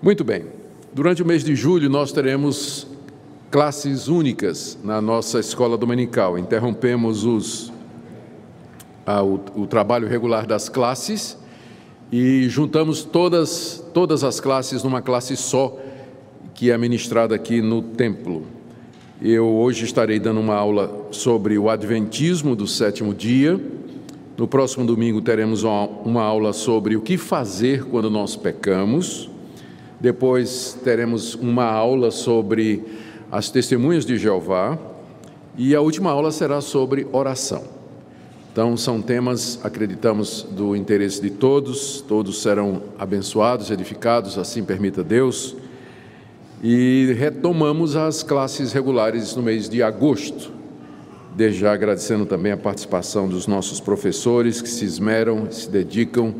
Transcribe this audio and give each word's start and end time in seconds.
Muito 0.00 0.22
bem. 0.22 0.44
Durante 0.94 1.24
o 1.24 1.26
mês 1.26 1.42
de 1.42 1.56
julho, 1.56 1.90
nós 1.90 2.12
teremos 2.12 2.86
classes 3.50 4.06
únicas 4.06 4.78
na 4.84 5.00
nossa 5.00 5.40
escola 5.40 5.76
dominical. 5.76 6.38
Interrompemos 6.38 7.24
os, 7.24 7.72
o, 9.04 9.62
o 9.62 9.66
trabalho 9.66 10.06
regular 10.06 10.46
das 10.46 10.68
classes 10.68 11.36
e 12.12 12.48
juntamos 12.48 13.02
todas, 13.02 13.84
todas 13.92 14.22
as 14.22 14.38
classes 14.38 14.84
numa 14.84 15.02
classe 15.02 15.36
só, 15.36 15.76
que 16.54 16.70
é 16.70 16.78
ministrada 16.78 17.34
aqui 17.34 17.60
no 17.60 17.82
templo. 17.82 18.44
Eu 19.20 19.48
hoje 19.48 19.84
estarei 19.84 20.20
dando 20.20 20.38
uma 20.38 20.54
aula 20.54 21.08
sobre 21.10 21.58
o 21.58 21.68
Adventismo 21.68 22.54
do 22.54 22.68
sétimo 22.68 23.12
dia. 23.12 23.60
No 24.36 24.46
próximo 24.46 24.86
domingo 24.86 25.20
teremos 25.20 25.64
uma, 25.64 25.86
uma 25.86 26.22
aula 26.22 26.52
sobre 26.52 26.94
o 26.94 27.00
que 27.00 27.18
fazer 27.18 27.84
quando 27.86 28.08
nós 28.08 28.36
pecamos. 28.36 29.28
Depois 30.00 30.78
teremos 30.84 31.34
uma 31.34 31.64
aula 31.64 32.10
sobre 32.10 32.84
as 33.30 33.50
testemunhas 33.50 34.06
de 34.06 34.16
Jeová. 34.16 34.78
E 35.56 35.74
a 35.74 35.80
última 35.80 36.10
aula 36.10 36.30
será 36.30 36.60
sobre 36.60 37.06
oração. 37.10 37.64
Então, 38.52 38.76
são 38.76 39.02
temas, 39.02 39.58
acreditamos, 39.62 40.44
do 40.50 40.74
interesse 40.74 41.20
de 41.20 41.30
todos, 41.30 42.00
todos 42.00 42.42
serão 42.42 42.82
abençoados, 42.98 43.70
edificados, 43.70 44.38
assim 44.38 44.64
permita 44.64 45.02
Deus. 45.02 45.56
E 46.62 47.14
retomamos 47.18 47.94
as 47.94 48.22
classes 48.22 48.72
regulares 48.72 49.34
no 49.36 49.42
mês 49.42 49.68
de 49.68 49.82
agosto. 49.82 50.52
Desde 51.36 51.60
já 51.60 51.72
agradecendo 51.72 52.26
também 52.26 52.50
a 52.50 52.56
participação 52.56 53.28
dos 53.28 53.46
nossos 53.46 53.78
professores 53.78 54.60
que 54.60 54.68
se 54.68 54.84
esmeram, 54.84 55.50
se 55.50 55.70
dedicam 55.70 56.34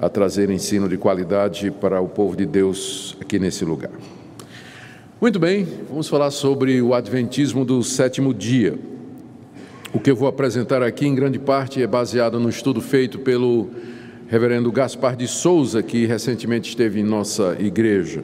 a 0.00 0.08
trazer 0.08 0.50
ensino 0.50 0.88
de 0.88 0.96
qualidade 0.96 1.70
para 1.70 2.00
o 2.00 2.08
povo 2.08 2.36
de 2.36 2.46
Deus 2.46 3.16
aqui 3.20 3.38
nesse 3.38 3.64
lugar. 3.64 3.90
Muito 5.20 5.38
bem, 5.38 5.66
vamos 5.88 6.08
falar 6.08 6.30
sobre 6.30 6.80
o 6.80 6.94
Adventismo 6.94 7.64
do 7.64 7.82
sétimo 7.82 8.32
dia. 8.32 8.78
O 9.92 9.98
que 9.98 10.10
eu 10.10 10.16
vou 10.16 10.28
apresentar 10.28 10.82
aqui, 10.82 11.06
em 11.06 11.14
grande 11.14 11.38
parte, 11.38 11.82
é 11.82 11.86
baseado 11.86 12.38
no 12.38 12.48
estudo 12.48 12.80
feito 12.80 13.18
pelo 13.18 13.70
reverendo 14.28 14.70
Gaspar 14.70 15.16
de 15.16 15.26
Souza, 15.26 15.82
que 15.82 16.06
recentemente 16.06 16.68
esteve 16.68 17.00
em 17.00 17.04
nossa 17.04 17.56
igreja. 17.58 18.22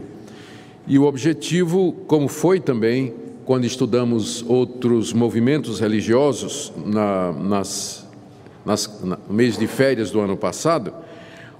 E 0.86 0.98
o 0.98 1.05
objetivo, 1.05 1.92
como 2.06 2.28
foi 2.28 2.61
também 2.61 3.14
quando 3.45 3.64
estudamos 3.64 4.45
outros 4.47 5.12
movimentos 5.12 5.80
religiosos 5.80 6.72
na, 6.84 7.33
nas, 7.33 8.06
nas, 8.64 9.00
no 9.02 9.34
mês 9.34 9.56
de 9.58 9.67
férias 9.67 10.11
do 10.11 10.20
ano 10.20 10.36
passado, 10.36 10.92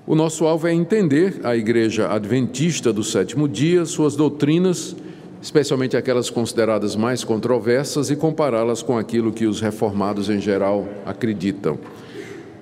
o 0.07 0.15
nosso 0.15 0.45
alvo 0.45 0.67
é 0.67 0.75
entender 0.75 1.41
a 1.43 1.57
Igreja 1.57 2.13
Adventista 2.13 2.93
do 2.93 3.03
sétimo 3.03 3.49
dia, 3.49 3.87
suas 3.87 4.15
doutrinas, 4.15 4.95
especialmente 5.41 5.97
aquelas 5.97 6.29
consideradas 6.29 6.95
mais 6.95 7.25
controversas, 7.25 8.11
e 8.11 8.17
compará-las 8.17 8.83
com 8.83 8.99
aquilo 8.99 9.33
que 9.33 9.47
os 9.47 9.63
reformados 9.63 10.29
em 10.29 10.41
geral 10.41 10.87
acreditam. 11.07 11.79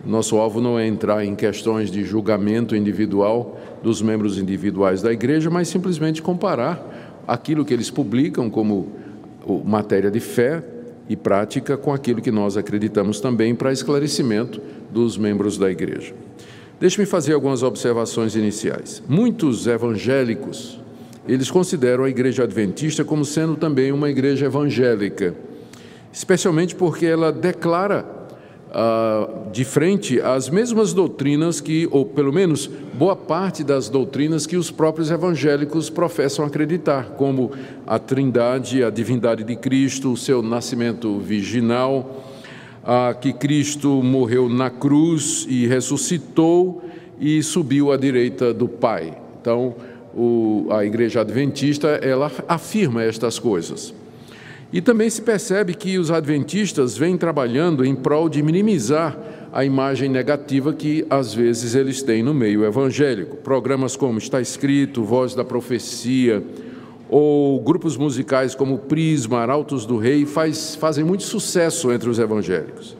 Nosso 0.06 0.36
alvo 0.36 0.60
não 0.60 0.78
é 0.78 0.86
entrar 0.86 1.24
em 1.24 1.34
questões 1.34 1.90
de 1.90 2.04
julgamento 2.04 2.76
individual 2.76 3.60
dos 3.82 4.00
membros 4.00 4.38
individuais 4.38 5.02
da 5.02 5.12
igreja, 5.12 5.50
mas 5.50 5.66
simplesmente 5.66 6.22
comparar 6.22 7.22
aquilo 7.26 7.64
que 7.64 7.74
eles 7.74 7.90
publicam 7.90 8.48
como 8.48 8.92
matéria 9.64 10.12
de 10.12 10.20
fé 10.20 10.62
e 11.08 11.16
prática 11.16 11.76
com 11.76 11.92
aquilo 11.92 12.22
que 12.22 12.30
nós 12.30 12.56
acreditamos 12.56 13.20
também 13.20 13.52
para 13.52 13.72
esclarecimento 13.72 14.60
dos 14.92 15.16
membros 15.16 15.58
da 15.58 15.70
igreja. 15.70 16.14
Deixe-me 16.82 17.06
fazer 17.06 17.32
algumas 17.32 17.62
observações 17.62 18.34
iniciais. 18.34 19.00
Muitos 19.08 19.68
evangélicos, 19.68 20.80
eles 21.28 21.48
consideram 21.48 22.02
a 22.02 22.10
igreja 22.10 22.42
adventista 22.42 23.04
como 23.04 23.24
sendo 23.24 23.54
também 23.54 23.92
uma 23.92 24.10
igreja 24.10 24.46
evangélica, 24.46 25.32
especialmente 26.12 26.74
porque 26.74 27.06
ela 27.06 27.30
declara 27.30 28.04
ah, 28.72 29.28
de 29.52 29.64
frente 29.64 30.20
as 30.20 30.48
mesmas 30.48 30.92
doutrinas 30.92 31.60
que, 31.60 31.86
ou 31.88 32.04
pelo 32.04 32.32
menos 32.32 32.68
boa 32.94 33.14
parte 33.14 33.62
das 33.62 33.88
doutrinas 33.88 34.44
que 34.44 34.56
os 34.56 34.68
próprios 34.72 35.08
evangélicos 35.08 35.88
professam 35.88 36.44
acreditar, 36.44 37.10
como 37.10 37.52
a 37.86 37.96
trindade, 38.00 38.82
a 38.82 38.90
divindade 38.90 39.44
de 39.44 39.54
Cristo, 39.54 40.10
o 40.10 40.16
seu 40.16 40.42
nascimento 40.42 41.16
virginal, 41.20 42.31
ah, 42.84 43.14
que 43.18 43.32
Cristo 43.32 44.02
morreu 44.02 44.48
na 44.48 44.70
cruz 44.70 45.46
e 45.48 45.66
ressuscitou 45.66 46.82
e 47.20 47.42
subiu 47.42 47.92
à 47.92 47.96
direita 47.96 48.52
do 48.52 48.68
Pai. 48.68 49.16
Então, 49.40 49.74
o, 50.14 50.66
a 50.70 50.84
Igreja 50.84 51.20
Adventista 51.20 51.88
ela 52.02 52.30
afirma 52.48 53.02
estas 53.02 53.38
coisas. 53.38 53.94
E 54.72 54.80
também 54.80 55.10
se 55.10 55.20
percebe 55.20 55.74
que 55.74 55.98
os 55.98 56.10
adventistas 56.10 56.96
vêm 56.96 57.16
trabalhando 57.16 57.84
em 57.84 57.94
prol 57.94 58.28
de 58.28 58.42
minimizar 58.42 59.18
a 59.52 59.64
imagem 59.66 60.08
negativa 60.08 60.72
que 60.72 61.04
às 61.10 61.34
vezes 61.34 61.74
eles 61.74 62.02
têm 62.02 62.22
no 62.22 62.32
meio 62.32 62.64
evangélico. 62.64 63.36
Programas 63.36 63.96
como 63.96 64.18
Está 64.18 64.40
Escrito, 64.40 65.04
Voz 65.04 65.34
da 65.34 65.44
Profecia, 65.44 66.42
ou 67.12 67.60
grupos 67.60 67.94
musicais 67.94 68.54
como 68.54 68.78
Prisma, 68.78 69.40
Arautos 69.40 69.84
do 69.84 69.98
Rei, 69.98 70.24
faz, 70.24 70.74
fazem 70.74 71.04
muito 71.04 71.24
sucesso 71.24 71.92
entre 71.92 72.08
os 72.08 72.18
evangélicos. 72.18 72.96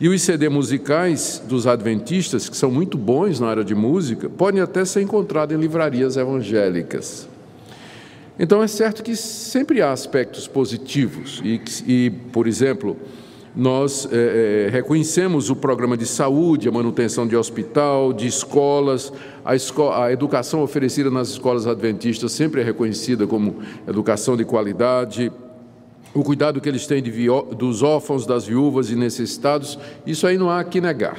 E 0.00 0.08
os 0.08 0.22
CD 0.22 0.48
musicais 0.48 1.42
dos 1.46 1.66
adventistas, 1.66 2.48
que 2.48 2.56
são 2.56 2.70
muito 2.70 2.96
bons 2.96 3.38
na 3.38 3.48
área 3.48 3.62
de 3.62 3.74
música, 3.74 4.30
podem 4.30 4.62
até 4.62 4.82
ser 4.86 5.02
encontrados 5.02 5.54
em 5.54 5.60
livrarias 5.60 6.16
evangélicas. 6.16 7.28
Então 8.38 8.62
é 8.62 8.66
certo 8.66 9.02
que 9.02 9.14
sempre 9.14 9.82
há 9.82 9.92
aspectos 9.92 10.48
positivos, 10.48 11.42
e, 11.44 11.60
e 11.86 12.10
por 12.32 12.46
exemplo, 12.46 12.96
nós 13.54 14.08
é, 14.12 14.66
é, 14.66 14.70
reconhecemos 14.70 15.50
o 15.50 15.56
programa 15.56 15.96
de 15.96 16.06
saúde, 16.06 16.68
a 16.68 16.72
manutenção 16.72 17.26
de 17.26 17.36
hospital, 17.36 18.12
de 18.12 18.26
escolas, 18.26 19.12
a, 19.44 19.56
esco 19.56 19.90
a, 19.90 20.12
educação 20.12 20.62
oferecida 20.62 21.10
nas 21.10 21.30
escolas 21.30 21.66
adventistas 21.66 22.32
sempre 22.32 22.60
é 22.60 22.64
reconhecida 22.64 23.26
como 23.26 23.56
educação 23.88 24.36
de 24.36 24.44
qualidade, 24.44 25.32
o 26.14 26.22
cuidado 26.22 26.60
que 26.60 26.68
eles 26.68 26.86
têm 26.86 27.02
dos 27.02 27.82
órfãos, 27.82 28.26
das 28.26 28.46
viúvas 28.46 28.90
e 28.90 28.96
necessitados, 28.96 29.78
isso 30.06 30.26
aí 30.26 30.36
não 30.36 30.50
há 30.50 30.62
que 30.62 30.80
negar 30.80 31.18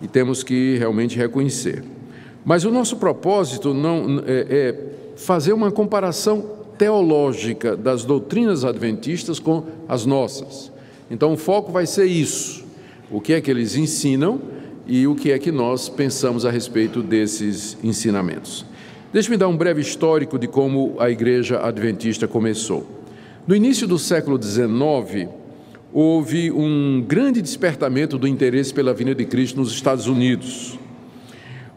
e 0.00 0.06
temos 0.06 0.42
que 0.42 0.76
realmente 0.78 1.16
reconhecer. 1.16 1.82
Mas 2.44 2.64
o 2.64 2.70
nosso 2.70 2.96
propósito 2.96 3.74
não 3.74 4.22
é, 4.26 4.46
é 4.50 4.96
fazer 5.16 5.52
uma 5.52 5.72
comparação 5.72 6.56
teológica 6.78 7.76
das 7.76 8.04
doutrinas 8.04 8.64
adventistas 8.64 9.38
com 9.38 9.64
as 9.88 10.04
nossas. 10.04 10.75
Então 11.10 11.32
o 11.32 11.36
foco 11.36 11.72
vai 11.72 11.86
ser 11.86 12.06
isso: 12.06 12.64
o 13.10 13.20
que 13.20 13.32
é 13.32 13.40
que 13.40 13.50
eles 13.50 13.76
ensinam 13.76 14.40
e 14.86 15.06
o 15.06 15.14
que 15.14 15.32
é 15.32 15.38
que 15.38 15.50
nós 15.50 15.88
pensamos 15.88 16.44
a 16.44 16.50
respeito 16.50 17.02
desses 17.02 17.76
ensinamentos. 17.82 18.64
Deixe-me 19.12 19.36
dar 19.36 19.48
um 19.48 19.56
breve 19.56 19.80
histórico 19.80 20.38
de 20.38 20.46
como 20.46 20.96
a 20.98 21.10
igreja 21.10 21.60
adventista 21.60 22.28
começou. 22.28 22.86
No 23.46 23.54
início 23.54 23.86
do 23.86 23.98
século 23.98 24.40
XIX, 24.40 25.28
houve 25.92 26.50
um 26.50 27.04
grande 27.06 27.40
despertamento 27.40 28.18
do 28.18 28.28
interesse 28.28 28.74
pela 28.74 28.92
vinda 28.92 29.14
de 29.14 29.24
Cristo 29.24 29.58
nos 29.58 29.72
Estados 29.72 30.06
Unidos. 30.06 30.78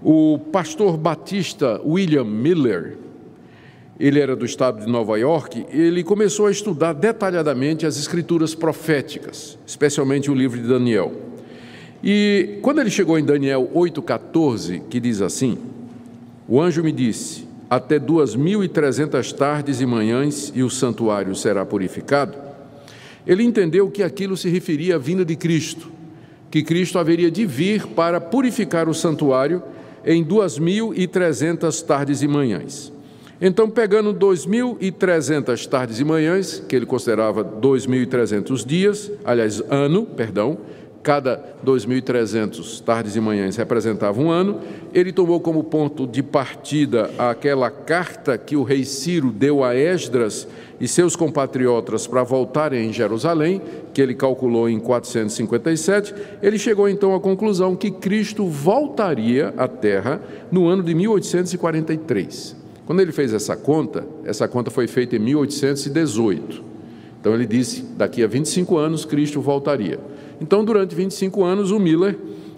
O 0.04 0.40
pastor 0.52 0.98
batista 0.98 1.80
William 1.86 2.24
Miller, 2.24 2.98
ele 4.00 4.20
era 4.20 4.36
do 4.36 4.46
estado 4.46 4.86
de 4.86 4.90
Nova 4.90 5.18
York, 5.20 5.66
ele 5.72 6.04
começou 6.04 6.48
a 6.48 6.52
estudar 6.52 6.94
detalhadamente 6.94 7.86
as 7.86 7.98
escrituras 7.98 8.56
proféticas, 8.56 9.58
especialmente 9.68 10.32
o 10.32 10.34
livro 10.34 10.62
de 10.62 10.68
Daniel. 10.68 11.12
E 12.02 12.60
quando 12.62 12.80
ele 12.80 12.90
chegou 12.90 13.20
em 13.20 13.26
Daniel 13.26 13.70
8,14, 13.76 14.84
que 14.90 15.02
diz 15.02 15.22
assim: 15.22 15.58
O 16.48 16.62
anjo 16.62 16.82
me 16.82 16.94
disse: 16.94 17.46
até 17.70 18.00
duas 18.00 18.36
mil 18.36 18.64
e 18.64 18.68
trezentas 18.68 19.32
tardes 19.32 19.80
e 19.80 19.86
manhãs 19.86 20.52
e 20.56 20.64
o 20.64 20.70
santuário 20.70 21.36
será 21.36 21.66
purificado, 21.66 22.36
ele 23.28 23.44
entendeu 23.44 23.92
que 23.92 24.02
aquilo 24.02 24.36
se 24.36 24.50
referia 24.50 24.96
à 24.96 24.98
vinda 24.98 25.24
de 25.24 25.36
Cristo, 25.36 25.92
que 26.50 26.64
Cristo 26.64 26.98
haveria 26.98 27.30
de 27.30 27.46
vir 27.46 27.86
para 27.86 28.20
purificar 28.20 28.90
o 28.90 28.94
santuário 28.94 29.62
em 30.04 30.24
duas 30.24 30.58
mil 30.58 30.96
e 30.96 31.06
trezentas 31.06 31.82
tardes 31.82 32.24
e 32.24 32.28
manhãs. 32.28 32.92
Então, 33.42 33.70
pegando 33.70 34.12
dois 34.12 34.46
mil 34.46 34.78
e 34.82 34.92
trezentas 34.92 35.66
tardes 35.66 36.00
e 36.00 36.04
manhãs, 36.04 36.62
que 36.68 36.76
ele 36.76 36.86
considerava 36.86 37.44
dois 37.44 37.86
mil 37.86 38.02
e 38.02 38.06
trezentos 38.06 38.66
dias, 38.66 39.10
aliás, 39.24 39.62
ano, 39.70 40.06
perdão, 40.06 40.58
cada 41.02 41.56
2.300 41.66 42.82
tardes 42.84 43.16
e 43.16 43.22
manhãs 43.22 43.56
representava 43.56 44.20
um 44.22 44.30
ano, 44.30 44.60
ele 44.94 45.12
tomou 45.12 45.40
como 45.40 45.64
ponto 45.64 46.06
de 46.06 46.22
partida 46.22 47.10
aquela 47.18 47.72
carta 47.72 48.38
que 48.38 48.56
o 48.56 48.64
rei 48.64 48.84
Ciro 48.84 49.32
deu 49.32 49.64
a 49.64 49.76
Esdras 49.76 50.48
e 50.80 50.88
seus 50.88 51.16
compatriotas 51.16 52.06
para 52.08 52.24
voltarem 52.24 52.90
em 52.90 52.94
Jerusalém, 52.94 53.62
que 53.94 54.02
ele 54.02 54.14
calculou 54.14 54.70
em 54.70 54.80
457, 54.80 56.14
ele 56.42 56.60
chegou 56.60 56.88
então 56.88 57.16
à 57.16 57.20
conclusão 57.20 57.76
que 57.76 57.92
Cristo 57.92 58.46
voltaria 58.46 59.54
à 59.58 59.68
terra 59.68 60.22
no 60.52 60.68
ano 60.68 60.84
de 60.84 60.94
1843. 60.94 62.59
Quando 62.90 63.02
ele 63.02 63.12
fez 63.12 63.36
essa 63.36 63.56
conta, 63.56 64.04
essa 64.26 64.48
conta 64.48 64.72
foi 64.72 64.88
feita 64.88 65.16
em 65.16 65.20
1818. 65.20 66.64
Então 67.22 67.36
ele 67.36 67.46
disse: 67.46 67.84
daqui 67.96 68.24
a 68.24 68.28
25 68.28 68.78
anos 68.78 69.06
Cristo 69.06 69.40
voltaria. 69.40 70.00
Então, 70.42 70.66
durante 70.66 70.96
25 70.96 71.44
anos, 71.44 71.70
o 71.70 71.78
Miller 71.78 72.18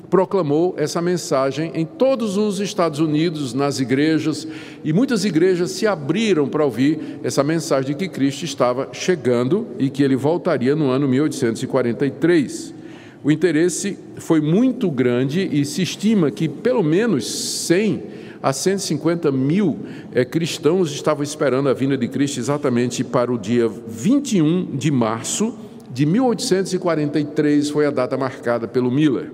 proclamou 0.10 0.74
essa 0.78 1.02
mensagem 1.02 1.74
em 1.76 1.86
todos 1.86 2.38
os 2.38 2.62
Estados 2.62 3.02
Unidos, 3.02 3.54
nas 3.54 3.82
igrejas, 3.82 4.48
e 4.86 4.94
muitas 4.94 5.26
igrejas 5.26 5.72
se 5.72 5.86
abriram 5.86 6.48
para 6.48 6.64
ouvir 6.64 7.20
essa 7.24 7.44
mensagem 7.44 7.92
de 7.92 7.96
que 7.98 8.08
Cristo 8.08 8.46
estava 8.46 8.88
chegando 8.94 9.68
e 9.78 9.90
que 9.90 10.02
ele 10.02 10.16
voltaria 10.16 10.78
no 10.78 10.90
ano 10.90 11.10
1843. 11.10 12.74
O 13.22 13.30
interesse 13.30 14.00
foi 14.16 14.40
muito 14.40 14.90
grande 14.90 15.42
e 15.52 15.66
se 15.66 15.82
estima 15.82 16.32
que 16.32 16.48
pelo 16.48 16.82
menos 16.82 17.30
100 17.30 18.21
a 18.42 18.52
150 18.52 19.32
mil 19.32 19.80
é, 20.14 20.26
cristãos 20.26 20.92
estavam 20.92 21.24
esperando 21.24 21.70
a 21.70 21.74
vinda 21.74 21.98
de 21.98 22.08
Cristo 22.08 22.40
exatamente 22.40 23.04
para 23.04 23.32
o 23.32 23.38
dia 23.38 23.68
21 23.68 24.76
de 24.76 24.90
março 24.92 25.58
de 25.94 26.06
1843, 26.06 27.70
foi 27.70 27.86
a 27.86 27.92
data 27.92 28.18
marcada 28.18 28.68
pelo 28.68 28.90
Miller. 28.90 29.32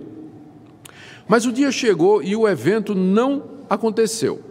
Mas 1.28 1.46
o 1.46 1.52
dia 1.52 1.72
chegou 1.72 2.24
e 2.24 2.36
o 2.36 2.48
evento 2.48 2.96
não 2.96 3.44
aconteceu. 3.70 4.42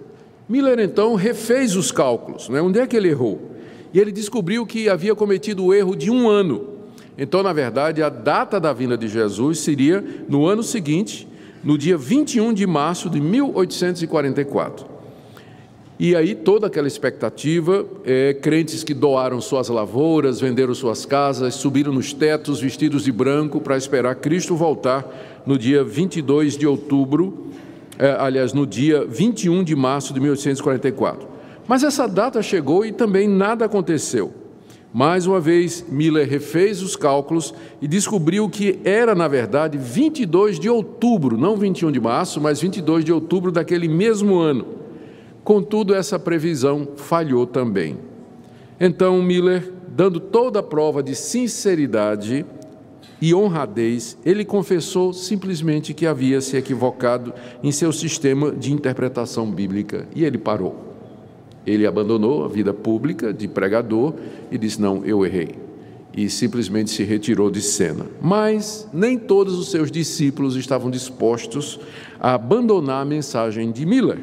Miller 0.49 0.79
então 0.79 1.17
refez 1.17 1.75
os 1.75 1.91
cálculos, 1.91 2.49
né? 2.49 2.61
onde 2.61 2.79
é 2.79 2.87
que 2.87 2.97
ele 2.97 3.09
errou? 3.09 3.51
E 3.93 3.99
ele 3.99 4.13
descobriu 4.13 4.65
que 4.65 4.89
havia 4.89 5.15
cometido 5.15 5.65
o 5.65 5.75
erro 5.75 5.97
de 5.97 6.11
um 6.11 6.29
ano. 6.29 6.77
Então, 7.19 7.43
na 7.43 7.53
verdade, 7.53 8.03
a 8.03 8.09
data 8.09 8.61
da 8.61 8.73
vinda 8.73 8.97
de 8.97 9.09
Jesus 9.09 9.61
seria 9.61 10.05
no 10.29 10.47
ano 10.47 10.63
seguinte, 10.63 11.27
no 11.67 11.77
dia 11.77 11.99
21 11.99 12.55
de 12.55 12.65
março 12.65 13.11
de 13.11 13.21
1844. 13.21 14.87
E 15.99 16.15
aí 16.15 16.33
toda 16.33 16.69
aquela 16.69 16.87
expectativa, 16.87 17.85
é, 18.05 18.35
crentes 18.35 18.85
que 18.85 18.95
doaram 18.95 19.41
suas 19.41 19.69
lavouras, 19.69 20.41
venderam 20.41 20.73
suas 20.77 21.05
casas, 21.05 21.57
subiram 21.57 21.93
nos 21.93 22.13
tetos 22.13 22.61
vestidos 22.61 23.03
de 23.03 23.11
branco 23.11 23.61
para 23.61 23.77
esperar 23.77 24.15
Cristo 24.15 24.55
voltar 24.55 25.43
no 25.45 25.59
dia 25.59 25.83
22 25.83 26.57
de 26.57 26.69
outubro, 26.69 27.49
é, 27.99 28.13
aliás, 28.13 28.53
no 28.53 28.65
dia 28.65 29.05
21 29.05 29.65
de 29.65 29.75
março 29.75 30.15
de 30.15 30.21
1844. 30.21 31.27
Mas 31.67 31.83
essa 31.83 32.07
data 32.07 32.41
chegou 32.45 32.87
e 32.87 32.93
também 32.93 33.27
nada 33.27 33.65
aconteceu. 33.65 34.33
Mais 34.97 35.27
uma 35.27 35.39
vez, 35.39 35.85
Miller 35.91 36.27
refez 36.27 36.81
os 36.81 36.97
cálculos 36.97 37.53
e 37.83 37.87
descobriu 37.87 38.49
que 38.49 38.79
era, 38.83 39.15
na 39.15 39.29
verdade, 39.29 39.77
22 39.77 40.59
de 40.59 40.71
outubro, 40.71 41.37
não 41.37 41.55
21 41.55 41.93
de 41.93 42.01
março, 42.01 42.41
mas 42.41 42.63
22 42.63 43.05
de 43.05 43.13
outubro 43.13 43.53
daquele 43.53 43.89
mesmo 43.89 44.39
ano. 44.39 44.65
Contudo, 45.45 45.95
essa 45.95 46.19
previsão 46.19 46.89
falhou 46.97 47.47
também. 47.47 47.99
Então, 48.81 49.21
Miller, 49.21 49.71
dando 49.87 50.19
toda 50.19 50.61
a 50.61 50.63
prova 50.63 51.03
de 51.03 51.15
sinceridade 51.15 52.47
e 53.21 53.35
honradez, 53.35 54.17
ele 54.25 54.47
confessou 54.47 55.13
simplesmente 55.13 55.93
que 55.93 56.07
havia 56.07 56.41
se 56.41 56.57
equivocado 56.57 57.35
em 57.63 57.71
seu 57.71 57.93
sistema 57.93 58.51
de 58.51 58.73
interpretação 58.73 59.51
bíblica 59.51 60.09
e 60.15 60.25
ele 60.25 60.39
parou. 60.39 60.86
Ele 61.67 61.87
abandonou 61.87 62.45
a 62.45 62.49
vida 62.49 62.73
pública 62.73 63.33
de 63.33 63.49
pregador 63.49 64.15
e 64.51 64.57
disse: 64.57 64.81
Não, 64.81 65.05
eu 65.05 65.27
errei. 65.27 65.57
E 66.17 66.31
simplesmente 66.31 66.91
se 66.91 67.03
retirou 67.03 67.51
de 67.51 67.61
cena. 67.61 68.07
Mas 68.23 68.89
nem 68.93 69.19
todos 69.19 69.59
os 69.59 69.71
seus 69.71 69.91
discípulos 69.91 70.57
estavam 70.57 70.91
dispostos 70.91 71.79
a 72.19 72.35
abandonar 72.35 73.03
a 73.03 73.05
mensagem 73.05 73.71
de 73.71 73.85
Miller. 73.85 74.21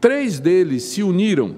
Três 0.00 0.40
deles 0.40 0.84
se 0.84 1.02
uniram 1.02 1.54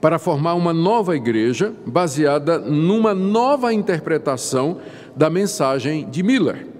para 0.00 0.18
formar 0.18 0.54
uma 0.54 0.72
nova 0.72 1.16
igreja 1.16 1.72
baseada 1.84 2.58
numa 2.58 3.14
nova 3.14 3.72
interpretação 3.72 4.78
da 5.16 5.28
mensagem 5.28 6.08
de 6.08 6.22
Miller. 6.22 6.75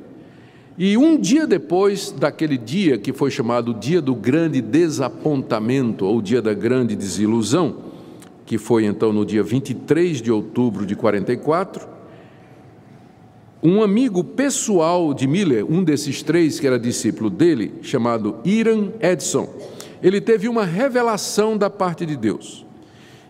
E 0.78 0.96
um 0.98 1.16
dia 1.16 1.46
depois 1.46 2.10
daquele 2.10 2.58
dia 2.58 2.98
que 2.98 3.12
foi 3.12 3.30
chamado 3.30 3.72
Dia 3.72 4.02
do 4.02 4.14
Grande 4.14 4.60
Desapontamento, 4.60 6.04
ou 6.04 6.20
Dia 6.20 6.42
da 6.42 6.52
Grande 6.52 6.94
Desilusão, 6.94 7.76
que 8.44 8.58
foi 8.58 8.84
então 8.84 9.10
no 9.10 9.24
dia 9.24 9.42
23 9.42 10.20
de 10.20 10.30
outubro 10.30 10.84
de 10.84 10.94
44, 10.94 11.88
um 13.62 13.82
amigo 13.82 14.22
pessoal 14.22 15.14
de 15.14 15.26
Miller, 15.26 15.64
um 15.64 15.82
desses 15.82 16.22
três 16.22 16.60
que 16.60 16.66
era 16.66 16.78
discípulo 16.78 17.30
dele, 17.30 17.72
chamado 17.80 18.36
Iran 18.44 18.90
Edson, 19.00 19.48
ele 20.02 20.20
teve 20.20 20.46
uma 20.46 20.64
revelação 20.64 21.56
da 21.56 21.70
parte 21.70 22.04
de 22.04 22.16
Deus. 22.16 22.66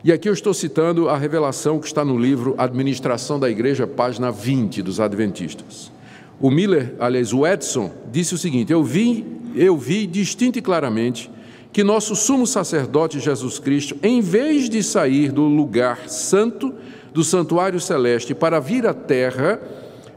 E 0.02 0.12
aqui 0.12 0.28
eu 0.28 0.32
estou 0.32 0.52
citando 0.52 1.08
a 1.08 1.16
revelação 1.16 1.78
que 1.78 1.87
está 1.87 2.04
no 2.04 2.19
livro 2.19 2.56
Administração 2.58 3.38
da 3.38 3.49
Igreja, 3.49 3.87
página 3.87 4.32
20 4.32 4.82
dos 4.82 4.99
Adventistas. 5.00 5.95
O 6.41 6.50
Miller, 6.50 6.94
aliás, 6.99 7.33
o 7.33 7.47
Edson, 7.47 7.91
disse 8.12 8.35
o 8.35 8.38
seguinte: 8.38 8.73
Eu 8.73 8.85
vi, 8.85 9.25
eu 9.55 9.77
vi 9.77 10.06
distinto 10.06 10.59
e 10.59 10.62
claramente 10.62 11.31
que 11.73 11.85
nosso 11.85 12.17
sumo 12.17 12.47
sacerdote 12.47 13.21
Jesus 13.21 13.59
Cristo, 13.59 13.97
em 14.03 14.21
vez 14.21 14.69
de 14.69 14.83
sair 14.83 15.31
do 15.31 15.43
lugar 15.43 16.09
santo, 16.09 16.75
do 17.12 17.23
santuário 17.23 17.79
celeste, 17.79 18.35
para 18.35 18.59
vir 18.61 18.87
à 18.87 18.94
terra, 18.94 19.61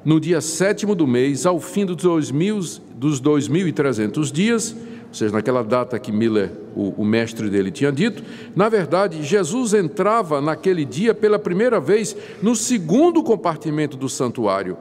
no 0.06 0.19
dia 0.19 0.39
sétimo 0.39 0.95
do 0.95 1.06
mês, 1.06 1.45
ao 1.45 1.60
fim 1.60 1.86
dos 1.86 1.98
dos 1.98 3.21
2.300 3.21 4.31
dias, 4.31 4.75
ou 5.07 5.13
seja, 5.13 5.33
naquela 5.33 5.63
data 5.63 5.98
que 6.00 6.12
Miller, 6.12 6.51
o, 6.75 7.01
o, 7.01 7.06
mestre 7.06 7.50
dele, 7.50 7.71
tinha 7.71 7.92
dito, 7.92 8.24
na 8.56 8.69
verdade, 8.69 9.24
Jesus 9.24 9.74
entrava 9.74 10.39
naquele 10.39 10.86
dia 10.86 11.13
pela 11.13 11.39
primeira 11.39 11.80
vez 11.80 12.16
no 12.42 12.56
segundo 12.56 13.24
compartimento 13.24 13.98
do 13.98 14.07
santuário. 14.07 14.77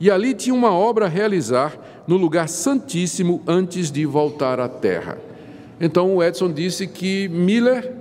E 0.00 0.10
ali 0.10 0.34
tinha 0.34 0.54
uma 0.54 0.72
obra 0.72 1.04
a 1.06 1.08
realizar 1.08 1.78
no 2.06 2.16
lugar 2.16 2.48
santíssimo 2.48 3.42
antes 3.46 3.90
de 3.90 4.04
voltar 4.06 4.58
à 4.58 4.68
terra. 4.68 5.18
Então 5.80 6.16
o 6.16 6.22
Edson 6.22 6.50
disse 6.50 6.86
que 6.86 7.28
Miller 7.28 7.92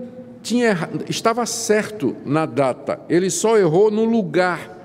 tinha, 0.42 0.90
estava 1.10 1.46
certo 1.46 2.16
na 2.25 2.46
data, 2.46 3.00
ele 3.10 3.30
só 3.30 3.57
errou 3.57 3.92
no 3.92 4.06
lugar 4.06 4.80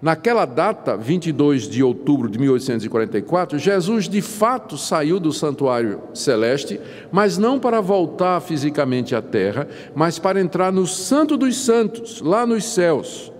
Naquela 0.00 0.44
data, 0.44 0.94
22 0.94 1.68
de 1.68 1.82
outubro 1.82 2.28
de 2.28 2.38
1844, 2.38 3.58
Jesus 3.58 4.08
de 4.08 4.20
fato 4.20 4.76
saiu 4.76 5.18
do 5.18 5.32
santuário 5.32 6.00
celeste, 6.12 6.78
mas 7.10 7.38
não 7.38 7.58
para 7.58 7.80
voltar 7.80 8.40
fisicamente 8.40 9.14
à 9.14 9.22
terra, 9.22 9.66
mas 9.94 10.18
para 10.18 10.40
entrar 10.40 10.70
no 10.70 10.86
Santo 10.86 11.36
dos 11.36 11.56
Santos, 11.56 12.20
lá 12.20 12.46
nos 12.46 12.66
céus. 12.66 13.32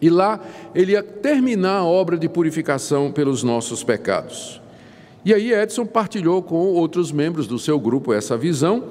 E 0.00 0.10
lá 0.10 0.40
ele 0.74 0.92
ia 0.92 1.02
terminar 1.02 1.78
a 1.78 1.84
obra 1.84 2.18
de 2.18 2.28
purificação 2.28 3.10
pelos 3.10 3.42
nossos 3.42 3.82
pecados. 3.82 4.60
E 5.24 5.34
aí 5.34 5.52
Edson 5.52 5.84
partilhou 5.84 6.42
com 6.42 6.56
outros 6.56 7.10
membros 7.10 7.46
do 7.46 7.58
seu 7.58 7.80
grupo 7.80 8.12
essa 8.12 8.36
visão, 8.36 8.84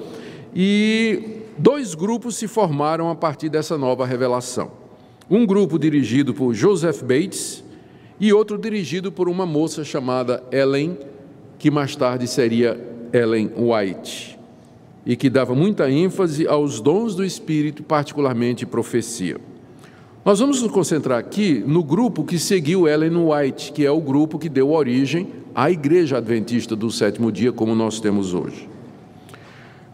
e 0.53 1.41
dois 1.57 1.95
grupos 1.95 2.35
se 2.35 2.47
formaram 2.47 3.09
a 3.09 3.15
partir 3.15 3.49
dessa 3.49 3.77
nova 3.77 4.05
revelação. 4.05 4.71
Um 5.29 5.45
grupo 5.45 5.79
dirigido 5.79 6.33
por 6.33 6.53
Joseph 6.53 7.01
Bates 7.01 7.63
e 8.19 8.33
outro 8.33 8.57
dirigido 8.57 9.11
por 9.11 9.29
uma 9.29 9.45
moça 9.45 9.83
chamada 9.83 10.43
Ellen, 10.51 10.97
que 11.57 11.71
mais 11.71 11.95
tarde 11.95 12.27
seria 12.27 12.79
Ellen 13.13 13.51
White, 13.57 14.37
e 15.05 15.15
que 15.15 15.29
dava 15.29 15.55
muita 15.55 15.89
ênfase 15.89 16.47
aos 16.47 16.81
dons 16.81 17.15
do 17.15 17.23
Espírito, 17.23 17.81
particularmente 17.83 18.65
profecia. 18.65 19.37
Nós 20.25 20.39
vamos 20.39 20.59
nos 20.59 20.71
concentrar 20.71 21.19
aqui 21.19 21.63
no 21.67 21.83
grupo 21.83 22.23
que 22.23 22.39
seguiu 22.39 22.87
Ellen 22.87 23.15
White, 23.15 23.71
que 23.71 23.85
é 23.85 23.91
o 23.91 24.01
grupo 24.01 24.39
que 24.39 24.49
deu 24.49 24.71
origem 24.71 25.27
à 25.53 25.69
Igreja 25.69 26.17
Adventista 26.17 26.75
do 26.75 26.89
Sétimo 26.89 27.31
Dia, 27.31 27.51
como 27.51 27.75
nós 27.75 27.99
temos 27.99 28.33
hoje. 28.33 28.67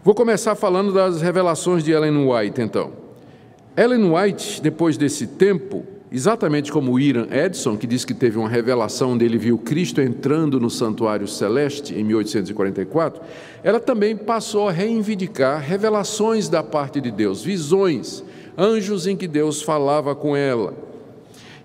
Vou 0.06 0.16
começar 0.16 0.56
falando 0.56 0.94
das 0.94 1.22
revelações 1.22 1.84
de 1.84 1.92
Ellen 1.92 2.32
White, 2.32 2.62
então. 2.62 2.94
Ellen 3.76 4.10
White, 4.10 4.62
depois 4.62 4.96
desse 4.96 5.28
tempo, 5.28 5.84
exatamente 6.10 6.72
como 6.72 6.98
Iran 6.98 7.28
Edson, 7.30 7.76
que 7.76 7.86
disse 7.86 8.08
que 8.08 8.14
teve 8.14 8.38
uma 8.38 8.48
revelação 8.48 9.12
onde 9.12 9.26
ele 9.26 9.38
viu 9.38 9.58
Cristo 9.58 10.00
entrando 10.00 10.62
no 10.62 10.70
santuário 10.70 11.28
celeste 11.28 11.94
em 11.94 12.06
1844, 12.06 13.22
ela 13.62 13.82
também 13.82 14.16
passou 14.16 14.70
a 14.70 14.72
reivindicar 14.72 15.60
revelações 15.60 16.48
da 16.48 16.64
parte 16.64 17.02
de 17.02 17.12
Deus, 17.12 17.44
visões, 17.44 18.24
anjos 18.58 19.08
em 19.08 19.16
que 19.16 19.28
Deus 19.28 19.62
falava 19.62 20.16
com 20.16 20.36
ela. 20.36 20.74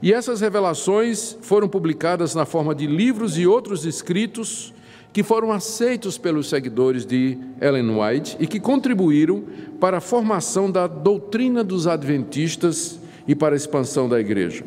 E 0.03 0.13
essas 0.13 0.41
revelações 0.41 1.37
foram 1.41 1.69
publicadas 1.69 2.35
na 2.35 2.45
forma 2.45 2.75
de 2.75 2.87
livros 2.87 3.39
e 3.39 3.47
outros 3.47 3.85
escritos 3.85 4.75
que 5.13 5.23
foram 5.23 5.51
aceitos 5.51 6.19
pelos 6.19 6.49
seguidores 6.49 7.07
de 7.07 7.39
Ellen 7.61 7.99
White 7.99 8.37
e 8.39 8.47
que 8.47 8.61
contribuíram 8.61 9.45
para 9.81 9.97
a 9.97 10.01
formação 10.01 10.71
da 10.71 10.87
doutrina 10.87 11.65
dos 11.65 11.87
adventistas 11.87 13.01
e 13.27 13.35
para 13.35 13.55
a 13.55 13.57
expansão 13.57 14.09
da 14.09 14.21
igreja. 14.21 14.63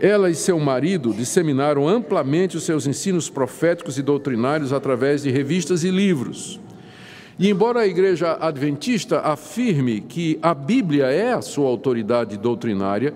Ela 0.00 0.30
e 0.30 0.34
seu 0.34 0.58
marido 0.58 1.12
disseminaram 1.12 1.86
amplamente 1.86 2.56
os 2.56 2.64
seus 2.64 2.86
ensinos 2.86 3.28
proféticos 3.28 3.98
e 3.98 4.02
doutrinários 4.02 4.72
através 4.72 5.22
de 5.22 5.30
revistas 5.30 5.84
e 5.84 5.90
livros. 5.90 6.58
E 7.42 7.50
embora 7.50 7.80
a 7.80 7.86
igreja 7.88 8.38
adventista 8.40 9.18
afirme 9.18 10.00
que 10.00 10.38
a 10.40 10.54
Bíblia 10.54 11.06
é 11.06 11.32
a 11.32 11.42
sua 11.42 11.66
autoridade 11.66 12.36
doutrinária, 12.36 13.12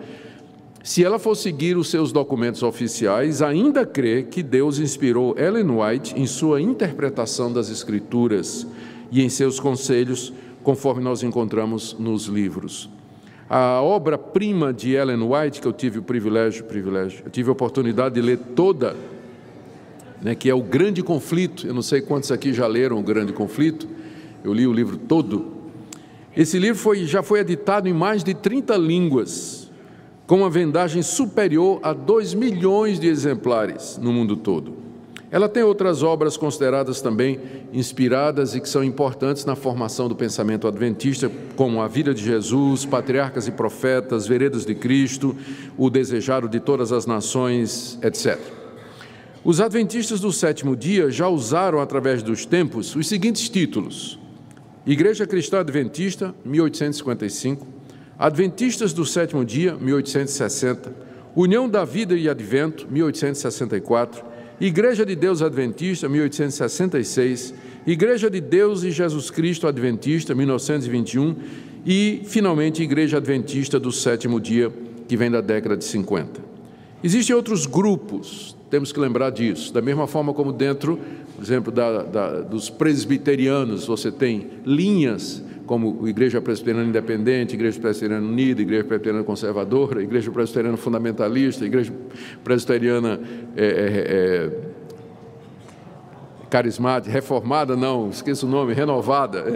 se 0.82 1.04
ela 1.04 1.16
for 1.16 1.36
seguir 1.36 1.76
os 1.76 1.88
seus 1.88 2.10
documentos 2.10 2.64
oficiais, 2.64 3.40
ainda 3.40 3.86
crê 3.86 4.24
que 4.24 4.42
Deus 4.42 4.80
inspirou 4.80 5.38
Ellen 5.38 5.70
White 5.70 6.20
em 6.20 6.26
sua 6.26 6.60
interpretação 6.60 7.52
das 7.52 7.70
Escrituras 7.70 8.66
e 9.12 9.22
em 9.22 9.28
seus 9.28 9.60
conselhos, 9.60 10.32
conforme 10.64 11.04
nós 11.04 11.22
encontramos 11.22 11.94
nos 11.96 12.24
livros. 12.24 12.90
A 13.48 13.80
obra-prima 13.80 14.72
de 14.72 14.90
Ellen 14.90 15.22
White, 15.22 15.60
que 15.60 15.68
eu 15.68 15.72
tive 15.72 16.00
o 16.00 16.02
privilégio, 16.02 16.64
privilégio, 16.64 17.22
eu 17.24 17.30
tive 17.30 17.48
a 17.48 17.52
oportunidade 17.52 18.16
de 18.16 18.20
ler 18.20 18.38
toda, 18.56 18.96
né, 20.20 20.34
que 20.34 20.50
é 20.50 20.54
o 20.54 20.62
Grande 20.62 21.00
Conflito. 21.00 21.64
Eu 21.64 21.74
não 21.74 21.82
sei 21.82 22.00
quantos 22.00 22.32
aqui 22.32 22.52
já 22.52 22.66
leram 22.66 22.98
o 22.98 23.02
Grande 23.04 23.32
Conflito. 23.32 23.86
Eu 24.46 24.54
li 24.54 24.64
o 24.64 24.72
livro 24.72 24.96
todo. 24.96 25.46
Esse 26.36 26.56
livro 26.56 26.78
foi, 26.78 27.04
já 27.04 27.20
foi 27.20 27.40
editado 27.40 27.88
em 27.88 27.92
mais 27.92 28.22
de 28.22 28.32
30 28.32 28.76
línguas 28.76 29.68
com 30.24 30.36
uma 30.36 30.50
vendagem 30.50 31.02
superior 31.02 31.80
a 31.82 31.92
2 31.92 32.32
milhões 32.32 33.00
de 33.00 33.08
exemplares 33.08 33.98
no 34.00 34.12
mundo 34.12 34.36
todo. 34.36 34.74
Ela 35.32 35.48
tem 35.48 35.64
outras 35.64 36.04
obras 36.04 36.36
consideradas 36.36 37.00
também 37.00 37.40
inspiradas 37.72 38.54
e 38.54 38.60
que 38.60 38.68
são 38.68 38.84
importantes 38.84 39.44
na 39.44 39.56
formação 39.56 40.08
do 40.08 40.14
pensamento 40.14 40.68
adventista, 40.68 41.28
como 41.56 41.82
A 41.82 41.88
Vida 41.88 42.14
de 42.14 42.22
Jesus, 42.22 42.84
Patriarcas 42.84 43.48
e 43.48 43.50
Profetas, 43.50 44.28
Veredas 44.28 44.64
de 44.64 44.76
Cristo, 44.76 45.34
O 45.76 45.90
Desejado 45.90 46.48
de 46.48 46.60
Todas 46.60 46.92
as 46.92 47.04
Nações, 47.04 47.98
etc. 48.00 48.38
Os 49.42 49.60
adventistas 49.60 50.20
do 50.20 50.32
sétimo 50.32 50.76
dia 50.76 51.10
já 51.10 51.28
usaram, 51.28 51.80
através 51.80 52.22
dos 52.22 52.46
tempos, 52.46 52.94
os 52.94 53.08
seguintes 53.08 53.48
títulos: 53.48 54.18
Igreja 54.86 55.26
Cristã 55.26 55.58
Adventista, 55.58 56.32
1855, 56.44 57.66
Adventistas 58.16 58.92
do 58.92 59.04
Sétimo 59.04 59.44
Dia, 59.44 59.74
1860, 59.74 60.94
União 61.34 61.68
da 61.68 61.84
Vida 61.84 62.14
e 62.14 62.28
Advento, 62.28 62.86
1864, 62.88 64.24
Igreja 64.60 65.04
de 65.04 65.16
Deus 65.16 65.42
Adventista, 65.42 66.08
1866, 66.08 67.52
Igreja 67.84 68.30
de 68.30 68.40
Deus 68.40 68.84
e 68.84 68.92
Jesus 68.92 69.28
Cristo 69.28 69.66
Adventista, 69.66 70.36
1921 70.36 71.34
e, 71.84 72.22
finalmente, 72.24 72.80
Igreja 72.80 73.16
Adventista 73.16 73.80
do 73.80 73.90
Sétimo 73.90 74.40
Dia, 74.40 74.72
que 75.08 75.16
vem 75.16 75.32
da 75.32 75.40
década 75.40 75.76
de 75.76 75.84
50. 75.84 76.40
Existem 77.02 77.34
outros 77.34 77.66
grupos, 77.66 78.56
temos 78.70 78.92
que 78.92 79.00
lembrar 79.00 79.30
disso, 79.30 79.74
da 79.74 79.82
mesma 79.82 80.06
forma 80.06 80.32
como 80.32 80.52
dentro, 80.52 80.98
por 81.36 81.44
exemplo, 81.44 81.70
da, 81.70 82.02
da, 82.02 82.40
dos 82.40 82.70
presbiterianos, 82.70 83.86
você 83.86 84.10
tem 84.10 84.52
linhas 84.64 85.44
como 85.66 86.08
Igreja 86.08 86.40
Presbiteriana 86.40 86.88
Independente, 86.88 87.54
Igreja 87.54 87.78
Presbiteriana 87.78 88.26
Unida, 88.26 88.62
Igreja 88.62 88.84
Presbiteriana 88.84 89.22
Conservadora, 89.22 90.02
Igreja 90.02 90.30
Presbiteriana 90.30 90.78
Fundamentalista, 90.78 91.66
Igreja 91.66 91.92
Presbiteriana 92.42 93.20
é, 93.54 93.66
é, 93.66 93.68
é, 93.68 94.50
Carismática, 96.48 97.12
Reformada, 97.12 97.76
não, 97.76 98.08
esqueço 98.08 98.46
o 98.46 98.50
nome, 98.50 98.72
Renovada. 98.72 99.44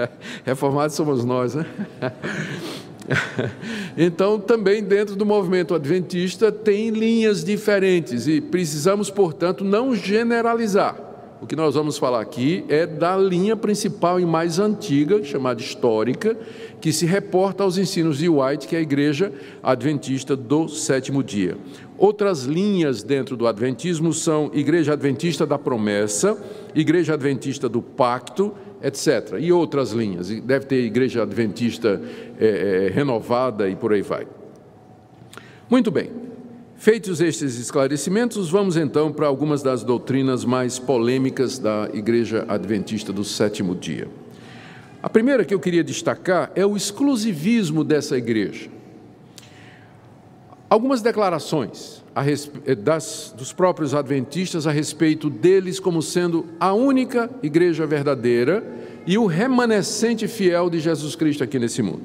É, 0.00 0.08
reformados 0.44 0.94
somos 0.94 1.24
nós, 1.24 1.54
né? 1.54 1.66
Então, 3.96 4.38
também 4.38 4.82
dentro 4.82 5.16
do 5.16 5.26
movimento 5.26 5.74
adventista 5.74 6.50
tem 6.52 6.90
linhas 6.90 7.44
diferentes 7.44 8.26
e 8.26 8.40
precisamos, 8.40 9.10
portanto, 9.10 9.64
não 9.64 9.94
generalizar. 9.94 11.10
O 11.42 11.46
que 11.46 11.56
nós 11.56 11.74
vamos 11.74 11.96
falar 11.96 12.20
aqui 12.20 12.66
é 12.68 12.86
da 12.86 13.16
linha 13.16 13.56
principal 13.56 14.20
e 14.20 14.26
mais 14.26 14.58
antiga, 14.58 15.24
chamada 15.24 15.58
histórica, 15.58 16.36
que 16.82 16.92
se 16.92 17.06
reporta 17.06 17.64
aos 17.64 17.78
ensinos 17.78 18.18
de 18.18 18.28
White, 18.28 18.68
que 18.68 18.76
é 18.76 18.78
a 18.78 18.82
Igreja 18.82 19.32
Adventista 19.62 20.36
do 20.36 20.68
Sétimo 20.68 21.24
Dia. 21.24 21.56
Outras 21.96 22.44
linhas 22.44 23.02
dentro 23.02 23.38
do 23.38 23.46
Adventismo 23.46 24.12
são 24.12 24.50
Igreja 24.52 24.92
Adventista 24.92 25.46
da 25.46 25.58
Promessa, 25.58 26.36
Igreja 26.74 27.14
Adventista 27.14 27.70
do 27.70 27.80
Pacto, 27.80 28.52
etc. 28.82 29.38
E 29.38 29.52
outras 29.52 29.92
linhas. 29.92 30.28
Deve 30.28 30.66
ter 30.66 30.84
Igreja 30.84 31.22
Adventista 31.22 32.00
é, 32.38 32.86
é, 32.86 32.90
renovada 32.90 33.68
e 33.68 33.76
por 33.76 33.92
aí 33.92 34.02
vai. 34.02 34.26
Muito 35.68 35.90
bem. 35.90 36.10
Feitos 36.76 37.20
estes 37.20 37.58
esclarecimentos, 37.58 38.48
vamos 38.48 38.76
então 38.76 39.12
para 39.12 39.26
algumas 39.26 39.62
das 39.62 39.84
doutrinas 39.84 40.46
mais 40.46 40.78
polêmicas 40.78 41.58
da 41.58 41.90
Igreja 41.92 42.46
Adventista 42.48 43.12
do 43.12 43.22
sétimo 43.22 43.74
dia. 43.74 44.08
A 45.02 45.08
primeira 45.08 45.44
que 45.44 45.52
eu 45.52 45.60
queria 45.60 45.84
destacar 45.84 46.50
é 46.54 46.64
o 46.64 46.76
exclusivismo 46.76 47.84
dessa 47.84 48.16
igreja. 48.16 48.70
Algumas 50.70 51.02
declarações 51.02 51.99
eh, 52.66 52.74
das, 52.74 53.34
dos 53.36 53.52
próprios 53.52 53.94
adventistas 53.94 54.66
a 54.66 54.72
respeito 54.72 55.30
deles 55.30 55.78
como 55.78 56.02
sendo 56.02 56.46
a 56.58 56.72
única 56.72 57.30
igreja 57.42 57.86
verdadeira 57.86 58.64
e 59.06 59.16
o 59.16 59.26
remanescente 59.26 60.26
fiel 60.26 60.68
de 60.68 60.80
Jesus 60.80 61.14
Cristo 61.14 61.44
aqui 61.44 61.58
nesse 61.58 61.82
mundo. 61.82 62.02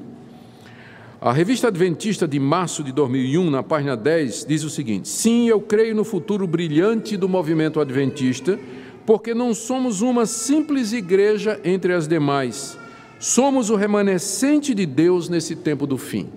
A 1.20 1.32
revista 1.32 1.68
Adventista 1.68 2.28
de 2.28 2.38
março 2.38 2.84
de 2.84 2.92
2001, 2.92 3.50
na 3.50 3.62
página 3.62 3.96
10, 3.96 4.44
diz 4.46 4.62
o 4.62 4.70
seguinte: 4.70 5.08
Sim, 5.08 5.48
eu 5.48 5.60
creio 5.60 5.94
no 5.94 6.04
futuro 6.04 6.46
brilhante 6.46 7.16
do 7.16 7.28
movimento 7.28 7.80
adventista, 7.80 8.58
porque 9.04 9.34
não 9.34 9.54
somos 9.54 10.02
uma 10.02 10.26
simples 10.26 10.92
igreja 10.92 11.58
entre 11.64 11.92
as 11.94 12.06
demais, 12.06 12.78
somos 13.18 13.70
o 13.70 13.76
remanescente 13.76 14.74
de 14.74 14.84
Deus 14.84 15.28
nesse 15.28 15.56
tempo 15.56 15.86
do 15.86 15.96
fim. 15.96 16.28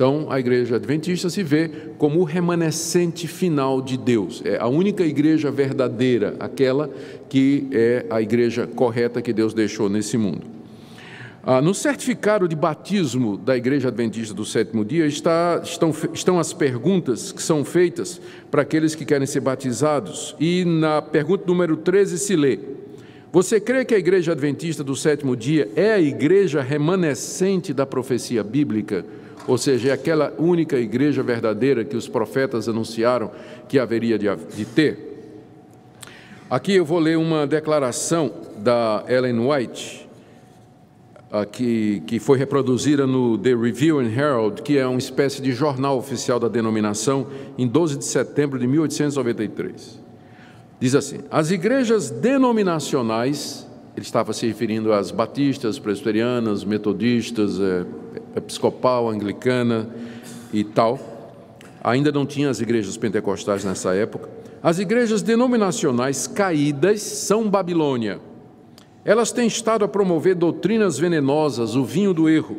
Então, 0.00 0.28
a 0.30 0.40
igreja 0.40 0.76
adventista 0.76 1.28
se 1.28 1.42
vê 1.42 1.70
como 1.98 2.20
o 2.20 2.24
remanescente 2.24 3.28
final 3.28 3.82
de 3.82 3.98
Deus. 3.98 4.40
É 4.46 4.56
a 4.58 4.66
única 4.66 5.04
igreja 5.04 5.50
verdadeira, 5.50 6.36
aquela 6.40 6.88
que 7.28 7.68
é 7.70 8.06
a 8.08 8.22
igreja 8.22 8.66
correta 8.66 9.20
que 9.20 9.30
Deus 9.30 9.52
deixou 9.52 9.90
nesse 9.90 10.16
mundo. 10.16 10.46
Ah, 11.42 11.60
no 11.60 11.74
certificado 11.74 12.48
de 12.48 12.56
batismo 12.56 13.36
da 13.36 13.54
Igreja 13.54 13.88
Adventista 13.88 14.32
do 14.32 14.42
Sétimo 14.42 14.86
Dia 14.86 15.04
está, 15.04 15.60
estão, 15.62 15.94
estão 16.14 16.38
as 16.38 16.54
perguntas 16.54 17.30
que 17.30 17.42
são 17.42 17.62
feitas 17.62 18.18
para 18.50 18.62
aqueles 18.62 18.94
que 18.94 19.04
querem 19.04 19.26
ser 19.26 19.40
batizados. 19.40 20.34
E 20.40 20.64
na 20.64 21.02
pergunta 21.02 21.44
número 21.46 21.76
13 21.76 22.16
se 22.16 22.34
lê: 22.36 22.58
Você 23.30 23.60
crê 23.60 23.84
que 23.84 23.94
a 23.94 23.98
Igreja 23.98 24.32
Adventista 24.32 24.82
do 24.82 24.96
Sétimo 24.96 25.36
Dia 25.36 25.68
é 25.76 25.92
a 25.92 26.00
igreja 26.00 26.62
remanescente 26.62 27.74
da 27.74 27.84
profecia 27.84 28.42
bíblica? 28.42 29.04
Ou 29.46 29.58
seja, 29.58 29.90
é 29.90 29.92
aquela 29.92 30.32
única 30.38 30.76
igreja 30.78 31.22
verdadeira 31.22 31.84
que 31.84 31.96
os 31.96 32.06
profetas 32.08 32.68
anunciaram 32.68 33.30
que 33.68 33.78
haveria 33.78 34.18
de, 34.18 34.64
ter? 34.64 35.10
Aqui 36.48 36.74
eu 36.74 36.84
vou 36.84 36.98
ler 36.98 37.16
uma 37.16 37.46
declaração 37.46 38.32
da 38.58 39.04
Ellen 39.08 39.38
White 39.38 40.08
que, 41.52 42.02
que 42.06 42.18
foi 42.18 42.38
reproduzida 42.38 43.06
no 43.06 43.38
The 43.38 43.54
Review 43.54 44.00
and 44.00 44.10
Herald, 44.10 44.62
que 44.62 44.76
é 44.76 44.86
uma 44.86 44.98
espécie 44.98 45.40
de 45.40 45.52
jornal 45.52 45.96
oficial 45.96 46.40
da 46.40 46.48
denominação, 46.48 47.28
em 47.56 47.68
12 47.68 47.98
de 47.98 48.04
setembro 48.04 48.58
de 48.58 48.66
1893. 48.66 50.00
Diz 50.80 50.94
assim: 50.94 51.20
as 51.30 51.50
igrejas 51.52 52.10
denominacionais, 52.10 53.66
ele 53.96 54.04
estava 54.04 54.32
se 54.32 54.46
referindo 54.46 54.92
às 54.92 55.12
batistas, 55.12 55.78
presbiterianas, 55.78 56.64
metodistas, 56.64 57.60
é, 57.60 57.84
episcopal, 58.36 59.08
anglicana 59.08 59.88
e 60.52 60.64
tal, 60.64 60.98
ainda 61.82 62.10
não 62.12 62.26
tinha 62.26 62.50
as 62.50 62.60
igrejas 62.60 62.96
pentecostais 62.96 63.64
nessa 63.64 63.94
época. 63.94 64.28
As 64.62 64.78
igrejas 64.78 65.22
denominacionais 65.22 66.26
caídas 66.26 67.00
são 67.02 67.48
Babilônia 67.48 68.20
elas 69.04 69.32
têm 69.32 69.46
estado 69.46 69.84
a 69.84 69.88
promover 69.88 70.34
doutrinas 70.34 70.98
venenosas, 70.98 71.74
o 71.74 71.84
vinho 71.84 72.12
do 72.12 72.28
erro. 72.28 72.56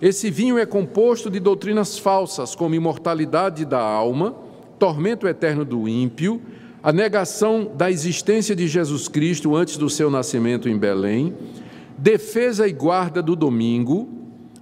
Esse 0.00 0.30
vinho 0.30 0.58
é 0.58 0.66
composto 0.66 1.30
de 1.30 1.38
doutrinas 1.38 1.98
falsas, 1.98 2.54
como 2.54 2.74
imortalidade 2.74 3.64
da 3.64 3.80
alma, 3.80 4.34
tormento 4.78 5.26
eterno 5.26 5.64
do 5.64 5.88
ímpio, 5.88 6.40
a 6.82 6.92
negação 6.92 7.70
da 7.74 7.90
existência 7.90 8.54
de 8.54 8.68
Jesus 8.68 9.08
Cristo 9.08 9.54
antes 9.54 9.76
do 9.76 9.90
seu 9.90 10.10
nascimento 10.10 10.68
em 10.68 10.78
Belém, 10.78 11.34
defesa 11.98 12.68
e 12.68 12.72
guarda 12.72 13.22
do 13.22 13.34
domingo, 13.34 14.08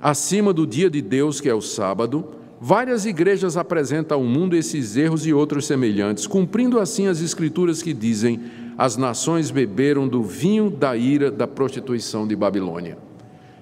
acima 0.04 0.52
do 0.52 0.66
dia 0.66 0.90
de 0.90 1.00
Deus, 1.00 1.40
que 1.40 1.49
é 1.49 1.54
o 1.54 1.62
sábado. 1.62 2.26
Várias 2.61 3.06
igrejas 3.06 3.56
apresentam 3.56 4.18
ao 4.18 4.25
mundo 4.25 4.54
esses 4.54 4.99
erros 4.99 5.26
e 5.26 5.32
outros 5.32 5.66
semelhantes, 5.66 6.26
cumprindo 6.26 6.78
assim 6.78 7.06
as 7.06 7.23
escrituras 7.23 7.82
que 7.82 7.94
dizem: 7.94 8.38
as 8.76 8.99
nações 8.99 9.50
beberam 9.50 10.06
do 10.06 10.23
vinho 10.23 10.68
da 10.68 10.94
ira 10.94 11.30
da 11.30 11.46
prostituição 11.46 12.26
de 12.26 12.37
Babilônia. 12.37 12.99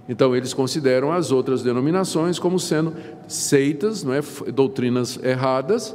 Então 0.09 0.35
eles 0.35 0.53
consideram 0.53 1.13
as 1.13 1.31
outras 1.31 1.63
denominações 1.63 2.41
como 2.41 2.59
sendo 2.59 2.93
seitas, 3.29 4.03
não 4.03 4.13
é, 4.13 4.21
doutrinas 4.53 5.19
erradas, 5.23 5.95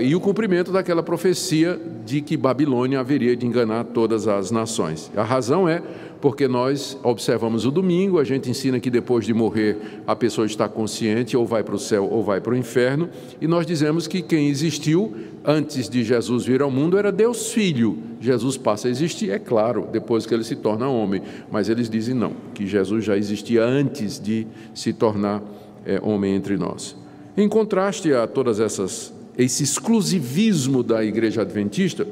e 0.00 0.14
o 0.14 0.20
cumprimento 0.20 0.70
daquela 0.70 1.02
profecia 1.02 1.80
de 2.06 2.20
que 2.20 2.36
Babilônia 2.36 3.00
haveria 3.00 3.34
de 3.36 3.44
enganar 3.44 3.84
todas 3.86 4.28
as 4.28 4.52
nações. 4.52 5.10
A 5.16 5.24
razão 5.24 5.68
é 5.68 5.82
porque 6.22 6.46
nós 6.46 6.96
observamos 7.02 7.66
o 7.66 7.70
domingo, 7.72 8.20
a 8.20 8.24
gente 8.24 8.48
ensina 8.48 8.78
que 8.78 8.88
depois 8.88 9.26
de 9.26 9.34
morrer 9.34 9.76
a 10.06 10.14
pessoa 10.14 10.46
está 10.46 10.68
consciente, 10.68 11.36
ou 11.36 11.44
vai 11.44 11.64
para 11.64 11.74
o 11.74 11.78
céu 11.80 12.08
ou 12.08 12.22
vai 12.22 12.40
para 12.40 12.52
o 12.52 12.56
inferno, 12.56 13.10
e 13.40 13.48
nós 13.48 13.66
dizemos 13.66 14.06
que 14.06 14.22
quem 14.22 14.48
existiu 14.48 15.12
antes 15.44 15.88
de 15.88 16.04
Jesus 16.04 16.46
vir 16.46 16.62
ao 16.62 16.70
mundo 16.70 16.96
era 16.96 17.10
Deus 17.10 17.50
Filho. 17.50 17.98
Jesus 18.20 18.56
passa 18.56 18.86
a 18.86 18.90
existir, 18.92 19.30
é 19.30 19.38
claro, 19.40 19.88
depois 19.90 20.24
que 20.24 20.32
ele 20.32 20.44
se 20.44 20.54
torna 20.54 20.88
homem, 20.88 21.20
mas 21.50 21.68
eles 21.68 21.90
dizem 21.90 22.14
não, 22.14 22.34
que 22.54 22.68
Jesus 22.68 23.04
já 23.04 23.16
existia 23.16 23.64
antes 23.64 24.20
de 24.20 24.46
se 24.72 24.92
tornar 24.92 25.42
é, 25.84 26.00
homem 26.00 26.36
entre 26.36 26.56
nós. 26.56 26.94
Em 27.36 27.48
contraste 27.48 28.14
a 28.14 28.28
todas 28.28 28.60
essas 28.60 29.12
esse 29.36 29.62
exclusivismo 29.62 30.82
da 30.82 31.02
igreja 31.02 31.40
adventista, 31.40 32.06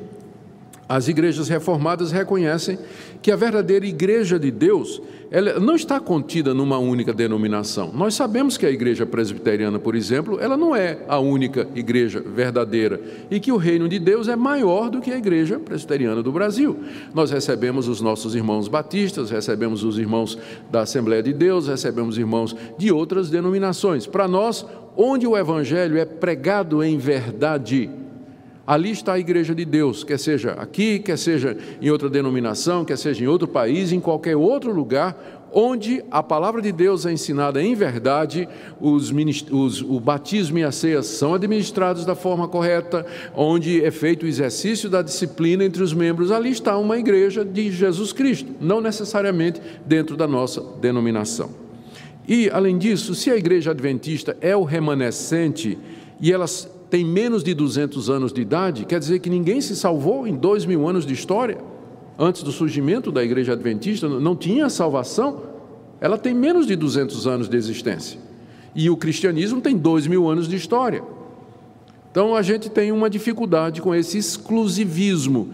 as 0.91 1.07
igrejas 1.07 1.49
reformadas 1.49 2.11
reconhecem 2.11 2.77
que 3.23 3.31
a 3.31 3.37
verdadeira 3.37 3.87
igreja 3.87 4.41
de 4.41 4.51
Deus 4.51 5.01
ela 5.31 5.61
não 5.61 5.77
está 5.77 6.01
contida 6.01 6.53
numa 6.53 6.79
única 6.79 7.13
denominação. 7.13 7.93
Nós 7.95 8.15
sabemos 8.15 8.59
que 8.59 8.67
a 8.67 8.71
igreja 8.73 9.07
presbiteriana, 9.07 9.79
por 9.79 9.95
exemplo, 9.95 10.41
ela 10.41 10.57
não 10.57 10.75
é 10.75 10.99
a 11.07 11.21
única 11.21 11.69
igreja 11.77 12.21
verdadeira 12.21 13.01
e 13.31 13.39
que 13.39 13.53
o 13.53 13.57
reino 13.57 13.89
de 13.89 14.01
Deus 14.01 14.27
é 14.27 14.35
maior 14.35 14.91
do 14.91 15.01
que 15.01 15.13
a 15.13 15.17
igreja 15.17 15.61
presbiteriana 15.61 16.25
do 16.25 16.33
Brasil. 16.33 16.77
Nós 17.15 17.31
recebemos 17.31 17.87
os 17.87 18.01
nossos 18.01 18.35
irmãos 18.35 18.67
batistas, 18.67 19.31
recebemos 19.31 19.85
os 19.85 19.97
irmãos 19.97 20.37
da 20.73 20.81
Assembleia 20.81 21.23
de 21.23 21.33
Deus, 21.33 21.69
recebemos 21.69 22.19
irmãos 22.19 22.57
de 22.77 22.91
outras 22.91 23.31
denominações. 23.31 24.09
Para 24.09 24.27
nós, 24.27 24.67
onde 24.97 25.25
o 25.25 25.39
evangelho 25.39 25.97
é 25.97 26.05
pregado 26.05 26.83
em 26.83 26.99
verdade, 26.99 27.89
Ali 28.67 28.90
está 28.90 29.14
a 29.14 29.19
igreja 29.19 29.55
de 29.55 29.64
Deus, 29.64 30.05
quer 30.05 30.19
seja 30.19 30.52
aqui, 30.52 30.99
quer 30.99 31.19
seja 31.19 31.57
em 31.81 31.90
outra 31.90 32.09
denominação, 32.09 32.85
quer 32.85 32.97
seja 32.97 33.25
em 33.25 33.26
outro 33.26 33.49
país, 33.49 33.93
em 33.93 33.99
qualquer 33.99 34.37
outro 34.37 34.73
lugar, 34.73 35.40
onde 35.52 36.05
a 36.11 36.23
palavra 36.23 36.62
de 36.62 36.71
Deus 36.71 37.05
é 37.07 37.12
ensinada 37.12 37.62
em 37.62 37.75
verdade, 37.75 38.49
os, 38.81 39.12
os, 39.50 39.83
o 39.83 39.99
batismo 39.99 40.59
e 40.59 40.64
a 40.64 40.71
ceia 40.71 41.02
são 41.02 41.35
administrados 41.35 42.05
da 42.05 42.14
forma 42.14 42.47
correta, 42.47 43.05
onde 43.35 43.85
é 43.85 43.90
feito 43.90 44.25
o 44.25 44.29
exercício 44.29 44.88
da 44.88 45.02
disciplina 45.02 45.64
entre 45.64 45.83
os 45.83 45.93
membros, 45.93 46.31
ali 46.31 46.50
está 46.50 46.79
uma 46.79 46.99
igreja 46.99 47.45
de 47.45 47.71
Jesus 47.73 48.12
Cristo, 48.12 48.52
não 48.61 48.81
necessariamente 48.81 49.61
dentro 49.85 50.17
da 50.17 50.26
nossa 50.26 50.62
denominação. 50.81 51.50
E, 52.29 52.49
além 52.50 52.79
disso, 52.79 53.14
se 53.14 53.31
a 53.31 53.37
igreja 53.37 53.73
adventista 53.73 54.37
é 54.40 54.55
o 54.55 54.62
remanescente 54.62 55.76
e 56.21 56.33
elas 56.33 56.69
tem 56.91 57.05
menos 57.05 57.45
de 57.45 57.55
200 57.55 58.11
anos 58.11 58.33
de 58.33 58.41
idade, 58.41 58.85
quer 58.85 58.99
dizer 58.99 59.21
que 59.21 59.31
ninguém 59.31 59.61
se 59.61 59.77
salvou 59.77 60.27
em 60.27 60.35
dois 60.35 60.67
mil 60.67 60.89
anos 60.89 61.07
de 61.07 61.15
história. 61.15 61.59
Antes 62.19 62.43
do 62.43 62.51
surgimento 62.51 63.13
da 63.13 63.23
igreja 63.23 63.53
adventista, 63.53 64.09
não 64.09 64.35
tinha 64.35 64.69
salvação. 64.69 65.43
Ela 66.01 66.19
tem 66.19 66.35
menos 66.35 66.67
de 66.67 66.75
200 66.75 67.27
anos 67.27 67.49
de 67.49 67.57
existência. 67.57 68.19
E 68.75 68.91
o 68.91 68.97
cristianismo 68.97 69.61
tem 69.61 69.77
dois 69.77 70.07
mil 70.07 70.29
anos 70.29 70.49
de 70.49 70.57
história. 70.57 71.03
Então 72.11 72.35
a 72.35 72.43
gente 72.43 72.69
tem 72.69 72.91
uma 72.91 73.09
dificuldade 73.09 73.81
com 73.81 73.95
esse 73.95 74.19
exclusivismo 74.19 75.49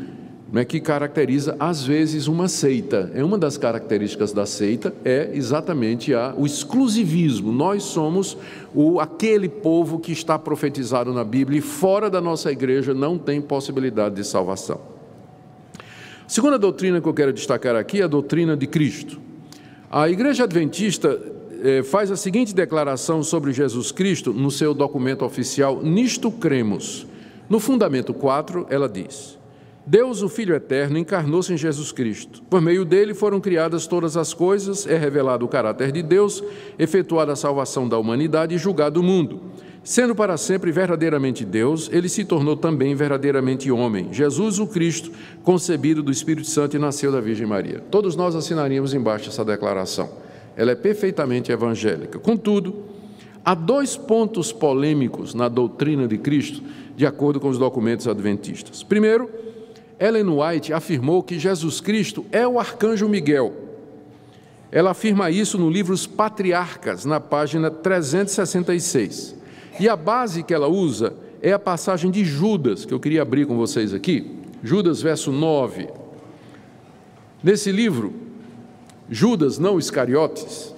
né, 0.53 0.65
que 0.65 0.81
caracteriza 0.81 1.57
às 1.59 1.83
vezes 1.83 2.29
uma 2.29 2.49
seita. 2.49 3.11
É 3.15 3.25
uma 3.25 3.37
das 3.37 3.59
características 3.59 4.33
da 4.33 4.47
seita 4.47 4.95
é 5.05 5.31
exatamente 5.35 6.15
a, 6.15 6.35
o 6.37 6.47
exclusivismo. 6.47 7.51
Nós 7.51 7.83
somos 7.83 8.37
o 8.75 9.01
aquele 9.01 9.49
povo 9.49 9.99
que 9.99 10.13
está 10.13 10.39
profetizado 10.39 11.13
na 11.13 11.25
Bíblia 11.25 11.59
e 11.59 11.63
fora 11.63 12.09
da 12.09 12.21
nossa 12.21 12.51
igreja 12.53 12.95
não 12.95 13.19
tem 13.19 13.41
possibilidade 13.41 14.15
de 14.15 14.25
salvação. 14.25 14.81
Segunda 16.29 16.59
doutrina 16.59 17.01
que 17.01 17.09
eu 17.09 17.15
quero 17.15 17.33
destacar 17.33 17.77
aqui 17.77 18.01
é 18.01 18.05
a 18.05 18.09
doutrina 18.09 18.57
de 18.57 18.67
Cristo. 18.67 19.21
A 19.91 20.09
Igreja 20.09 20.45
Adventista 20.45 21.21
eh, 21.63 21.83
faz 21.85 22.11
a 22.11 22.17
seguinte 22.17 22.53
declaração 22.53 23.23
sobre 23.23 23.53
Jesus 23.53 23.93
Cristo 23.93 24.33
no 24.33 24.51
seu 24.51 24.75
documento 24.75 25.25
oficial 25.25 25.81
Nisto 25.83 26.31
Cremos. 26.31 27.07
No 27.49 27.61
fundamento 27.61 28.13
4, 28.13 28.67
ela 28.69 28.89
diz: 28.89 29.39
Deus, 29.89 30.21
o 30.21 30.29
Filho 30.29 30.53
Eterno, 30.53 30.99
encarnou-se 30.99 31.53
em 31.53 31.57
Jesus 31.57 31.93
Cristo. 31.93 32.43
Por 32.51 32.61
meio 32.61 32.85
dele 32.85 33.15
foram 33.15 33.41
criadas 33.41 33.87
todas 33.87 34.17
as 34.17 34.35
coisas, 34.35 34.85
é 34.85 34.99
revelado 34.99 35.45
o 35.45 35.49
caráter 35.49 35.93
de 35.93 36.03
Deus, 36.03 36.43
efetuada 36.77 37.33
a 37.33 37.37
salvação 37.37 37.89
da 37.89 37.97
humanidade 37.97 38.53
e 38.53 38.59
julgado 38.59 38.99
o 38.99 39.03
mundo. 39.05 39.43
Sendo 39.85 40.13
para 40.13 40.37
sempre 40.37 40.73
verdadeiramente 40.73 41.45
Deus, 41.45 41.89
ele 41.93 42.09
se 42.09 42.25
tornou 42.25 42.57
também 42.57 42.97
verdadeiramente 42.97 43.71
homem. 43.71 44.09
Jesus, 44.11 44.59
o 44.59 44.67
Cristo, 44.67 45.13
concebido 45.45 46.03
do 46.03 46.11
Espírito 46.11 46.49
Santo 46.49 46.75
e 46.75 46.81
nasceu 46.81 47.13
da 47.13 47.21
Virgem 47.21 47.47
Maria. 47.47 47.81
Todos 47.89 48.17
nós 48.17 48.35
assinaríamos 48.35 48.93
embaixo 48.93 49.29
essa 49.29 49.45
declaração. 49.45 50.11
Ela 50.57 50.73
é 50.73 50.75
perfeitamente 50.75 51.53
evangélica. 51.53 52.19
Contudo, 52.19 52.75
há 53.45 53.55
dois 53.55 53.97
pontos 53.97 54.51
polêmicos 54.51 55.33
na 55.33 55.49
doutrina 55.49 56.09
de 56.09 56.19
Cristo, 56.19 56.61
de 56.97 57.07
acordo 57.07 57.39
com 57.39 57.49
os 57.49 57.59
documentos 57.59 58.09
adventistas. 58.09 58.83
Primeiro, 58.83 59.46
Ellen 59.99 60.29
White 60.29 60.73
afirmou 60.73 61.23
que 61.23 61.39
Jesus 61.39 61.81
Cristo 61.81 62.25
é 62.31 62.47
o 62.47 62.59
arcanjo 62.59 63.09
Miguel. 63.09 63.53
Ela 64.71 64.91
afirma 64.91 65.31
isso 65.31 65.59
no 65.59 65.71
livro 65.71 65.95
Os 65.95 66.07
Patriarcas, 66.07 67.05
na 67.05 67.21
página 67.21 67.71
366. 67.71 69.35
E 69.81 69.89
a 69.89 69.97
base 69.97 70.43
que 70.43 70.53
ela 70.53 70.69
usa 70.69 71.15
é 71.41 71.53
a 71.53 71.59
passagem 71.59 72.11
de 72.11 72.25
Judas, 72.25 72.85
que 72.85 72.93
eu 72.93 73.01
queria 73.01 73.23
abrir 73.23 73.47
com 73.47 73.57
vocês 73.57 73.95
aqui. 73.95 74.37
Judas, 74.63 75.01
verso 75.01 75.31
9. 75.31 75.89
Nesse 77.43 77.71
livro, 77.71 78.13
Judas, 79.09 79.59
não 79.59 79.79
Iscariotes, 79.79 80.75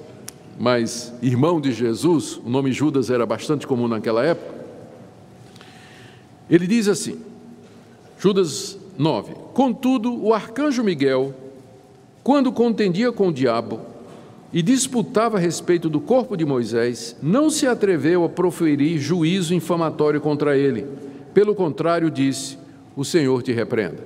mas 0.58 1.12
irmão 1.22 1.60
de 1.60 1.72
Jesus, 1.72 2.40
o 2.44 2.50
nome 2.50 2.72
Judas 2.72 3.10
era 3.10 3.24
bastante 3.24 3.66
comum 3.66 3.88
naquela 3.88 4.24
época. 4.24 4.58
Ele 6.50 6.66
diz 6.66 6.88
assim: 6.88 7.20
Judas 8.18 8.78
9. 8.98 9.34
Contudo, 9.54 10.12
o 10.12 10.34
arcanjo 10.34 10.82
Miguel, 10.82 11.32
quando 12.24 12.50
contendia 12.50 13.12
com 13.12 13.28
o 13.28 13.32
diabo 13.32 13.80
e 14.52 14.60
disputava 14.60 15.36
a 15.36 15.40
respeito 15.40 15.88
do 15.88 16.00
corpo 16.00 16.36
de 16.36 16.44
Moisés, 16.44 17.16
não 17.22 17.48
se 17.48 17.66
atreveu 17.66 18.24
a 18.24 18.28
proferir 18.28 18.98
juízo 18.98 19.54
infamatório 19.54 20.20
contra 20.20 20.58
ele. 20.58 20.84
Pelo 21.32 21.54
contrário, 21.54 22.10
disse: 22.10 22.58
O 22.96 23.04
Senhor 23.04 23.42
te 23.42 23.52
repreenda. 23.52 24.02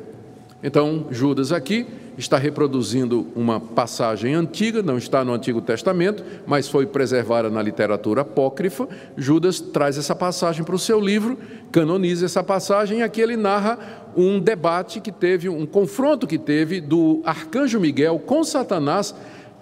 Então, 0.62 1.06
Judas 1.10 1.50
aqui 1.50 1.86
está 2.16 2.36
reproduzindo 2.36 3.26
uma 3.34 3.58
passagem 3.60 4.34
antiga, 4.34 4.82
não 4.82 4.98
está 4.98 5.24
no 5.24 5.32
Antigo 5.32 5.60
Testamento, 5.60 6.24
mas 6.46 6.68
foi 6.68 6.86
preservada 6.86 7.48
na 7.50 7.62
literatura 7.62 8.22
apócrifa. 8.22 8.88
Judas 9.16 9.60
traz 9.60 9.96
essa 9.96 10.14
passagem 10.14 10.64
para 10.64 10.74
o 10.74 10.78
seu 10.78 11.00
livro, 11.00 11.38
canoniza 11.70 12.26
essa 12.26 12.42
passagem 12.42 12.98
e 12.98 13.02
aqui 13.02 13.20
ele 13.20 13.36
narra 13.36 13.78
um 14.16 14.38
debate 14.38 15.00
que 15.00 15.10
teve, 15.10 15.48
um 15.48 15.64
confronto 15.64 16.26
que 16.26 16.38
teve 16.38 16.80
do 16.80 17.22
arcanjo 17.24 17.80
Miguel 17.80 18.18
com 18.18 18.44
Satanás 18.44 19.14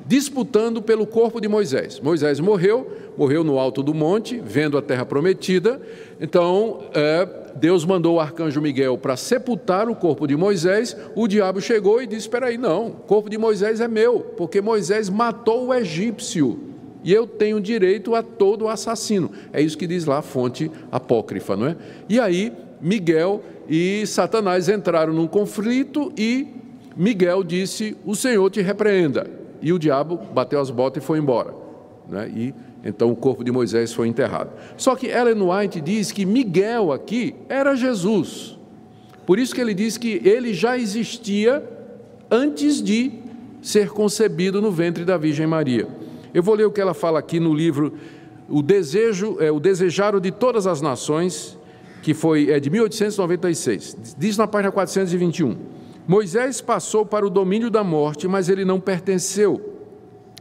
disputando 0.06 0.82
pelo 0.82 1.06
corpo 1.06 1.40
de 1.40 1.48
Moisés. 1.48 2.00
Moisés 2.00 2.40
morreu, 2.40 2.90
morreu 3.16 3.44
no 3.44 3.58
alto 3.58 3.82
do 3.82 3.94
monte, 3.94 4.40
vendo 4.44 4.76
a 4.76 4.82
terra 4.82 5.04
prometida. 5.04 5.80
Então, 6.20 6.80
é, 6.94 7.28
Deus 7.56 7.84
mandou 7.84 8.16
o 8.16 8.20
arcanjo 8.20 8.60
Miguel 8.60 8.98
para 8.98 9.16
sepultar 9.16 9.88
o 9.88 9.94
corpo 9.94 10.26
de 10.26 10.36
Moisés. 10.36 10.96
O 11.14 11.28
diabo 11.28 11.60
chegou 11.60 12.02
e 12.02 12.06
disse: 12.06 12.22
Espera 12.22 12.46
aí, 12.46 12.58
não, 12.58 12.88
o 12.88 12.92
corpo 12.92 13.30
de 13.30 13.38
Moisés 13.38 13.80
é 13.80 13.88
meu, 13.88 14.20
porque 14.36 14.60
Moisés 14.60 15.08
matou 15.08 15.68
o 15.68 15.74
egípcio 15.74 16.70
e 17.02 17.12
eu 17.12 17.26
tenho 17.26 17.60
direito 17.60 18.14
a 18.14 18.22
todo 18.22 18.68
assassino. 18.68 19.30
É 19.52 19.60
isso 19.60 19.76
que 19.76 19.86
diz 19.86 20.04
lá 20.04 20.18
a 20.18 20.22
fonte 20.22 20.70
apócrifa, 20.90 21.56
não 21.56 21.66
é? 21.66 21.76
E 22.08 22.20
aí, 22.20 22.52
Miguel 22.80 23.42
e 23.68 24.06
Satanás 24.06 24.68
entraram 24.68 25.12
num 25.12 25.26
conflito 25.26 26.12
e 26.16 26.48
Miguel 26.96 27.42
disse: 27.42 27.96
O 28.04 28.14
Senhor 28.14 28.50
te 28.50 28.60
repreenda. 28.60 29.39
E 29.62 29.72
o 29.72 29.78
diabo 29.78 30.18
bateu 30.32 30.60
as 30.60 30.70
botas 30.70 31.02
e 31.02 31.06
foi 31.06 31.18
embora. 31.18 31.54
Né? 32.08 32.30
E 32.34 32.54
então 32.84 33.10
o 33.10 33.16
corpo 33.16 33.44
de 33.44 33.52
Moisés 33.52 33.92
foi 33.92 34.08
enterrado. 34.08 34.50
Só 34.76 34.96
que 34.96 35.06
Ellen 35.06 35.42
White 35.42 35.80
diz 35.80 36.12
que 36.12 36.24
Miguel 36.24 36.92
aqui 36.92 37.34
era 37.48 37.74
Jesus. 37.74 38.58
Por 39.26 39.38
isso 39.38 39.54
que 39.54 39.60
ele 39.60 39.74
diz 39.74 39.98
que 39.98 40.20
ele 40.24 40.54
já 40.54 40.78
existia 40.78 41.62
antes 42.30 42.82
de 42.82 43.12
ser 43.60 43.90
concebido 43.90 44.62
no 44.62 44.70
ventre 44.70 45.04
da 45.04 45.16
Virgem 45.16 45.46
Maria. 45.46 45.86
Eu 46.32 46.42
vou 46.42 46.54
ler 46.54 46.64
o 46.64 46.70
que 46.70 46.80
ela 46.80 46.94
fala 46.94 47.18
aqui 47.18 47.38
no 47.38 47.52
livro 47.52 47.92
O 48.48 48.62
Desejo, 48.62 49.36
é, 49.40 49.50
o 49.50 49.60
Desejaro 49.60 50.20
de 50.20 50.30
Todas 50.30 50.66
as 50.66 50.80
Nações, 50.80 51.58
que 52.02 52.14
foi 52.14 52.50
é 52.50 52.58
de 52.58 52.70
1896. 52.70 54.14
Diz 54.16 54.36
na 54.36 54.46
página 54.46 54.72
421. 54.72 55.56
Moisés 56.10 56.60
passou 56.60 57.06
para 57.06 57.24
o 57.24 57.30
domínio 57.30 57.70
da 57.70 57.84
morte, 57.84 58.26
mas 58.26 58.48
ele 58.48 58.64
não 58.64 58.80
pertenceu, 58.80 59.76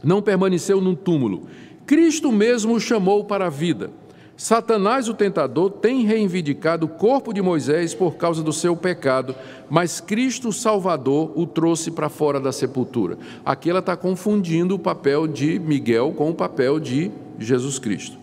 não 0.02 0.20
permaneceu 0.20 0.80
num 0.80 0.96
túmulo. 0.96 1.46
Cristo 1.86 2.32
mesmo 2.32 2.74
o 2.74 2.80
chamou 2.80 3.24
para 3.24 3.46
a 3.46 3.48
vida. 3.48 3.88
Satanás, 4.36 5.08
o 5.08 5.14
tentador, 5.14 5.70
tem 5.70 6.04
reivindicado 6.04 6.86
o 6.86 6.88
corpo 6.88 7.32
de 7.32 7.40
Moisés 7.40 7.94
por 7.94 8.16
causa 8.16 8.42
do 8.42 8.52
seu 8.52 8.74
pecado, 8.74 9.32
mas 9.70 10.00
Cristo 10.00 10.48
o 10.48 10.52
Salvador 10.52 11.30
o 11.36 11.46
trouxe 11.46 11.92
para 11.92 12.08
fora 12.08 12.40
da 12.40 12.50
sepultura. 12.50 13.16
Aqui 13.46 13.70
ela 13.70 13.78
está 13.78 13.96
confundindo 13.96 14.74
o 14.74 14.78
papel 14.78 15.28
de 15.28 15.60
Miguel 15.60 16.12
com 16.16 16.30
o 16.30 16.34
papel 16.34 16.80
de 16.80 17.12
Jesus 17.38 17.78
Cristo. 17.78 18.18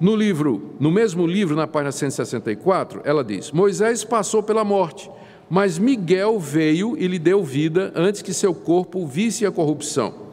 No 0.00 0.16
livro, 0.16 0.74
no 0.80 0.90
mesmo 0.90 1.26
livro, 1.26 1.54
na 1.54 1.66
página 1.66 1.92
164, 1.92 3.02
ela 3.04 3.22
diz: 3.22 3.52
Moisés 3.52 4.02
passou 4.02 4.42
pela 4.42 4.64
morte, 4.64 5.10
mas 5.48 5.78
Miguel 5.78 6.38
veio 6.38 6.96
e 6.98 7.06
lhe 7.06 7.18
deu 7.18 7.44
vida 7.44 7.92
antes 7.94 8.22
que 8.22 8.32
seu 8.32 8.54
corpo 8.54 9.06
visse 9.06 9.46
a 9.46 9.50
corrupção 9.50 10.26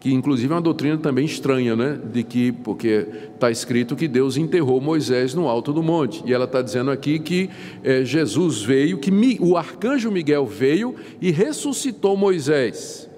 que 0.00 0.10
inclusive 0.14 0.50
é 0.50 0.56
uma 0.56 0.62
doutrina 0.62 0.96
também 0.96 1.26
estranha, 1.26 1.76
né? 1.76 1.98
De 2.02 2.24
que, 2.24 2.50
porque 2.50 3.06
está 3.34 3.50
escrito 3.50 3.94
que 3.94 4.08
Deus 4.08 4.38
enterrou 4.38 4.80
Moisés 4.80 5.34
no 5.34 5.46
alto 5.46 5.74
do 5.74 5.82
monte, 5.82 6.22
e 6.24 6.32
ela 6.32 6.46
está 6.46 6.62
dizendo 6.62 6.90
aqui 6.90 7.18
que 7.18 7.50
é, 7.84 8.02
Jesus 8.02 8.62
veio, 8.62 8.96
que 8.96 9.10
o 9.38 9.58
arcanjo 9.58 10.10
Miguel 10.10 10.46
veio 10.46 10.96
e 11.20 11.30
ressuscitou 11.30 12.16
Moisés. 12.16 13.10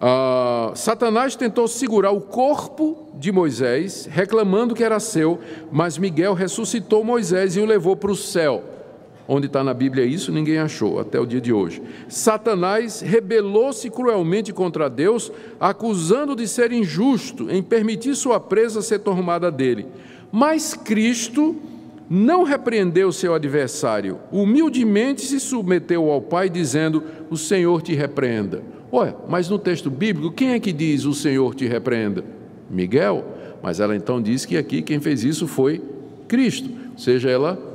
Ah, 0.00 0.70
Satanás 0.76 1.34
tentou 1.34 1.66
segurar 1.66 2.12
o 2.12 2.20
corpo 2.20 3.08
de 3.18 3.32
Moisés, 3.32 4.08
reclamando 4.08 4.72
que 4.72 4.84
era 4.84 5.00
seu, 5.00 5.40
mas 5.72 5.98
Miguel 5.98 6.32
ressuscitou 6.32 7.02
Moisés 7.02 7.56
e 7.56 7.60
o 7.60 7.66
levou 7.66 7.96
para 7.96 8.12
o 8.12 8.16
céu. 8.16 8.75
Onde 9.28 9.48
está 9.48 9.64
na 9.64 9.74
Bíblia 9.74 10.04
isso, 10.04 10.30
ninguém 10.30 10.58
achou 10.58 11.00
até 11.00 11.18
o 11.18 11.26
dia 11.26 11.40
de 11.40 11.52
hoje. 11.52 11.82
Satanás 12.08 13.00
rebelou-se 13.00 13.90
cruelmente 13.90 14.52
contra 14.52 14.88
Deus, 14.88 15.32
acusando 15.58 16.36
de 16.36 16.46
ser 16.46 16.70
injusto 16.70 17.50
em 17.50 17.60
permitir 17.60 18.14
sua 18.14 18.38
presa 18.38 18.80
ser 18.82 19.00
tomada 19.00 19.50
dele. 19.50 19.86
Mas 20.30 20.74
Cristo 20.74 21.56
não 22.08 22.44
repreendeu 22.44 23.10
seu 23.10 23.34
adversário, 23.34 24.18
humildemente 24.30 25.22
se 25.22 25.40
submeteu 25.40 26.08
ao 26.08 26.22
Pai, 26.22 26.48
dizendo: 26.48 27.02
O 27.28 27.36
Senhor 27.36 27.82
te 27.82 27.94
repreenda. 27.94 28.62
Ué, 28.92 29.12
mas 29.28 29.48
no 29.48 29.58
texto 29.58 29.90
bíblico, 29.90 30.32
quem 30.32 30.50
é 30.50 30.60
que 30.60 30.72
diz 30.72 31.04
o 31.04 31.12
Senhor 31.12 31.52
te 31.54 31.66
repreenda? 31.66 32.24
Miguel. 32.70 33.24
Mas 33.60 33.80
ela 33.80 33.96
então 33.96 34.22
diz 34.22 34.44
que 34.44 34.56
aqui 34.56 34.80
quem 34.82 35.00
fez 35.00 35.24
isso 35.24 35.48
foi 35.48 35.82
Cristo, 36.28 36.70
seja 36.96 37.28
ela 37.28 37.65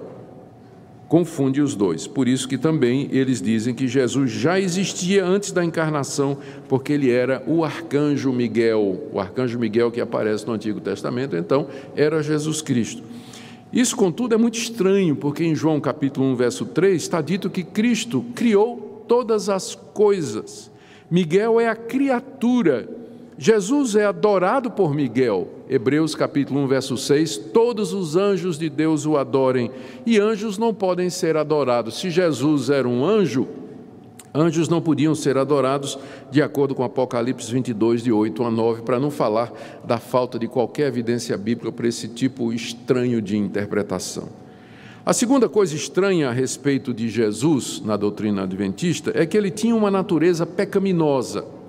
confunde 1.12 1.62
os 1.62 1.76
dois. 1.76 2.08
Por 2.08 2.26
isso 2.26 2.48
que 2.48 2.58
também 2.58 3.10
eles 3.12 3.42
dizem 3.42 3.76
que 3.76 3.86
Jesus 3.86 4.32
já 4.32 4.58
existia 4.58 5.26
antes 5.26 5.52
da 5.52 5.62
encarnação, 5.62 6.38
porque 6.70 6.94
ele 6.94 7.12
era 7.12 7.44
o 7.46 7.66
arcanjo 7.66 8.32
Miguel, 8.32 9.10
o 9.12 9.20
arcanjo 9.20 9.60
Miguel 9.60 9.92
que 9.92 10.00
aparece 10.00 10.48
no 10.48 10.54
Antigo 10.54 10.80
Testamento, 10.80 11.36
então 11.36 11.68
era 11.98 12.24
Jesus 12.24 12.62
Cristo. 12.62 13.04
Isso, 13.74 13.94
contudo, 13.94 14.36
é 14.36 14.38
muito 14.38 14.58
estranho, 14.58 15.14
porque 15.14 15.44
em 15.44 15.54
João 15.54 15.82
capítulo 15.82 16.28
1, 16.28 16.36
verso 16.38 16.66
3, 16.68 17.02
está 17.02 17.20
dito 17.20 17.50
que 17.50 17.66
Cristo 17.66 18.24
criou 18.34 19.04
todas 19.06 19.50
as 19.50 19.76
coisas. 19.76 20.72
Miguel 21.10 21.60
é 21.60 21.68
a 21.68 21.76
criatura 21.76 22.88
Jesus 23.42 23.96
é 23.96 24.06
adorado 24.06 24.70
por 24.70 24.94
Miguel. 24.94 25.48
Hebreus 25.72 26.14
capítulo 26.16 26.60
1, 26.60 26.68
verso 26.68 26.98
6, 26.98 27.38
todos 27.54 27.94
os 27.94 28.18
anjos 28.18 28.60
de 28.60 28.70
Deus 28.70 29.06
o 29.06 29.16
adorem, 29.16 29.72
e 30.06 30.20
anjos 30.20 30.58
não 30.58 30.74
podem 30.74 31.10
ser 31.10 31.38
adorados. 31.38 31.98
Se 31.98 32.10
Jesus 32.10 32.70
era 32.70 32.86
um 32.86 33.06
anjo, 33.06 33.48
anjos 34.36 34.68
não 34.68 34.82
podiam 34.82 35.16
ser 35.16 35.38
adorados, 35.38 35.98
de 36.30 36.42
acordo 36.42 36.76
com 36.76 36.84
Apocalipse 36.84 37.50
22, 37.50 38.04
de 38.04 38.12
8 38.12 38.44
a 38.44 38.52
9, 38.52 38.82
para 38.82 39.00
não 39.00 39.10
falar 39.10 39.54
da 39.86 39.98
falta 39.98 40.38
de 40.38 40.46
qualquer 40.46 40.88
evidência 40.88 41.38
bíblica 41.38 41.72
para 41.72 41.88
esse 41.88 42.10
tipo 42.10 42.52
estranho 42.52 43.22
de 43.22 43.38
interpretação. 43.38 44.28
A 45.06 45.14
segunda 45.14 45.48
coisa 45.48 45.74
estranha 45.74 46.28
a 46.28 46.34
respeito 46.34 46.94
de 46.94 47.08
Jesus 47.08 47.82
na 47.86 47.96
doutrina 47.96 48.44
adventista 48.44 49.14
é 49.16 49.26
que 49.26 49.38
ele 49.38 49.50
tinha 49.50 49.74
uma 49.74 49.90
natureza 49.90 50.46
pecaminosa. 50.46 51.61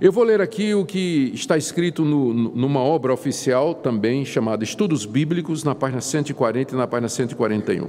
Eu 0.00 0.10
vou 0.10 0.24
ler 0.24 0.40
aqui 0.40 0.74
o 0.74 0.84
que 0.84 1.30
está 1.32 1.56
escrito 1.56 2.04
no, 2.04 2.34
numa 2.34 2.80
obra 2.80 3.12
oficial 3.12 3.76
também 3.76 4.24
chamada 4.24 4.64
Estudos 4.64 5.06
Bíblicos, 5.06 5.62
na 5.62 5.72
página 5.72 6.00
140 6.00 6.74
e 6.74 6.76
na 6.76 6.84
página 6.84 7.08
141. 7.08 7.88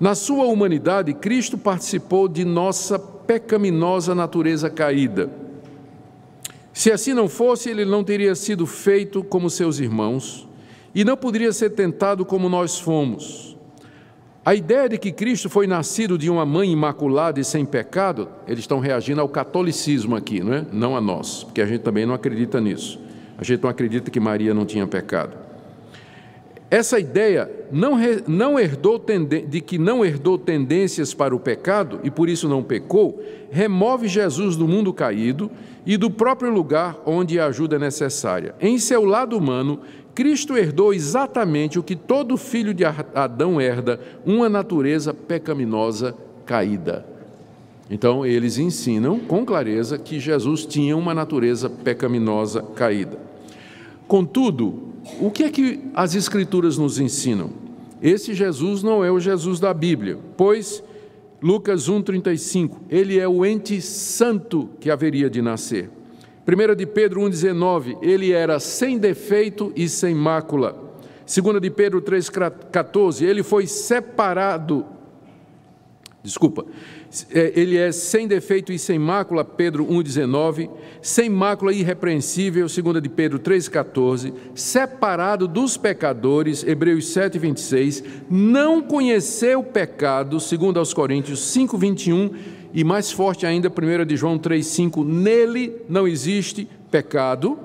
Na 0.00 0.14
sua 0.14 0.46
humanidade, 0.46 1.12
Cristo 1.12 1.58
participou 1.58 2.26
de 2.26 2.42
nossa 2.42 2.98
pecaminosa 2.98 4.14
natureza 4.14 4.70
caída. 4.70 5.30
Se 6.72 6.90
assim 6.90 7.12
não 7.12 7.28
fosse, 7.28 7.68
ele 7.68 7.84
não 7.84 8.02
teria 8.02 8.34
sido 8.34 8.66
feito 8.66 9.22
como 9.22 9.50
seus 9.50 9.78
irmãos 9.78 10.48
e 10.94 11.04
não 11.04 11.18
poderia 11.18 11.52
ser 11.52 11.70
tentado 11.70 12.24
como 12.24 12.48
nós 12.48 12.78
fomos. 12.78 13.49
A 14.50 14.54
ideia 14.56 14.88
de 14.88 14.98
que 14.98 15.12
Cristo 15.12 15.48
foi 15.48 15.68
nascido 15.68 16.18
de 16.18 16.28
uma 16.28 16.44
mãe 16.44 16.72
imaculada 16.72 17.38
e 17.38 17.44
sem 17.44 17.64
pecado, 17.64 18.28
eles 18.48 18.58
estão 18.58 18.80
reagindo 18.80 19.20
ao 19.20 19.28
catolicismo 19.28 20.16
aqui, 20.16 20.40
não 20.40 20.52
é? 20.52 20.66
Não 20.72 20.96
a 20.96 21.00
nós, 21.00 21.44
porque 21.44 21.62
a 21.62 21.66
gente 21.66 21.82
também 21.82 22.04
não 22.04 22.14
acredita 22.14 22.60
nisso. 22.60 22.98
A 23.38 23.44
gente 23.44 23.62
não 23.62 23.70
acredita 23.70 24.10
que 24.10 24.18
Maria 24.18 24.52
não 24.52 24.66
tinha 24.66 24.88
pecado. 24.88 25.36
Essa 26.68 26.98
ideia 26.98 27.48
não, 27.70 27.96
não 28.26 28.58
herdou 28.58 29.00
de 29.48 29.60
que 29.60 29.78
não 29.78 30.04
herdou 30.04 30.36
tendências 30.36 31.14
para 31.14 31.32
o 31.32 31.38
pecado 31.38 32.00
e 32.02 32.10
por 32.10 32.28
isso 32.28 32.48
não 32.48 32.60
pecou, 32.60 33.22
remove 33.52 34.08
Jesus 34.08 34.56
do 34.56 34.66
mundo 34.66 34.92
caído 34.92 35.48
e 35.86 35.96
do 35.96 36.10
próprio 36.10 36.50
lugar 36.52 36.96
onde 37.06 37.38
a 37.38 37.46
ajuda 37.46 37.76
é 37.76 37.78
necessária. 37.78 38.54
Em 38.60 38.78
seu 38.78 39.04
lado 39.04 39.38
humano, 39.38 39.80
Cristo 40.14 40.56
herdou 40.56 40.92
exatamente 40.92 41.78
o 41.78 41.82
que 41.82 41.96
todo 41.96 42.36
filho 42.36 42.74
de 42.74 42.84
Adão 42.84 43.60
herda, 43.60 44.00
uma 44.24 44.48
natureza 44.48 45.14
pecaminosa 45.14 46.14
caída. 46.44 47.06
Então, 47.90 48.24
eles 48.24 48.58
ensinam 48.58 49.18
com 49.18 49.44
clareza 49.44 49.98
que 49.98 50.20
Jesus 50.20 50.64
tinha 50.64 50.96
uma 50.96 51.12
natureza 51.12 51.68
pecaminosa 51.68 52.62
caída. 52.62 53.18
Contudo, 54.06 54.90
o 55.20 55.30
que 55.30 55.44
é 55.44 55.50
que 55.50 55.80
as 55.94 56.14
Escrituras 56.14 56.78
nos 56.78 57.00
ensinam? 57.00 57.50
Esse 58.02 58.32
Jesus 58.32 58.82
não 58.82 59.04
é 59.04 59.10
o 59.10 59.20
Jesus 59.20 59.58
da 59.60 59.74
Bíblia, 59.74 60.18
pois 60.36 60.82
Lucas 61.42 61.88
1,35, 61.88 62.76
ele 62.88 63.18
é 63.18 63.26
o 63.26 63.44
ente 63.44 63.80
santo 63.80 64.68
que 64.78 64.90
haveria 64.90 65.30
de 65.30 65.40
nascer. 65.40 65.90
1 66.50 66.74
de 66.74 66.86
Pedro 66.86 67.20
1,19, 67.22 67.98
ele 68.02 68.32
era 68.32 68.58
sem 68.58 68.98
defeito 68.98 69.72
e 69.76 69.88
sem 69.88 70.14
mácula. 70.14 70.90
2 71.26 71.60
de 71.60 71.70
Pedro 71.70 72.02
3,14, 72.02 73.22
ele 73.22 73.42
foi 73.42 73.66
separado. 73.66 74.84
Desculpa, 76.22 76.66
é, 77.32 77.52
ele 77.56 77.78
é 77.78 77.90
sem 77.92 78.28
defeito 78.28 78.72
e 78.72 78.78
sem 78.78 78.98
mácula, 78.98 79.44
Pedro 79.44 79.86
1,19, 79.86 80.68
sem 81.00 81.30
mácula 81.30 81.72
irrepreensível, 81.72 82.66
2 82.66 83.02
de 83.02 83.08
Pedro 83.08 83.38
3,14, 83.38 84.32
separado 84.54 85.48
dos 85.48 85.76
pecadores, 85.76 86.62
Hebreus 86.62 87.06
7,26, 87.06 88.04
não 88.28 88.82
conheceu 88.82 89.62
pecado, 89.62 90.38
2 90.38 90.76
aos 90.76 90.92
Coríntios 90.92 91.40
5,21, 91.56 92.34
e 92.72 92.84
mais 92.84 93.10
forte 93.10 93.46
ainda, 93.46 93.68
1 93.68 94.06
de 94.06 94.16
João 94.16 94.38
3,5, 94.38 95.04
nele 95.04 95.76
não 95.88 96.06
existe 96.06 96.68
pecado. 96.90 97.58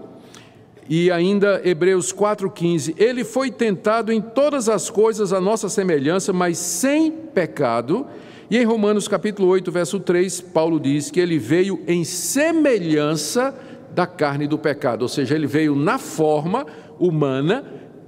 E 0.87 1.09
ainda 1.11 1.61
Hebreus 1.63 2.13
4,15, 2.13 2.95
ele 2.97 3.23
foi 3.23 3.49
tentado 3.49 4.11
em 4.11 4.21
todas 4.21 4.69
as 4.69 4.89
coisas 4.89 5.33
a 5.33 5.41
nossa 5.41 5.67
semelhança, 5.67 6.31
mas 6.31 6.57
sem 6.57 7.11
pecado. 7.11 8.05
E 8.49 8.57
em 8.57 8.63
Romanos 8.63 9.07
capítulo 9.07 9.47
8, 9.47 9.71
verso 9.71 9.99
3, 9.99 10.41
Paulo 10.41 10.79
diz 10.79 11.09
que 11.09 11.19
ele 11.19 11.39
veio 11.39 11.81
em 11.87 12.03
semelhança 12.03 13.55
da 13.95 14.05
carne 14.05 14.45
do 14.45 14.59
pecado, 14.59 15.03
ou 15.03 15.07
seja, 15.07 15.35
ele 15.35 15.47
veio 15.47 15.75
na 15.75 15.97
forma 15.97 16.65
humana 16.99 17.65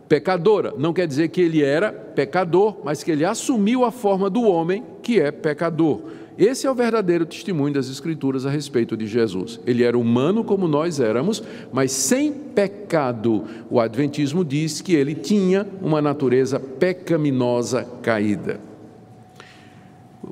pecadora. 0.08 0.74
Não 0.78 0.94
quer 0.94 1.08
dizer 1.08 1.30
que 1.30 1.42
ele 1.42 1.64
era 1.64 1.92
pecador, 1.92 2.78
mas 2.84 3.04
que 3.04 3.12
ele 3.12 3.26
assumiu 3.26 3.84
a 3.86 3.92
forma 3.92 4.30
do 4.30 4.44
homem 4.44 4.84
que 5.08 5.22
é 5.22 5.32
pecador. 5.32 6.02
Esse 6.38 6.68
é 6.68 6.70
o 6.70 6.76
verdadeiro 6.76 7.26
testemunho 7.26 7.74
das 7.74 7.88
Escrituras 7.88 8.46
a 8.46 8.50
respeito 8.50 8.98
de 8.98 9.08
Jesus. 9.08 9.58
Ele 9.66 9.82
era 9.82 9.98
humano 9.98 10.44
como 10.44 10.68
nós 10.68 11.00
éramos, 11.00 11.42
mas 11.72 11.94
sem 11.94 12.30
pecado. 12.34 13.46
O 13.70 13.80
Adventismo 13.80 14.44
diz 14.44 14.82
que 14.82 14.94
ele 14.94 15.16
tinha 15.16 15.66
uma 15.82 16.02
natureza 16.02 16.60
pecaminosa 16.60 17.88
caída. 18.02 18.60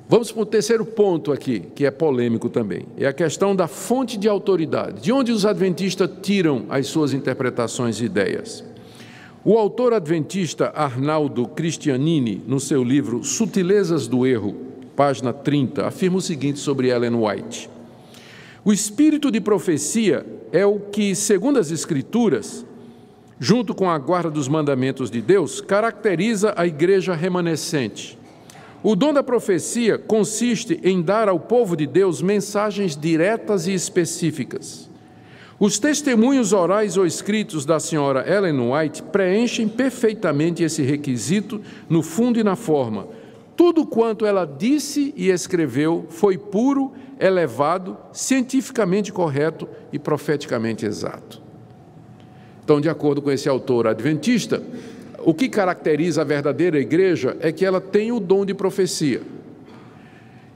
Vamos 0.09 0.29
para 0.29 0.41
o 0.41 0.45
terceiro 0.45 0.85
ponto 0.85 1.31
aqui, 1.31 1.61
que 1.73 1.85
é 1.85 1.89
polêmico 1.89 2.49
também. 2.49 2.85
É 2.97 3.07
a 3.07 3.13
questão 3.13 3.55
da 3.55 3.69
fonte 3.69 4.17
de 4.17 4.27
autoridade. 4.27 5.01
De 5.01 5.13
onde 5.13 5.31
os 5.31 5.45
adventistas 5.45 6.09
tiram 6.21 6.65
as 6.67 6.87
suas 6.87 7.13
interpretações 7.13 8.01
e 8.01 8.05
ideias? 8.05 8.61
O 9.47 9.57
autor 9.59 9.93
adventista 9.93 10.73
Arnaldo 10.75 11.47
Cristianini, 11.47 12.41
no 12.45 12.59
seu 12.59 12.83
livro 12.83 13.23
Sutilezas 13.23 14.07
do 14.07 14.25
Erro, 14.25 14.64
página 14.95 15.33
30, 15.33 15.85
afirma 15.85 16.17
o 16.17 16.21
seguinte 16.21 16.59
sobre 16.59 16.89
Ellen 16.89 17.15
White: 17.15 17.69
O 18.63 18.71
espírito 18.71 19.29
de 19.29 19.41
profecia 19.41 20.25
é 20.51 20.65
o 20.65 20.79
que, 20.79 21.13
segundo 21.13 21.59
as 21.59 21.71
Escrituras, 21.71 22.65
junto 23.39 23.75
com 23.75 23.89
a 23.89 23.97
guarda 23.97 24.31
dos 24.31 24.47
mandamentos 24.47 25.11
de 25.11 25.21
Deus, 25.21 25.59
caracteriza 25.59 26.53
a 26.55 26.65
igreja 26.65 27.13
remanescente. 27.13 28.17
O 28.81 28.95
dom 28.95 29.11
da 29.11 29.23
profecia 29.23 29.97
consiste 29.97 30.79
em 30.83 31.01
dar 31.01 31.27
ao 31.27 31.39
povo 31.39 31.75
de 31.75 31.87
Deus 31.87 32.21
mensagens 32.21 32.95
diretas 32.95 33.67
e 33.67 33.73
específicas. 33.73 34.89
Os 35.59 35.79
testemunhos 35.79 36.53
orais 36.53 36.97
ou 36.97 37.05
escritos 37.05 37.65
da 37.65 37.79
senhora 37.79 38.25
Ellen 38.29 38.71
White 38.71 39.01
preenchem 39.03 39.67
perfeitamente 39.67 40.63
esse 40.63 40.83
requisito 40.83 41.61
no 41.89 42.03
fundo 42.03 42.39
e 42.39 42.43
na 42.43 42.55
forma. 42.55 43.07
Tudo 43.55 43.85
quanto 43.85 44.25
ela 44.25 44.45
disse 44.45 45.13
e 45.15 45.29
escreveu 45.29 46.05
foi 46.09 46.37
puro, 46.37 46.91
elevado, 47.19 47.97
cientificamente 48.11 49.13
correto 49.13 49.67
e 49.91 49.97
profeticamente 49.97 50.85
exato. 50.85 51.41
Então, 52.63 52.81
de 52.81 52.89
acordo 52.89 53.21
com 53.21 53.31
esse 53.31 53.47
autor 53.47 53.87
adventista, 53.87 54.61
o 55.23 55.33
que 55.33 55.47
caracteriza 55.47 56.21
a 56.21 56.25
verdadeira 56.25 56.79
igreja 56.79 57.37
é 57.39 57.51
que 57.51 57.65
ela 57.65 57.79
tem 57.79 58.11
o 58.11 58.19
dom 58.19 58.45
de 58.45 58.53
profecia. 58.53 59.21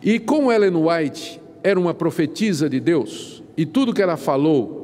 E 0.02 0.20
como 0.20 0.52
Ellen 0.52 0.76
White 0.76 1.42
era 1.64 1.80
uma 1.80 1.94
profetisa 1.94 2.70
de 2.70 2.80
Deus, 2.80 3.44
e 3.56 3.66
tudo 3.66 3.94
que 3.94 4.02
ela 4.02 4.18
falou 4.18 4.80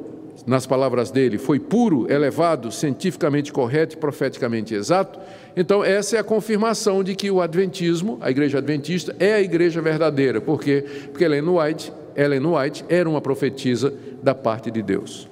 nas 0.46 0.66
palavras 0.66 1.10
dele, 1.10 1.38
foi 1.38 1.58
puro, 1.58 2.10
elevado, 2.10 2.70
cientificamente 2.70 3.52
correto 3.52 3.96
e 3.96 3.98
profeticamente 3.98 4.74
exato, 4.74 5.18
então 5.56 5.82
essa 5.82 6.16
é 6.16 6.18
a 6.18 6.24
confirmação 6.24 7.02
de 7.02 7.14
que 7.14 7.30
o 7.30 7.40
adventismo, 7.40 8.18
a 8.20 8.30
igreja 8.30 8.58
adventista, 8.58 9.16
é 9.18 9.34
a 9.34 9.40
igreja 9.40 9.80
verdadeira. 9.80 10.40
Por 10.40 10.60
quê? 10.60 10.84
Porque 11.10 11.24
Ellen 11.24 11.48
White, 11.48 11.92
Ellen 12.14 12.46
White 12.46 12.84
era 12.88 13.08
uma 13.08 13.20
profetisa 13.20 13.92
da 14.22 14.34
parte 14.34 14.70
de 14.70 14.82
Deus. 14.82 15.28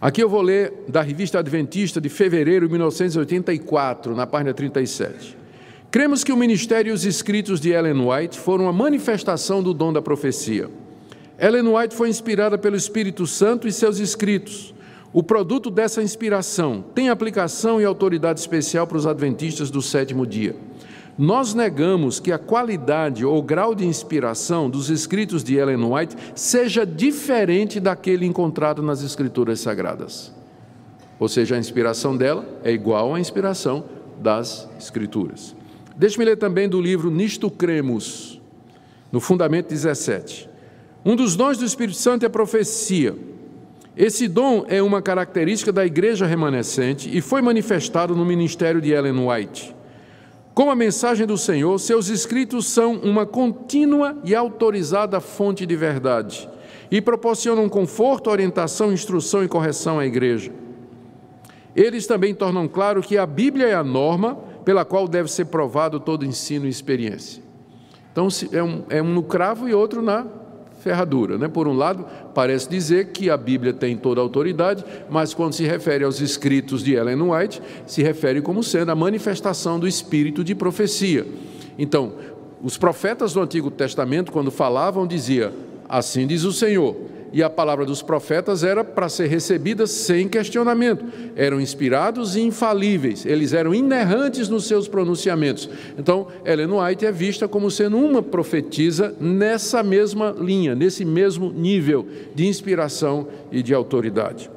Aqui 0.00 0.22
eu 0.22 0.28
vou 0.28 0.42
ler 0.42 0.72
da 0.88 1.02
revista 1.02 1.38
Adventista 1.40 2.00
de 2.00 2.08
fevereiro 2.08 2.66
de 2.66 2.72
1984, 2.72 4.14
na 4.14 4.26
página 4.26 4.54
37. 4.54 5.36
Cremos 5.90 6.22
que 6.22 6.32
o 6.32 6.36
ministério 6.36 6.90
e 6.90 6.92
os 6.92 7.04
escritos 7.04 7.60
de 7.60 7.70
Ellen 7.70 8.08
White 8.08 8.38
foram 8.38 8.68
a 8.68 8.72
manifestação 8.72 9.62
do 9.62 9.72
dom 9.72 9.92
da 9.92 10.02
profecia. 10.02 10.68
Ellen 11.38 11.68
White 11.74 11.94
foi 11.94 12.08
inspirada 12.08 12.58
pelo 12.58 12.76
Espírito 12.76 13.26
Santo 13.26 13.66
e 13.66 13.72
seus 13.72 13.98
escritos. 13.98 14.74
O 15.12 15.22
produto 15.22 15.70
dessa 15.70 16.02
inspiração 16.02 16.84
tem 16.94 17.08
aplicação 17.08 17.80
e 17.80 17.84
autoridade 17.84 18.40
especial 18.40 18.86
para 18.86 18.98
os 18.98 19.06
adventistas 19.06 19.70
do 19.70 19.80
sétimo 19.80 20.26
dia. 20.26 20.54
Nós 21.16 21.54
negamos 21.54 22.20
que 22.20 22.30
a 22.30 22.38
qualidade 22.38 23.24
ou 23.24 23.42
grau 23.42 23.74
de 23.74 23.84
inspiração 23.84 24.70
dos 24.70 24.90
escritos 24.90 25.42
de 25.42 25.56
Ellen 25.56 25.82
White 25.82 26.14
seja 26.34 26.86
diferente 26.86 27.80
daquele 27.80 28.24
encontrado 28.24 28.82
nas 28.82 29.02
Escrituras 29.02 29.60
Sagradas. 29.60 30.32
Ou 31.18 31.26
seja, 31.26 31.56
a 31.56 31.58
inspiração 31.58 32.16
dela 32.16 32.46
é 32.62 32.70
igual 32.70 33.14
à 33.14 33.18
inspiração 33.18 33.84
das 34.20 34.68
Escrituras. 34.78 35.56
Deixe-me 35.96 36.24
ler 36.24 36.36
também 36.36 36.68
do 36.68 36.80
livro 36.80 37.10
Nisto 37.10 37.50
Cremos, 37.50 38.40
no 39.10 39.18
Fundamento 39.18 39.68
17. 39.68 40.48
Um 41.04 41.16
dos 41.16 41.34
dons 41.34 41.58
do 41.58 41.64
Espírito 41.64 41.98
Santo 41.98 42.22
é 42.22 42.26
a 42.26 42.30
profecia. 42.30 43.16
Esse 43.98 44.28
dom 44.28 44.64
é 44.68 44.80
uma 44.80 45.02
característica 45.02 45.72
da 45.72 45.84
igreja 45.84 46.24
remanescente 46.24 47.10
e 47.12 47.20
foi 47.20 47.42
manifestado 47.42 48.14
no 48.14 48.24
ministério 48.24 48.80
de 48.80 48.92
Ellen 48.92 49.26
White. 49.26 49.74
Como 50.54 50.70
a 50.70 50.76
mensagem 50.76 51.26
do 51.26 51.36
Senhor, 51.36 51.76
seus 51.80 52.08
escritos 52.08 52.66
são 52.66 52.92
uma 52.92 53.26
contínua 53.26 54.16
e 54.22 54.36
autorizada 54.36 55.18
fonte 55.18 55.66
de 55.66 55.74
verdade 55.74 56.48
e 56.92 57.00
proporcionam 57.00 57.68
conforto, 57.68 58.30
orientação, 58.30 58.92
instrução 58.92 59.42
e 59.42 59.48
correção 59.48 59.98
à 59.98 60.06
igreja. 60.06 60.52
Eles 61.74 62.06
também 62.06 62.32
tornam 62.32 62.68
claro 62.68 63.02
que 63.02 63.18
a 63.18 63.26
Bíblia 63.26 63.66
é 63.66 63.74
a 63.74 63.82
norma 63.82 64.36
pela 64.64 64.84
qual 64.84 65.08
deve 65.08 65.28
ser 65.28 65.46
provado 65.46 65.98
todo 65.98 66.24
ensino 66.24 66.66
e 66.66 66.68
experiência. 66.68 67.42
Então, 68.12 68.28
é 68.52 68.62
um, 68.62 68.84
é 68.90 69.02
um 69.02 69.12
no 69.12 69.24
cravo 69.24 69.68
e 69.68 69.74
outro 69.74 70.00
na 70.00 70.24
ferradura. 70.80 71.36
Né? 71.36 71.48
Por 71.48 71.68
um 71.68 71.72
lado, 71.72 72.04
parece 72.34 72.68
dizer 72.68 73.12
que 73.12 73.30
a 73.30 73.36
Bíblia 73.36 73.72
tem 73.72 73.96
toda 73.96 74.20
a 74.20 74.24
autoridade, 74.24 74.84
mas 75.10 75.34
quando 75.34 75.52
se 75.52 75.64
refere 75.64 76.04
aos 76.04 76.20
escritos 76.20 76.82
de 76.82 76.94
Ellen 76.94 77.22
White, 77.22 77.60
se 77.86 78.02
refere 78.02 78.40
como 78.40 78.62
sendo 78.62 78.90
a 78.90 78.94
manifestação 78.94 79.78
do 79.78 79.86
espírito 79.86 80.42
de 80.42 80.54
profecia. 80.54 81.26
Então, 81.78 82.12
os 82.62 82.76
profetas 82.76 83.32
do 83.32 83.40
Antigo 83.40 83.70
Testamento, 83.70 84.32
quando 84.32 84.50
falavam, 84.50 85.06
dizia: 85.06 85.52
Assim 85.88 86.26
diz 86.26 86.44
o 86.44 86.52
Senhor 86.52 86.96
e 87.32 87.42
a 87.42 87.50
palavra 87.50 87.84
dos 87.84 88.02
profetas 88.02 88.64
era 88.64 88.82
para 88.82 89.08
ser 89.08 89.26
recebida 89.26 89.86
sem 89.86 90.28
questionamento. 90.28 91.04
Eram 91.36 91.60
inspirados 91.60 92.36
e 92.36 92.40
infalíveis, 92.40 93.26
eles 93.26 93.52
eram 93.52 93.74
inerrantes 93.74 94.48
nos 94.48 94.66
seus 94.66 94.88
pronunciamentos. 94.88 95.68
Então, 95.98 96.28
Ellen 96.44 96.72
White 96.72 97.06
é 97.06 97.12
vista 97.12 97.46
como 97.46 97.70
sendo 97.70 97.96
uma 97.96 98.22
profetisa 98.22 99.14
nessa 99.20 99.82
mesma 99.82 100.34
linha, 100.38 100.74
nesse 100.74 101.04
mesmo 101.04 101.50
nível 101.52 102.06
de 102.34 102.46
inspiração 102.46 103.28
e 103.52 103.62
de 103.62 103.74
autoridade. 103.74 104.50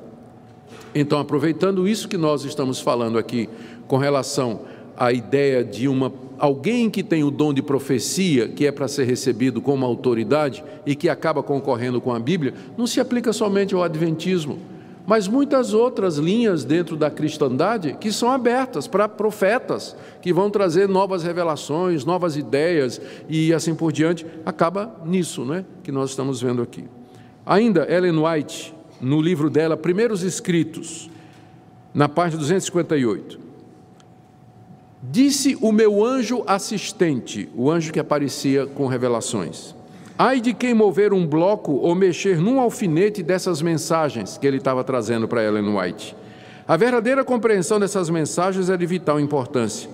Então, 0.94 1.20
aproveitando 1.20 1.88
isso 1.88 2.08
que 2.08 2.18
nós 2.18 2.44
estamos 2.44 2.80
falando 2.80 3.18
aqui 3.18 3.48
com 3.88 3.98
relação 3.98 4.62
à 5.02 5.12
ideia 5.12 5.64
de 5.64 5.88
uma 5.88 6.14
alguém 6.38 6.88
que 6.88 7.02
tem 7.02 7.24
o 7.24 7.32
dom 7.32 7.52
de 7.52 7.62
profecia, 7.64 8.48
que 8.48 8.68
é 8.68 8.72
para 8.72 8.88
ser 8.88 9.06
recebido 9.06 9.60
como 9.60 9.84
autoridade 9.84 10.64
e 10.86 10.96
que 10.96 11.10
acaba 11.10 11.42
concorrendo 11.42 12.00
com 12.00 12.14
a 12.14 12.20
Bíblia, 12.20 12.54
não 12.78 12.86
se 12.86 13.00
aplica 13.00 13.34
somente 13.34 13.74
ao 13.74 13.82
Adventismo, 13.82 14.60
mas 15.08 15.28
muitas 15.28 15.74
outras 15.74 16.18
linhas 16.18 16.64
dentro 16.64 16.96
da 16.96 17.10
cristandade 17.10 17.98
que 18.00 18.12
são 18.12 18.30
abertas 18.30 18.88
para 18.88 19.10
profetas 19.10 19.96
que 20.22 20.32
vão 20.32 20.52
trazer 20.52 20.88
novas 20.88 21.24
revelações, 21.24 22.06
novas 22.06 22.38
ideias 22.38 23.02
e 23.28 23.52
assim 23.56 23.74
por 23.74 23.92
diante. 23.92 24.24
Acaba 24.46 25.02
nisso, 25.04 25.44
né, 25.44 25.66
que 25.82 25.92
nós 25.92 26.12
estamos 26.12 26.40
vendo 26.40 26.62
aqui. 26.62 26.86
Ainda 27.44 27.92
Ellen 27.92 28.20
White, 28.20 28.72
no 29.02 29.20
livro 29.20 29.50
dela 29.50 29.76
Primeiros 29.76 30.22
Escritos, 30.22 31.10
na 31.92 32.08
página 32.08 32.40
258, 32.40 33.51
Disse 35.04 35.58
o 35.60 35.72
meu 35.72 36.06
anjo 36.06 36.44
assistente, 36.46 37.50
o 37.56 37.72
anjo 37.72 37.92
que 37.92 38.00
aparecia 38.00 38.68
com 38.68 38.86
revelações: 38.86 39.74
Ai 40.16 40.40
de 40.40 40.54
quem 40.54 40.76
mover 40.76 41.12
um 41.12 41.26
bloco 41.26 41.72
ou 41.72 41.96
mexer 41.96 42.38
num 42.38 42.60
alfinete 42.60 43.24
dessas 43.24 43.64
mensagens 43.64 44.38
que 44.38 44.46
ele 44.46 44.58
estava 44.58 44.84
trazendo 44.84 45.28
para 45.28 45.44
Ellen 45.44 45.76
White. 45.76 46.16
A 46.68 46.78
verdadeira 46.78 47.24
compreensão 47.24 47.80
dessas 47.80 48.12
mensagens 48.12 48.70
é 48.70 48.78
de 48.78 48.86
vital 48.86 49.20
importância. 49.20 49.90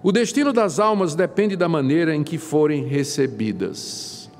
O 0.00 0.12
destino 0.12 0.52
das 0.52 0.78
almas 0.78 1.16
depende 1.16 1.56
da 1.56 1.68
maneira 1.68 2.14
em 2.14 2.22
que 2.22 2.38
forem 2.38 2.84
recebidas. 2.84 4.30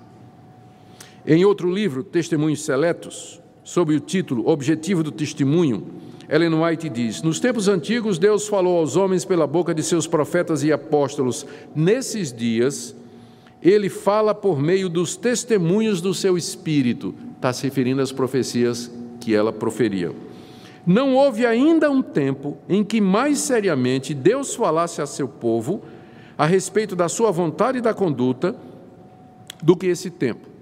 Em 1.26 1.44
outro 1.44 1.68
livro, 1.72 2.04
Testemunhos 2.04 2.64
Seletos, 2.64 3.40
sob 3.64 3.96
o 3.96 4.00
título 4.00 4.48
Objetivo 4.48 5.02
do 5.02 5.10
Testemunho, 5.10 5.86
Ellen 6.28 6.54
White 6.54 6.88
diz: 6.88 7.22
Nos 7.22 7.40
tempos 7.40 7.68
antigos, 7.68 8.18
Deus 8.18 8.48
falou 8.48 8.78
aos 8.78 8.96
homens 8.96 9.24
pela 9.24 9.46
boca 9.46 9.74
de 9.74 9.82
seus 9.82 10.06
profetas 10.06 10.62
e 10.62 10.72
apóstolos. 10.72 11.46
Nesses 11.74 12.32
dias, 12.32 12.94
ele 13.62 13.88
fala 13.88 14.34
por 14.34 14.60
meio 14.60 14.88
dos 14.88 15.16
testemunhos 15.16 16.00
do 16.00 16.12
seu 16.14 16.36
espírito. 16.36 17.14
Está 17.36 17.52
se 17.52 17.64
referindo 17.64 18.02
às 18.02 18.12
profecias 18.12 18.90
que 19.20 19.34
ela 19.34 19.52
proferia. 19.52 20.12
Não 20.86 21.14
houve 21.14 21.46
ainda 21.46 21.90
um 21.90 22.02
tempo 22.02 22.58
em 22.68 22.84
que 22.84 23.00
mais 23.00 23.38
seriamente 23.38 24.12
Deus 24.12 24.54
falasse 24.54 25.00
a 25.00 25.06
seu 25.06 25.26
povo 25.26 25.82
a 26.36 26.46
respeito 26.46 26.94
da 26.94 27.08
sua 27.08 27.30
vontade 27.30 27.78
e 27.78 27.80
da 27.80 27.94
conduta 27.94 28.54
do 29.62 29.74
que 29.76 29.86
esse 29.86 30.10
tempo 30.10 30.54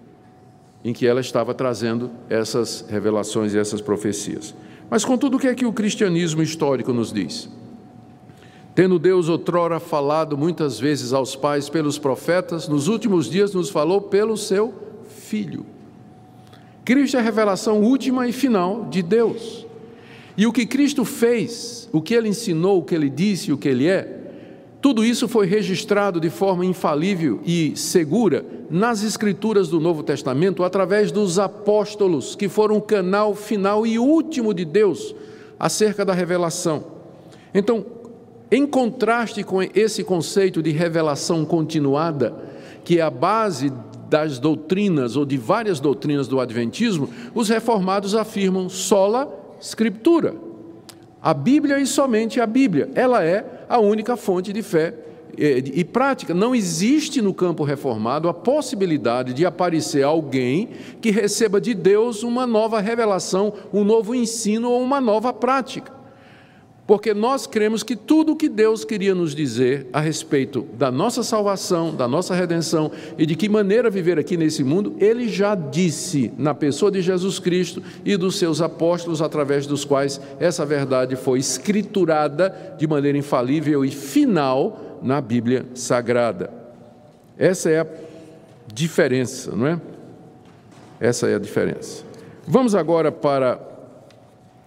em 0.85 0.93
que 0.93 1.07
ela 1.07 1.21
estava 1.21 1.55
trazendo 1.55 2.11
essas 2.29 2.85
revelações 2.89 3.55
e 3.55 3.59
essas 3.59 3.81
profecias. 3.81 4.55
Mas, 4.93 5.07
contudo, 5.07 5.39
o 5.39 5.41
que 5.41 5.49
é 5.49 5.55
que 5.55 5.65
o 5.65 5.73
cristianismo 5.73 6.43
histórico 6.43 6.93
nos 6.93 7.11
diz? 7.11 7.49
Tendo 8.75 8.99
Deus 8.99 9.27
outrora 9.27 9.81
falado 9.81 10.37
muitas 10.37 10.79
vezes 10.79 11.15
aos 11.15 11.35
pais 11.35 11.71
pelos 11.71 11.97
profetas, 11.97 12.69
nos 12.69 12.89
últimos 12.89 13.31
dias 13.31 13.55
nos 13.55 13.71
falou 13.71 14.03
pelo 14.03 14.37
seu 14.37 14.75
Filho. 15.09 15.65
Cristo 16.85 17.17
é 17.17 17.21
a 17.21 17.23
revelação 17.23 17.81
última 17.81 18.29
e 18.29 18.33
final 18.33 18.85
de 18.91 19.03
Deus. 19.03 19.67
E 20.37 20.47
o 20.47 20.53
que 20.53 20.67
Cristo 20.67 21.07
fez, 21.07 21.89
o 21.91 22.03
que 22.03 22.13
ele 22.13 22.29
ensinou, 22.29 22.81
o 22.81 22.85
que 22.85 22.95
ele 22.95 23.09
disse, 23.09 23.51
o 23.51 23.57
que 23.57 23.71
ele 23.71 23.89
é, 23.89 24.22
tudo 24.83 25.05
isso 25.05 25.29
foi 25.29 25.47
registrado 25.47 26.19
de 26.19 26.29
forma 26.29 26.67
infalível 26.67 27.41
e 27.47 27.73
segura 27.77 28.45
nas 28.69 29.05
Escrituras 29.05 29.69
do 29.69 29.79
Novo 29.79 30.03
Testamento 30.03 30.65
através 30.65 31.13
dos 31.13 31.39
apóstolos, 31.39 32.35
que 32.35 32.49
foram 32.49 32.79
o 32.79 32.83
canal 32.83 33.33
final 33.33 33.87
e 33.87 33.97
último 33.97 34.53
de 34.53 34.65
Deus 34.65 35.15
acerca 35.57 36.05
da 36.05 36.13
revelação. 36.13 36.85
Então, 37.55 37.87
em 38.51 38.67
contraste 38.67 39.45
com 39.45 39.63
esse 39.63 40.03
conceito 40.03 40.61
de 40.61 40.73
revelação 40.73 41.45
continuada, 41.45 42.35
que 42.85 42.99
é 42.99 43.03
a 43.03 43.11
base 43.11 43.73
das 44.11 44.41
doutrinas 44.41 45.15
ou 45.15 45.25
de 45.25 45.37
várias 45.37 45.79
doutrinas 45.79 46.27
do 46.27 46.41
Adventismo, 46.41 47.09
os 47.33 47.49
reformados 47.49 48.17
afirmam 48.17 48.69
sola 48.69 49.33
Scriptura 49.61 50.35
A 51.23 51.33
Bíblia 51.33 51.79
e 51.79 51.87
somente 51.87 52.41
a 52.41 52.47
Bíblia. 52.47 52.91
Ela 52.95 53.25
é 53.25 53.45
a 53.69 53.79
única 53.79 54.17
fonte 54.17 54.53
de 54.53 54.63
fé 54.63 54.95
e 55.39 55.85
prática. 55.85 56.35
Não 56.35 56.55
existe 56.55 57.23
no 57.23 57.33
campo 57.33 57.63
reformado 57.63 58.29
a 58.29 58.35
possibilidade 58.35 59.33
de 59.33 59.47
aparecer 59.47 60.03
alguém 60.03 60.71
que 61.01 61.11
receba 61.11 61.61
de 61.61 61.75
Deus 61.75 62.23
uma 62.23 62.47
nova 62.47 62.81
revelação, 62.81 63.53
um 63.73 63.85
novo 63.85 64.15
ensino 64.15 64.71
ou 64.71 64.83
uma 64.83 65.01
nova 65.01 65.33
prática. 65.33 66.02
Porque 66.93 67.15
nós 67.15 67.47
cremos 67.47 67.83
que 67.83 67.97
tudo 67.97 68.33
o 68.33 68.37
que 68.37 68.51
Deus 68.51 68.85
queria 68.85 69.15
nos 69.15 69.35
dizer 69.35 69.87
a 69.95 69.99
respeito 69.99 70.69
da 70.75 70.91
nossa 70.91 71.23
salvação, 71.23 71.95
da 71.95 72.07
nossa 72.07 72.35
redenção 72.35 72.93
e 73.17 73.25
de 73.25 73.35
que 73.35 73.49
maneira 73.49 73.89
viver 73.89 74.19
aqui 74.19 74.37
nesse 74.37 74.63
mundo, 74.63 74.95
Ele 74.99 75.27
já 75.27 75.55
disse 75.55 76.31
na 76.37 76.53
pessoa 76.53 76.91
de 76.91 77.01
Jesus 77.01 77.39
Cristo 77.39 77.83
e 78.05 78.15
dos 78.15 78.39
seus 78.39 78.61
apóstolos, 78.61 79.23
através 79.23 79.67
dos 79.67 79.87
quais 79.87 80.21
essa 80.39 80.67
verdade 80.67 81.17
foi 81.17 81.39
escriturada 81.39 82.77
de 82.77 82.87
maneira 82.87 83.17
infalível 83.17 83.87
e 83.87 83.91
final 83.91 85.01
na 85.03 85.19
Bíblia 85.19 85.65
Sagrada. 85.75 86.53
Essa 87.39 87.71
é 87.71 87.81
a 87.81 87.87
diferença, 88.71 89.57
não 89.57 89.67
é? 89.67 89.81
Essa 91.01 91.27
é 91.27 91.37
a 91.37 91.39
diferença. 91.39 92.05
Vamos 92.47 92.75
agora 92.75 93.11
para. 93.11 93.72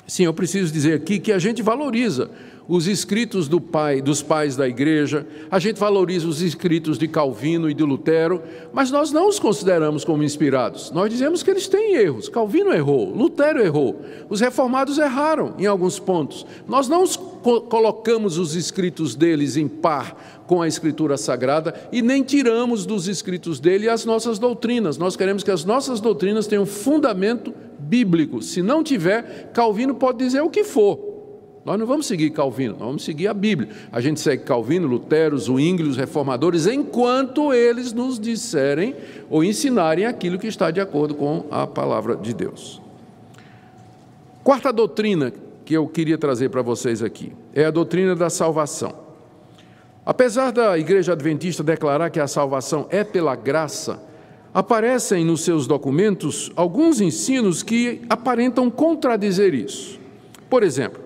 Sim, 0.08 0.26
eu 0.26 0.34
preciso 0.34 0.72
dizer 0.72 0.94
aqui 0.94 1.20
que 1.20 1.32
a 1.32 1.40
gente 1.40 1.64
valoriza 1.64 2.30
os 2.68 2.88
escritos 2.88 3.48
do 3.48 3.62
pai, 3.62 4.02
dos 4.02 4.22
pais 4.22 4.56
da 4.56 4.68
igreja, 4.68 5.26
a 5.52 5.60
gente 5.60 5.80
valoriza 5.80 6.28
os 6.28 6.42
escritos 6.42 6.98
de 6.98 7.08
Calvino 7.08 7.70
e 7.70 7.74
de 7.74 7.84
Lutero, 7.84 8.42
mas 8.74 8.90
nós 8.90 9.12
não 9.12 9.30
os 9.30 9.40
consideramos 9.40 10.04
como 10.04 10.24
inspirados. 10.24 10.92
Nós 10.92 11.10
dizemos 11.10 11.44
que 11.44 11.52
eles 11.52 11.68
têm 11.68 11.96
erros. 11.96 12.28
Calvino 12.28 12.74
errou, 12.74 13.14
Lutero 13.16 13.62
errou, 13.62 14.02
os 14.30 14.42
reformados 14.42 14.98
erraram 14.98 15.54
em 15.60 15.66
alguns 15.66 16.00
pontos. 16.00 16.46
Nós 16.68 16.88
não 16.88 17.04
os 17.04 17.16
colocamos 17.16 18.38
os 18.40 18.56
escritos 18.56 19.16
deles 19.16 19.58
em 19.58 19.68
par 19.68 20.35
com 20.48 20.62
a 20.62 20.68
escritura 20.68 21.18
sagrada 21.18 21.74
e 21.92 22.02
nem 22.02 22.24
tiramos 22.24 22.86
dos 22.86 23.08
escritos 23.08 23.60
dele 23.60 23.90
as 23.90 24.06
nossas 24.06 24.40
doutrinas. 24.40 24.98
Nós 24.98 25.16
queremos 25.16 25.44
que 25.44 25.52
as 25.52 25.66
nossas 25.66 26.00
doutrinas 26.00 26.48
tenham 26.48 26.66
fundamento 26.66 27.54
bíblico. 27.80 28.42
Se 28.42 28.62
não 28.62 28.84
tiver, 28.84 29.52
Calvino 29.54 29.96
pode 29.96 30.20
dizer 30.20 30.42
o 30.42 30.50
que 30.50 30.64
for. 30.64 31.16
Nós 31.66 31.80
não 31.80 31.88
vamos 31.88 32.06
seguir 32.06 32.30
Calvino, 32.30 32.74
nós 32.74 32.88
vamos 32.88 33.04
seguir 33.04 33.28
a 33.28 33.34
Bíblia. 33.34 33.70
A 33.92 34.00
gente 34.00 34.20
segue 34.20 34.44
Calvino, 34.44 34.88
Lutero, 34.88 35.36
Zwingli, 35.36 35.90
os 35.90 35.98
reformadores, 35.98 36.68
enquanto 36.68 37.52
eles 37.52 37.92
nos 37.92 38.20
disserem 38.20 38.96
ou 39.32 39.44
ensinarem 39.44 40.06
aquilo 40.06 40.38
que 40.38 40.46
está 40.46 40.70
de 40.70 40.80
acordo 40.80 41.16
com 41.16 41.46
a 41.50 41.66
palavra 41.66 42.16
de 42.16 42.36
Deus. 42.36 42.80
Quarta 44.44 44.72
doutrina 44.72 45.34
que 45.66 45.74
eu 45.74 45.88
queria 45.88 46.20
trazer 46.20 46.50
para 46.50 46.62
vocês 46.62 47.02
aqui 47.02 47.34
é 47.52 47.66
a 47.66 47.72
doutrina 47.72 48.16
da 48.16 48.30
salvação. 48.30 49.05
Apesar 50.06 50.52
da 50.52 50.78
Igreja 50.78 51.14
Adventista 51.14 51.64
declarar 51.64 52.12
que 52.12 52.20
a 52.20 52.28
salvação 52.28 52.86
é 52.92 53.04
pela 53.04 53.36
graça, 53.36 54.00
aparecem 54.54 55.26
nos 55.26 55.44
seus 55.44 55.66
documentos 55.66 56.52
alguns 56.56 57.02
ensinos 57.02 57.64
que 57.64 58.02
aparentam 58.08 58.70
contradizer 58.70 59.54
isso. 59.56 60.00
Por 60.48 60.62
exemplo, 60.62 61.05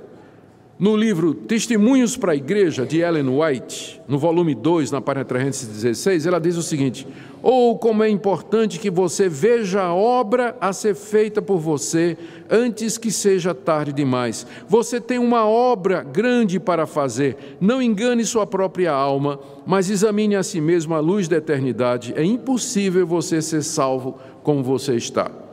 no 0.79 0.95
livro 0.95 1.33
Testemunhos 1.33 2.15
para 2.15 2.31
a 2.31 2.35
Igreja, 2.35 2.85
de 2.85 3.01
Ellen 3.01 3.27
White, 3.27 4.01
no 4.07 4.17
volume 4.17 4.55
2, 4.55 4.91
na 4.91 5.01
página 5.01 5.25
316, 5.25 6.25
ela 6.25 6.39
diz 6.39 6.55
o 6.55 6.63
seguinte: 6.63 7.05
Ou 7.43 7.71
oh, 7.71 7.77
como 7.77 8.01
é 8.01 8.09
importante 8.09 8.79
que 8.79 8.89
você 8.89 9.27
veja 9.27 9.81
a 9.81 9.93
obra 9.93 10.55
a 10.61 10.71
ser 10.71 10.95
feita 10.95 11.41
por 11.41 11.57
você 11.57 12.17
antes 12.49 12.97
que 12.97 13.11
seja 13.11 13.53
tarde 13.53 13.91
demais. 13.91 14.47
Você 14.69 15.01
tem 15.01 15.19
uma 15.19 15.45
obra 15.45 16.01
grande 16.01 16.61
para 16.61 16.87
fazer. 16.87 17.57
Não 17.59 17.81
engane 17.81 18.23
sua 18.23 18.47
própria 18.47 18.93
alma, 18.93 19.37
mas 19.67 19.89
examine 19.89 20.37
a 20.37 20.43
si 20.43 20.61
mesmo 20.61 20.95
à 20.95 21.01
luz 21.01 21.27
da 21.27 21.35
eternidade. 21.35 22.13
É 22.15 22.23
impossível 22.23 23.05
você 23.05 23.41
ser 23.41 23.63
salvo 23.63 24.17
como 24.43 24.63
você 24.63 24.95
está. 24.95 25.48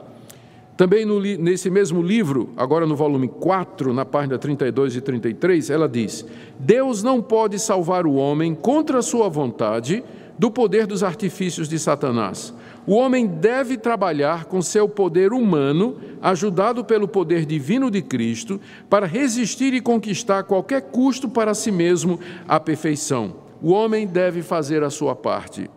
Também 0.77 1.07
no, 1.07 1.19
nesse 1.21 1.71
mesmo 1.71 2.03
livro, 2.03 2.51
agora 2.57 2.87
no 2.87 2.95
volume 2.95 3.29
4, 3.29 3.95
na 3.95 4.05
página 4.05 4.37
32 4.37 4.97
e 4.97 5.01
33, 5.01 5.71
ela 5.71 5.89
diz: 5.89 6.27
Deus 6.59 7.03
não 7.03 7.23
pode 7.23 7.59
salvar 7.59 8.07
o 8.07 8.15
homem 8.15 8.55
contra 8.55 9.01
sua 9.01 9.29
vontade 9.29 10.05
do 10.39 10.51
poder 10.51 10.87
dos 10.87 11.03
artifícios 11.03 11.67
de 11.67 11.79
Satanás. 11.79 12.53
O 12.87 12.95
homem 12.95 13.27
deve 13.27 13.79
trabalhar 13.79 14.45
com 14.45 14.61
seu 14.61 14.89
poder 14.89 15.33
humano, 15.33 15.97
ajudado 16.21 16.85
pelo 16.85 17.09
poder 17.09 17.47
divino 17.47 17.91
de 17.91 18.03
Cristo, 18.03 18.61
para 18.89 19.07
resistir 19.07 19.73
e 19.73 19.81
conquistar 19.81 20.41
a 20.41 20.45
qualquer 20.45 20.83
custo 20.83 21.29
para 21.29 21.55
si 21.55 21.73
mesmo 21.73 22.21
a 22.47 22.61
perfeição. 22.61 23.35
O 23.63 23.73
homem 23.73 24.07
deve 24.07 24.43
fazer 24.43 24.85
a 24.85 24.91
sua 24.91 25.17
parte. 25.17 25.71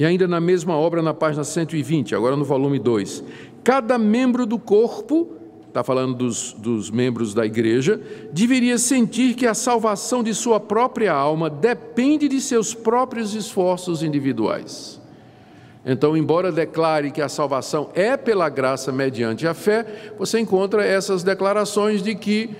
E 0.00 0.04
ainda 0.04 0.26
na 0.26 0.40
mesma 0.40 0.74
obra, 0.74 1.02
na 1.02 1.12
página 1.12 1.44
120, 1.44 2.14
agora 2.14 2.34
no 2.34 2.42
volume 2.44 2.78
2, 2.78 3.22
cada 3.62 3.98
membro 3.98 4.46
do 4.46 4.58
corpo, 4.58 5.36
está 5.68 5.84
falando 5.84 6.14
dos, 6.14 6.52
dos 6.52 6.90
membros 6.90 7.32
da 7.32 7.46
igreja, 7.46 8.00
deveria 8.32 8.78
sentir 8.78 9.34
que 9.34 9.46
a 9.46 9.54
salvação 9.54 10.22
de 10.22 10.34
sua 10.34 10.58
própria 10.58 11.12
alma 11.12 11.48
depende 11.48 12.28
de 12.28 12.40
seus 12.40 12.74
próprios 12.74 13.34
esforços 13.34 14.02
individuais. 14.02 15.00
Então, 15.84 16.16
embora 16.16 16.52
declare 16.52 17.10
que 17.10 17.22
a 17.22 17.28
salvação 17.28 17.88
é 17.94 18.16
pela 18.16 18.48
graça 18.48 18.92
mediante 18.92 19.46
a 19.46 19.54
fé, 19.54 20.12
você 20.18 20.38
encontra 20.38 20.84
essas 20.84 21.22
declarações 21.22 22.02
de 22.02 22.14
que 22.14 22.50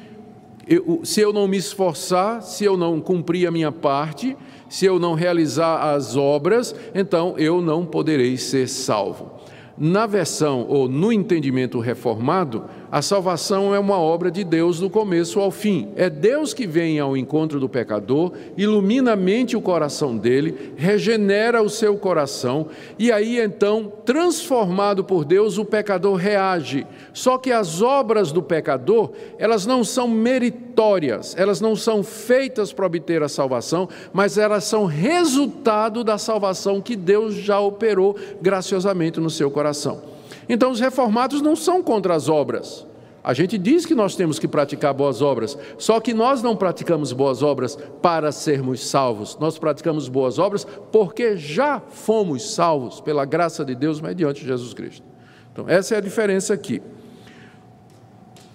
eu, 0.66 1.00
se 1.02 1.20
eu 1.20 1.32
não 1.32 1.48
me 1.48 1.56
esforçar, 1.56 2.42
se 2.42 2.64
eu 2.64 2.76
não 2.76 3.00
cumprir 3.00 3.46
a 3.46 3.50
minha 3.50 3.72
parte, 3.72 4.36
se 4.68 4.86
eu 4.86 4.98
não 4.98 5.14
realizar 5.14 5.92
as 5.92 6.16
obras, 6.16 6.74
então 6.94 7.34
eu 7.36 7.60
não 7.60 7.84
poderei 7.84 8.36
ser 8.36 8.68
salvo. 8.68 9.39
Na 9.82 10.06
versão 10.06 10.66
ou 10.68 10.86
no 10.86 11.10
entendimento 11.10 11.80
reformado, 11.80 12.66
a 12.90 13.00
salvação 13.00 13.72
é 13.72 13.78
uma 13.78 13.98
obra 13.98 14.32
de 14.32 14.42
Deus 14.42 14.80
do 14.80 14.90
começo 14.90 15.38
ao 15.38 15.52
fim. 15.52 15.90
É 15.94 16.10
Deus 16.10 16.52
que 16.52 16.66
vem 16.66 16.98
ao 16.98 17.16
encontro 17.16 17.60
do 17.60 17.68
pecador, 17.68 18.32
ilumina 18.56 19.12
a 19.12 19.16
mente 19.16 19.52
e 19.52 19.56
o 19.56 19.60
coração 19.60 20.16
dele, 20.16 20.72
regenera 20.76 21.62
o 21.62 21.70
seu 21.70 21.96
coração, 21.96 22.66
e 22.98 23.12
aí 23.12 23.38
então, 23.38 23.92
transformado 24.04 25.04
por 25.04 25.24
Deus, 25.24 25.56
o 25.56 25.64
pecador 25.64 26.16
reage. 26.16 26.84
Só 27.12 27.38
que 27.38 27.52
as 27.52 27.80
obras 27.80 28.32
do 28.32 28.42
pecador, 28.42 29.12
elas 29.38 29.64
não 29.66 29.84
são 29.84 30.08
meritórias, 30.08 31.36
elas 31.38 31.60
não 31.60 31.76
são 31.76 32.02
feitas 32.02 32.72
para 32.72 32.86
obter 32.86 33.22
a 33.22 33.28
salvação, 33.28 33.88
mas 34.12 34.36
elas 34.36 34.64
são 34.64 34.84
resultado 34.84 36.02
da 36.02 36.18
salvação 36.18 36.80
que 36.80 36.96
Deus 36.96 37.34
já 37.34 37.60
operou 37.60 38.16
graciosamente 38.42 39.20
no 39.20 39.30
seu 39.30 39.48
coração. 39.48 40.09
Então, 40.52 40.72
os 40.72 40.80
reformados 40.80 41.40
não 41.40 41.54
são 41.54 41.80
contra 41.80 42.12
as 42.12 42.28
obras. 42.28 42.84
A 43.22 43.32
gente 43.32 43.56
diz 43.56 43.86
que 43.86 43.94
nós 43.94 44.16
temos 44.16 44.36
que 44.36 44.48
praticar 44.48 44.92
boas 44.92 45.22
obras, 45.22 45.56
só 45.78 46.00
que 46.00 46.12
nós 46.12 46.42
não 46.42 46.56
praticamos 46.56 47.12
boas 47.12 47.40
obras 47.40 47.78
para 48.02 48.32
sermos 48.32 48.84
salvos. 48.84 49.38
Nós 49.38 49.58
praticamos 49.58 50.08
boas 50.08 50.40
obras 50.40 50.66
porque 50.90 51.36
já 51.36 51.78
fomos 51.78 52.52
salvos 52.52 53.00
pela 53.00 53.24
graça 53.24 53.64
de 53.64 53.76
Deus 53.76 54.00
mediante 54.00 54.44
Jesus 54.44 54.74
Cristo. 54.74 55.06
Então, 55.52 55.68
essa 55.68 55.94
é 55.94 55.98
a 55.98 56.00
diferença 56.00 56.52
aqui. 56.52 56.82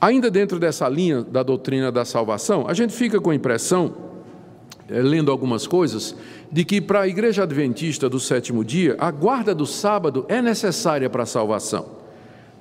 Ainda 0.02 0.30
dentro 0.30 0.60
dessa 0.60 0.90
linha 0.90 1.24
da 1.24 1.44
doutrina 1.44 1.94
da 1.94 2.04
salvação, 2.04 2.66
a 2.68 2.74
gente 2.74 2.94
fica 2.94 3.22
com 3.22 3.30
a 3.30 3.36
impressão, 3.36 3.94
lendo 4.90 5.32
algumas 5.32 5.66
coisas, 5.66 6.16
de 6.52 6.64
que 6.64 6.80
para 6.80 7.02
a 7.02 7.08
igreja 7.08 7.44
adventista 7.44 8.10
do 8.10 8.20
sétimo 8.20 8.64
dia, 8.64 8.96
a 9.00 9.10
guarda 9.12 9.54
do 9.54 9.66
sábado 9.66 10.26
é 10.30 10.42
necessária 10.42 11.10
para 11.10 11.24
a 11.24 11.26
salvação. 11.26 12.06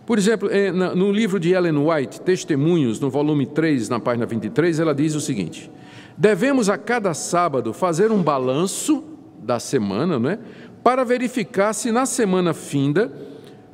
Por 0.06 0.18
exemplo, 0.18 0.50
é, 0.50 0.70
no 0.70 1.10
livro 1.10 1.40
de 1.40 1.52
Ellen 1.52 1.78
White, 1.78 2.20
Testemunhos, 2.20 3.00
no 3.00 3.08
volume 3.08 3.46
3, 3.46 3.88
na 3.88 3.98
página 3.98 4.26
23, 4.26 4.78
ela 4.78 4.94
diz 4.94 5.14
o 5.14 5.20
seguinte: 5.20 5.70
Devemos 6.16 6.68
a 6.68 6.76
cada 6.76 7.14
sábado 7.14 7.72
fazer 7.72 8.12
um 8.12 8.22
balanço 8.22 9.02
da 9.38 9.58
semana, 9.58 10.18
não 10.18 10.30
é? 10.30 10.38
Para 10.82 11.04
verificar 11.04 11.72
se 11.72 11.90
na 11.90 12.04
semana 12.04 12.52
finda 12.52 13.10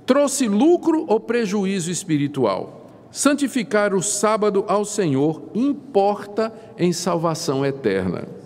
trouxe 0.07 0.48
lucro 0.48 1.05
ou 1.09 1.18
prejuízo 1.18 1.90
espiritual. 1.90 2.80
Santificar 3.11 3.92
o 3.92 4.03
sábado 4.03 4.64
ao 4.68 4.84
Senhor 4.84 5.42
importa 5.53 6.53
em 6.78 6.92
salvação 6.92 7.66
eterna. 7.66 8.39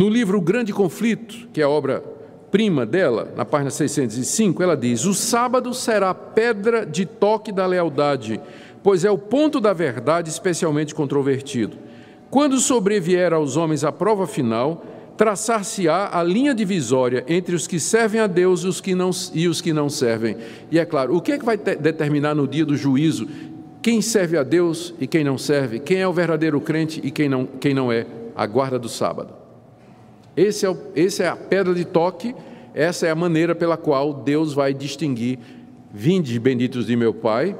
No 0.00 0.08
livro 0.08 0.38
O 0.38 0.40
Grande 0.40 0.72
Conflito, 0.72 1.46
que 1.52 1.60
é 1.60 1.64
a 1.64 1.68
obra 1.68 2.02
prima 2.50 2.86
dela, 2.86 3.34
na 3.36 3.44
página 3.44 3.68
605, 3.68 4.62
ela 4.62 4.74
diz: 4.74 5.04
O 5.04 5.12
sábado 5.12 5.74
será 5.74 6.14
pedra 6.14 6.86
de 6.86 7.04
toque 7.04 7.52
da 7.52 7.66
lealdade, 7.66 8.40
pois 8.82 9.04
é 9.04 9.10
o 9.10 9.18
ponto 9.18 9.60
da 9.60 9.74
verdade 9.74 10.30
especialmente 10.30 10.94
controvertido. 10.94 11.76
Quando 12.30 12.58
sobrevier 12.60 13.34
aos 13.34 13.58
homens 13.58 13.84
a 13.84 13.92
prova 13.92 14.26
final, 14.26 14.82
traçar-se-á 15.18 16.18
a 16.18 16.22
linha 16.22 16.54
divisória 16.54 17.22
entre 17.28 17.54
os 17.54 17.66
que 17.66 17.78
servem 17.78 18.22
a 18.22 18.26
Deus 18.26 18.62
e 18.62 18.68
os 18.68 18.80
que 18.80 18.94
não, 18.94 19.10
e 19.34 19.48
os 19.48 19.60
que 19.60 19.74
não 19.74 19.90
servem. 19.90 20.38
E 20.70 20.78
é 20.78 20.86
claro, 20.86 21.14
o 21.14 21.20
que, 21.20 21.32
é 21.32 21.38
que 21.38 21.44
vai 21.44 21.58
determinar 21.58 22.34
no 22.34 22.48
dia 22.48 22.64
do 22.64 22.74
juízo 22.74 23.28
quem 23.82 24.00
serve 24.00 24.38
a 24.38 24.42
Deus 24.42 24.94
e 24.98 25.06
quem 25.06 25.22
não 25.22 25.36
serve, 25.36 25.78
quem 25.78 25.98
é 25.98 26.08
o 26.08 26.12
verdadeiro 26.14 26.58
crente 26.58 27.02
e 27.04 27.10
quem 27.10 27.28
não, 27.28 27.44
quem 27.44 27.74
não 27.74 27.92
é, 27.92 28.06
a 28.34 28.46
guarda 28.46 28.78
do 28.78 28.88
sábado. 28.88 29.39
Esse 30.36 30.66
é, 30.66 30.70
o, 30.70 30.76
esse 30.94 31.22
é 31.22 31.28
a 31.28 31.36
pedra 31.36 31.74
de 31.74 31.84
toque, 31.84 32.34
essa 32.74 33.06
é 33.06 33.10
a 33.10 33.14
maneira 33.14 33.54
pela 33.54 33.76
qual 33.76 34.12
Deus 34.12 34.54
vai 34.54 34.72
distinguir: 34.72 35.38
vindes 35.92 36.36
benditos 36.38 36.86
de 36.86 36.96
meu 36.96 37.12
Pai, 37.12 37.56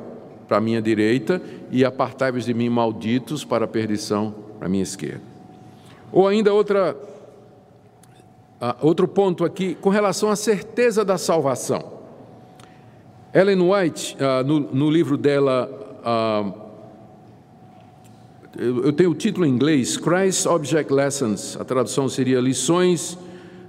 para 0.46 0.58
a 0.58 0.60
minha 0.60 0.80
direita, 0.80 1.40
e 1.70 1.84
apartai-vos 1.84 2.44
de 2.44 2.54
mim, 2.54 2.68
malditos, 2.68 3.44
para 3.44 3.64
a 3.64 3.68
perdição, 3.68 4.34
para 4.58 4.66
a 4.66 4.70
minha 4.70 4.82
esquerda. 4.82 5.22
Ou 6.12 6.26
ainda 6.26 6.52
outra, 6.52 6.96
outro 8.80 9.06
ponto 9.06 9.44
aqui, 9.44 9.74
com 9.74 9.90
relação 9.90 10.28
à 10.28 10.36
certeza 10.36 11.04
da 11.04 11.16
salvação. 11.16 12.00
Ellen 13.32 13.60
White, 13.62 14.16
uh, 14.16 14.44
no, 14.44 14.60
no, 14.60 14.90
livro 14.90 15.16
dela, 15.16 15.70
uh, 16.00 16.59
eu 18.56 18.92
tenho 18.92 19.10
o 19.10 19.14
título 19.14 19.46
em 19.46 19.50
inglês, 19.50 19.96
Christ 19.96 20.46
Object 20.46 20.92
Lessons, 20.92 21.56
a 21.60 21.64
tradução 21.64 22.08
seria 22.08 22.40
Lições 22.40 23.16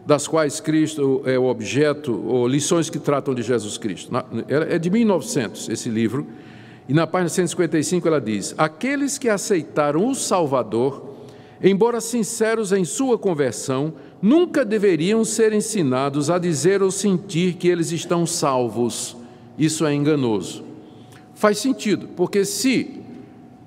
das 0.06 0.28
quais 0.28 0.60
Cristo 0.60 1.22
é 1.26 1.38
o 1.38 1.46
objeto, 1.46 2.20
ou 2.26 2.48
lições 2.48 2.90
que 2.90 2.98
tratam 2.98 3.36
de 3.36 3.44
Jesus 3.44 3.78
Cristo. 3.78 4.12
É 4.48 4.80
de 4.80 4.90
1900 4.90 5.70
esse 5.70 5.90
livro, 5.90 6.26
e 6.90 6.94
na 6.94 7.06
página 7.06 7.30
155 7.30 8.08
ela 8.08 8.20
diz: 8.20 8.56
Aqueles 8.58 9.20
que 9.20 9.30
aceitaram 9.30 10.10
o 10.10 10.16
Salvador, 10.16 11.16
embora 11.64 12.02
sinceros 12.02 12.72
em 12.72 12.84
sua 12.84 13.20
conversão, 13.20 13.94
nunca 14.20 14.66
deveriam 14.66 15.24
ser 15.24 15.54
ensinados 15.54 16.32
a 16.32 16.40
dizer 16.40 16.82
ou 16.82 16.90
sentir 16.90 17.54
que 17.54 17.68
eles 17.68 17.92
estão 17.92 18.26
salvos. 18.26 19.16
Isso 19.60 19.86
é 19.86 19.94
enganoso. 19.94 20.64
Faz 21.36 21.60
sentido, 21.60 22.10
porque 22.16 22.44
se 22.44 23.01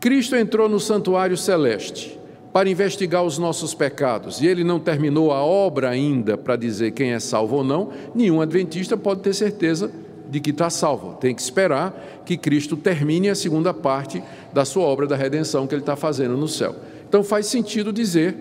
Cristo 0.05 0.37
entrou 0.37 0.69
no 0.69 0.79
santuário 0.79 1.35
celeste 1.35 2.21
para 2.53 2.69
investigar 2.69 3.25
os 3.25 3.39
nossos 3.39 3.73
pecados 3.73 4.39
e 4.39 4.47
ele 4.47 4.63
não 4.63 4.79
terminou 4.79 5.33
a 5.33 5.43
obra 5.43 5.89
ainda 5.89 6.37
para 6.37 6.57
dizer 6.57 6.91
quem 6.91 7.15
é 7.15 7.19
salvo 7.19 7.57
ou 7.57 7.65
não, 7.65 7.89
nenhum 8.15 8.43
adventista 8.43 8.99
pode 8.99 9.23
ter 9.23 9.33
certeza 9.33 9.91
de 10.29 10.41
que 10.41 10.51
está 10.51 10.69
salvo. 10.69 11.15
Tem 11.15 11.35
que 11.35 11.41
esperar 11.41 12.23
que 12.27 12.37
Cristo 12.37 12.77
termine 12.77 13.31
a 13.31 13.35
segunda 13.35 13.73
parte 13.73 14.23
da 14.53 14.67
sua 14.67 14.83
obra 14.83 15.07
da 15.07 15.17
redenção 15.17 15.67
que 15.67 15.75
ele 15.75 15.81
está 15.81 15.97
fazendo 15.97 16.37
no 16.37 16.49
céu. 16.49 16.77
Então 17.09 17.25
faz 17.25 17.47
sentido 17.47 17.91
dizer, 17.91 18.37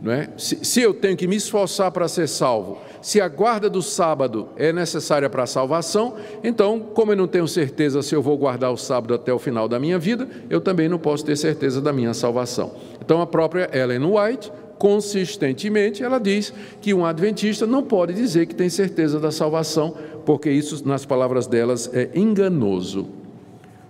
não 0.00 0.12
é? 0.12 0.28
se, 0.36 0.64
se 0.64 0.80
eu 0.80 0.94
tenho 0.94 1.16
que 1.16 1.26
me 1.26 1.36
esforçar 1.36 1.90
para 1.90 2.06
ser 2.06 2.28
salvo, 2.28 2.78
se 3.02 3.20
a 3.20 3.28
guarda 3.28 3.68
do 3.68 3.82
sábado 3.82 4.48
é 4.56 4.72
necessária 4.72 5.28
para 5.28 5.42
a 5.42 5.46
salvação, 5.46 6.14
então, 6.42 6.78
como 6.78 7.12
eu 7.12 7.16
não 7.16 7.26
tenho 7.26 7.48
certeza 7.48 8.02
se 8.02 8.14
eu 8.14 8.22
vou 8.22 8.36
guardar 8.36 8.72
o 8.72 8.76
sábado 8.76 9.14
até 9.14 9.32
o 9.32 9.38
final 9.38 9.68
da 9.68 9.78
minha 9.78 9.98
vida, 9.98 10.28
eu 10.48 10.60
também 10.60 10.88
não 10.88 10.98
posso 10.98 11.24
ter 11.24 11.36
certeza 11.36 11.80
da 11.80 11.92
minha 11.92 12.14
salvação. 12.14 12.72
Então, 13.00 13.20
a 13.20 13.26
própria 13.26 13.68
Ellen 13.72 14.04
White 14.04 14.52
consistentemente, 14.78 16.02
ela 16.02 16.18
diz 16.18 16.54
que 16.80 16.94
um 16.94 17.04
adventista 17.04 17.66
não 17.66 17.82
pode 17.82 18.14
dizer 18.14 18.46
que 18.46 18.54
tem 18.54 18.70
certeza 18.70 19.18
da 19.18 19.30
salvação, 19.30 19.94
porque 20.24 20.50
isso, 20.50 20.86
nas 20.86 21.04
palavras 21.04 21.46
delas, 21.46 21.90
é 21.92 22.10
enganoso. 22.14 23.08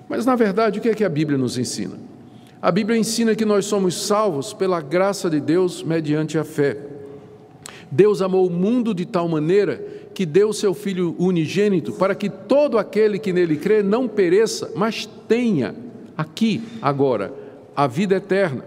Mas, 0.08 0.24
na 0.24 0.34
verdade, 0.34 0.78
o 0.78 0.82
que 0.82 0.88
é 0.88 0.94
que 0.94 1.04
a 1.04 1.08
Bíblia 1.08 1.36
nos 1.36 1.58
ensina? 1.58 1.96
A 2.60 2.72
Bíblia 2.72 2.98
ensina 2.98 3.36
que 3.36 3.44
nós 3.44 3.66
somos 3.66 4.06
salvos 4.06 4.52
pela 4.52 4.80
graça 4.80 5.30
de 5.30 5.38
Deus 5.38 5.80
mediante 5.82 6.36
a 6.36 6.42
fé. 6.42 6.76
Deus 7.88 8.20
amou 8.20 8.48
o 8.48 8.50
mundo 8.50 8.92
de 8.92 9.06
tal 9.06 9.28
maneira 9.28 9.80
que 10.12 10.26
deu 10.26 10.52
seu 10.52 10.74
Filho 10.74 11.14
unigênito 11.20 11.92
para 11.92 12.16
que 12.16 12.28
todo 12.28 12.76
aquele 12.76 13.16
que 13.20 13.32
nele 13.32 13.56
crê 13.56 13.80
não 13.80 14.08
pereça, 14.08 14.72
mas 14.74 15.08
tenha, 15.28 15.72
aqui, 16.16 16.60
agora, 16.82 17.32
a 17.76 17.86
vida 17.86 18.16
eterna. 18.16 18.64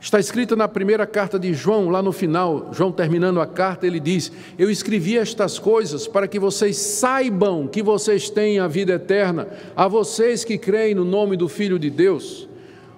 Está 0.00 0.18
escrito 0.18 0.56
na 0.56 0.66
primeira 0.66 1.06
carta 1.06 1.38
de 1.38 1.54
João, 1.54 1.88
lá 1.88 2.02
no 2.02 2.12
final, 2.12 2.70
João 2.72 2.90
terminando 2.90 3.40
a 3.40 3.46
carta, 3.46 3.86
ele 3.86 4.00
diz: 4.00 4.30
Eu 4.58 4.68
escrevi 4.68 5.16
estas 5.16 5.58
coisas 5.58 6.08
para 6.08 6.26
que 6.26 6.38
vocês 6.38 6.76
saibam 6.76 7.68
que 7.68 7.82
vocês 7.82 8.28
têm 8.28 8.58
a 8.58 8.66
vida 8.66 8.94
eterna, 8.94 9.48
a 9.76 9.86
vocês 9.86 10.44
que 10.44 10.58
creem 10.58 10.96
no 10.96 11.04
nome 11.04 11.36
do 11.36 11.48
Filho 11.48 11.78
de 11.78 11.88
Deus. 11.88 12.48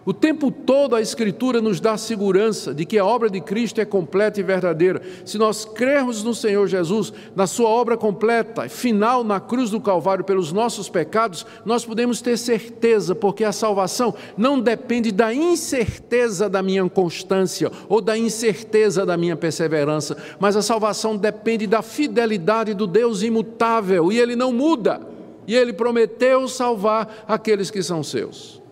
O 0.06 0.14
tempo 0.14 0.52
todo 0.52 0.94
a 0.94 1.00
Escritura 1.00 1.60
nos 1.60 1.80
dá 1.80 1.96
segurança 1.96 2.72
de 2.72 2.84
que 2.84 2.96
a 2.96 3.04
obra 3.04 3.28
de 3.28 3.40
Cristo 3.40 3.80
é 3.80 3.84
completa 3.84 4.38
e 4.38 4.42
verdadeira. 4.44 5.02
Se 5.24 5.36
nós 5.36 5.64
crermos 5.64 6.22
no 6.22 6.32
Senhor 6.32 6.68
Jesus, 6.68 7.12
na 7.34 7.44
Sua 7.48 7.68
obra 7.68 7.96
completa, 7.96 8.68
final 8.68 9.24
na 9.24 9.40
cruz 9.40 9.70
do 9.70 9.80
Calvário 9.80 10.22
pelos 10.22 10.52
nossos 10.52 10.88
pecados, 10.88 11.44
nós 11.64 11.84
podemos 11.84 12.20
ter 12.20 12.36
certeza, 12.36 13.16
porque 13.16 13.42
a 13.42 13.50
salvação 13.50 14.14
não 14.38 14.60
depende 14.60 15.10
da 15.10 15.34
incerteza 15.34 16.48
da 16.48 16.62
minha 16.62 16.88
constância 16.88 17.68
ou 17.88 18.00
da 18.00 18.16
incerteza 18.16 19.04
da 19.04 19.16
minha 19.16 19.34
perseverança, 19.34 20.16
mas 20.38 20.56
a 20.56 20.62
salvação 20.62 21.16
depende 21.16 21.66
da 21.66 21.82
fidelidade 21.82 22.74
do 22.74 22.86
Deus 22.86 23.24
imutável 23.24 24.12
e 24.12 24.20
Ele 24.20 24.36
não 24.36 24.52
muda. 24.52 25.00
E 25.48 25.56
Ele 25.56 25.72
prometeu 25.72 26.46
salvar 26.46 27.24
aqueles 27.26 27.72
que 27.72 27.82
são 27.82 28.04
seus. 28.04 28.64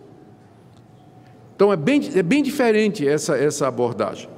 Então 1.55 1.71
é 1.71 1.77
bem, 1.77 2.01
é 2.13 2.21
bem 2.21 2.43
diferente 2.43 3.07
essa, 3.07 3.37
essa 3.37 3.67
abordagem. 3.67 4.29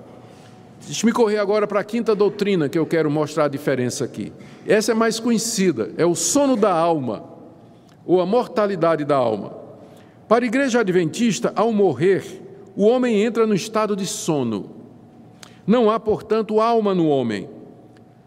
Deixa-me 0.86 1.12
correr 1.12 1.38
agora 1.38 1.68
para 1.68 1.80
a 1.80 1.84
quinta 1.84 2.16
doutrina 2.16 2.70
que 2.70 2.78
eu 2.78 2.86
quero 2.86 3.10
mostrar 3.10 3.46
a 3.46 3.50
diferença 3.50 4.06
aqui. 4.06 4.32
Essa 4.66 4.92
é 4.92 4.96
mais 4.96 5.20
conhecida, 5.20 5.92
é 5.98 6.06
o 6.06 6.16
sono 6.16 6.56
da 6.56 6.72
alma, 6.72 7.24
ou 8.06 8.22
a 8.22 8.26
mortalidade 8.26 9.04
da 9.04 9.16
alma. 9.16 9.54
Para 10.28 10.46
a 10.46 10.48
igreja 10.48 10.80
adventista, 10.80 11.52
ao 11.56 11.74
morrer, 11.74 12.24
o 12.76 12.86
homem 12.86 13.24
entra 13.24 13.48
no 13.48 13.56
estado 13.56 13.96
de 13.96 14.06
sono. 14.06 14.70
Não 15.66 15.90
há, 15.90 16.00
portanto, 16.00 16.62
alma 16.62 16.94
no 16.94 17.08
homem. 17.08 17.50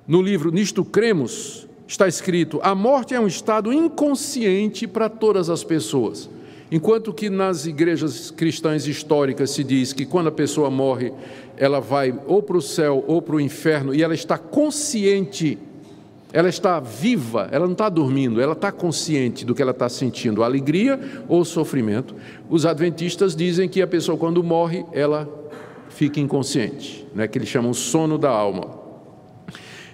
No 0.07 0.21
livro 0.21 0.51
Nisto 0.51 0.85
Cremos, 0.85 1.69
está 1.87 2.09
escrito: 2.09 2.59
a 2.63 2.75
morte 2.75 3.15
é 3.15 3.21
um 3.21 3.27
estado 3.27 3.73
inconsciente 3.73 4.87
para 4.87 5.09
todas 5.09 5.49
as 5.49 5.63
pessoas. 5.63 6.29
Enquanto 6.71 7.13
que 7.13 7.29
nas 7.29 7.67
igrejas 7.67 8.31
cristãs 8.31 8.87
históricas 8.87 9.51
se 9.51 9.65
diz 9.65 9.93
que 9.93 10.07
quando 10.07 10.29
a 10.29 10.33
pessoa 10.33 10.71
morre, 10.71 11.13
ela 11.57 11.81
vai 11.81 12.15
ou 12.29 12.41
para 12.41 12.57
o 12.57 12.63
céu 12.63 13.05
ou 13.09 13.21
para 13.21 13.35
o 13.35 13.41
inferno 13.41 13.93
e 13.93 14.05
ela 14.05 14.15
está 14.15 14.39
consciente, 14.39 15.59
ela 16.33 16.49
está 16.49 16.79
viva, 16.79 17.49
ela 17.51 17.67
não 17.67 17.73
está 17.73 17.89
dormindo, 17.89 18.41
ela 18.41 18.53
está 18.53 18.71
consciente 18.71 19.45
do 19.45 19.53
que 19.53 19.61
ela 19.61 19.73
está 19.73 19.89
sentindo, 19.89 20.45
alegria 20.45 21.25
ou 21.29 21.45
sofrimento. 21.45 22.15
Os 22.49 22.65
adventistas 22.65 23.35
dizem 23.35 23.69
que 23.69 23.83
a 23.83 23.87
pessoa, 23.87 24.17
quando 24.17 24.43
morre, 24.45 24.85
ela 24.93 25.29
fica 25.89 26.21
inconsciente, 26.21 27.05
né, 27.13 27.27
que 27.27 27.37
eles 27.37 27.49
chamam 27.49 27.75
sono 27.75 28.17
da 28.17 28.31
alma. 28.31 28.79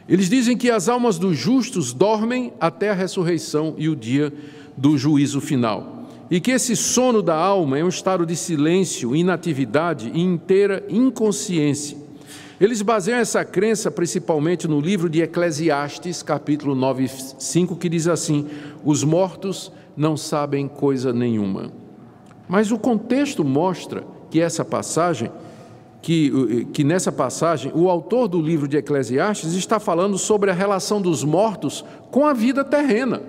Eles 0.06 0.28
dizem 0.28 0.58
que 0.58 0.70
as 0.70 0.90
almas 0.90 1.18
dos 1.18 1.38
justos 1.38 1.94
dormem 1.94 2.52
até 2.60 2.90
a 2.90 2.94
ressurreição 2.94 3.74
e 3.78 3.88
o 3.88 3.96
dia 3.96 4.30
do 4.76 4.98
juízo 4.98 5.40
final 5.40 5.95
e 6.30 6.40
que 6.40 6.50
esse 6.50 6.74
sono 6.74 7.22
da 7.22 7.36
alma 7.36 7.78
é 7.78 7.84
um 7.84 7.88
estado 7.88 8.26
de 8.26 8.34
silêncio, 8.34 9.14
inatividade 9.14 10.10
e 10.12 10.20
inteira 10.20 10.84
inconsciência. 10.88 11.96
Eles 12.60 12.80
baseiam 12.82 13.18
essa 13.18 13.44
crença 13.44 13.90
principalmente 13.90 14.66
no 14.66 14.80
livro 14.80 15.10
de 15.10 15.20
Eclesiastes, 15.20 16.22
capítulo 16.22 16.74
9, 16.74 17.08
5, 17.38 17.76
que 17.76 17.88
diz 17.88 18.08
assim: 18.08 18.46
Os 18.82 19.04
mortos 19.04 19.70
não 19.96 20.16
sabem 20.16 20.66
coisa 20.66 21.12
nenhuma. 21.12 21.70
Mas 22.48 22.70
o 22.70 22.78
contexto 22.78 23.44
mostra 23.44 24.04
que 24.30 24.40
essa 24.40 24.64
passagem, 24.64 25.30
que, 26.00 26.66
que 26.72 26.82
nessa 26.82 27.12
passagem, 27.12 27.70
o 27.74 27.90
autor 27.90 28.26
do 28.26 28.40
livro 28.40 28.66
de 28.66 28.78
Eclesiastes 28.78 29.52
está 29.52 29.78
falando 29.78 30.16
sobre 30.16 30.50
a 30.50 30.54
relação 30.54 31.00
dos 31.00 31.22
mortos 31.22 31.84
com 32.10 32.24
a 32.24 32.32
vida 32.32 32.64
terrena. 32.64 33.20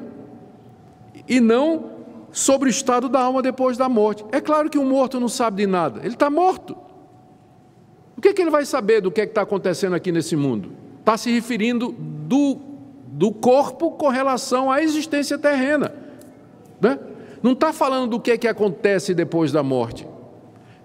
E 1.27 1.41
não 1.41 1.96
sobre 2.37 2.69
o 2.69 2.71
estado 2.71 3.09
da 3.09 3.19
alma 3.19 3.41
depois 3.41 3.77
da 3.77 3.89
morte. 3.89 4.23
É 4.31 4.39
claro 4.39 4.69
que 4.69 4.77
um 4.77 4.85
morto 4.85 5.19
não 5.19 5.27
sabe 5.27 5.63
de 5.63 5.67
nada, 5.67 6.01
ele 6.01 6.13
está 6.13 6.29
morto. 6.29 6.77
O 8.15 8.21
que, 8.21 8.27
é 8.29 8.33
que 8.33 8.39
ele 8.39 8.51
vai 8.51 8.63
saber 8.63 9.01
do 9.01 9.09
que 9.09 9.21
é 9.21 9.23
está 9.23 9.41
acontecendo 9.41 9.95
aqui 9.95 10.11
nesse 10.11 10.35
mundo? 10.35 10.71
Está 10.99 11.17
se 11.17 11.31
referindo 11.31 11.95
do, 11.97 12.57
do 13.07 13.31
corpo 13.31 13.89
com 13.89 14.07
relação 14.09 14.71
à 14.71 14.83
existência 14.83 15.35
terrena. 15.35 15.91
Né? 16.79 16.99
Não 17.41 17.53
está 17.53 17.73
falando 17.73 18.11
do 18.11 18.19
que 18.19 18.29
é 18.29 18.37
que 18.37 18.47
acontece 18.47 19.15
depois 19.15 19.51
da 19.51 19.63
morte. 19.63 20.07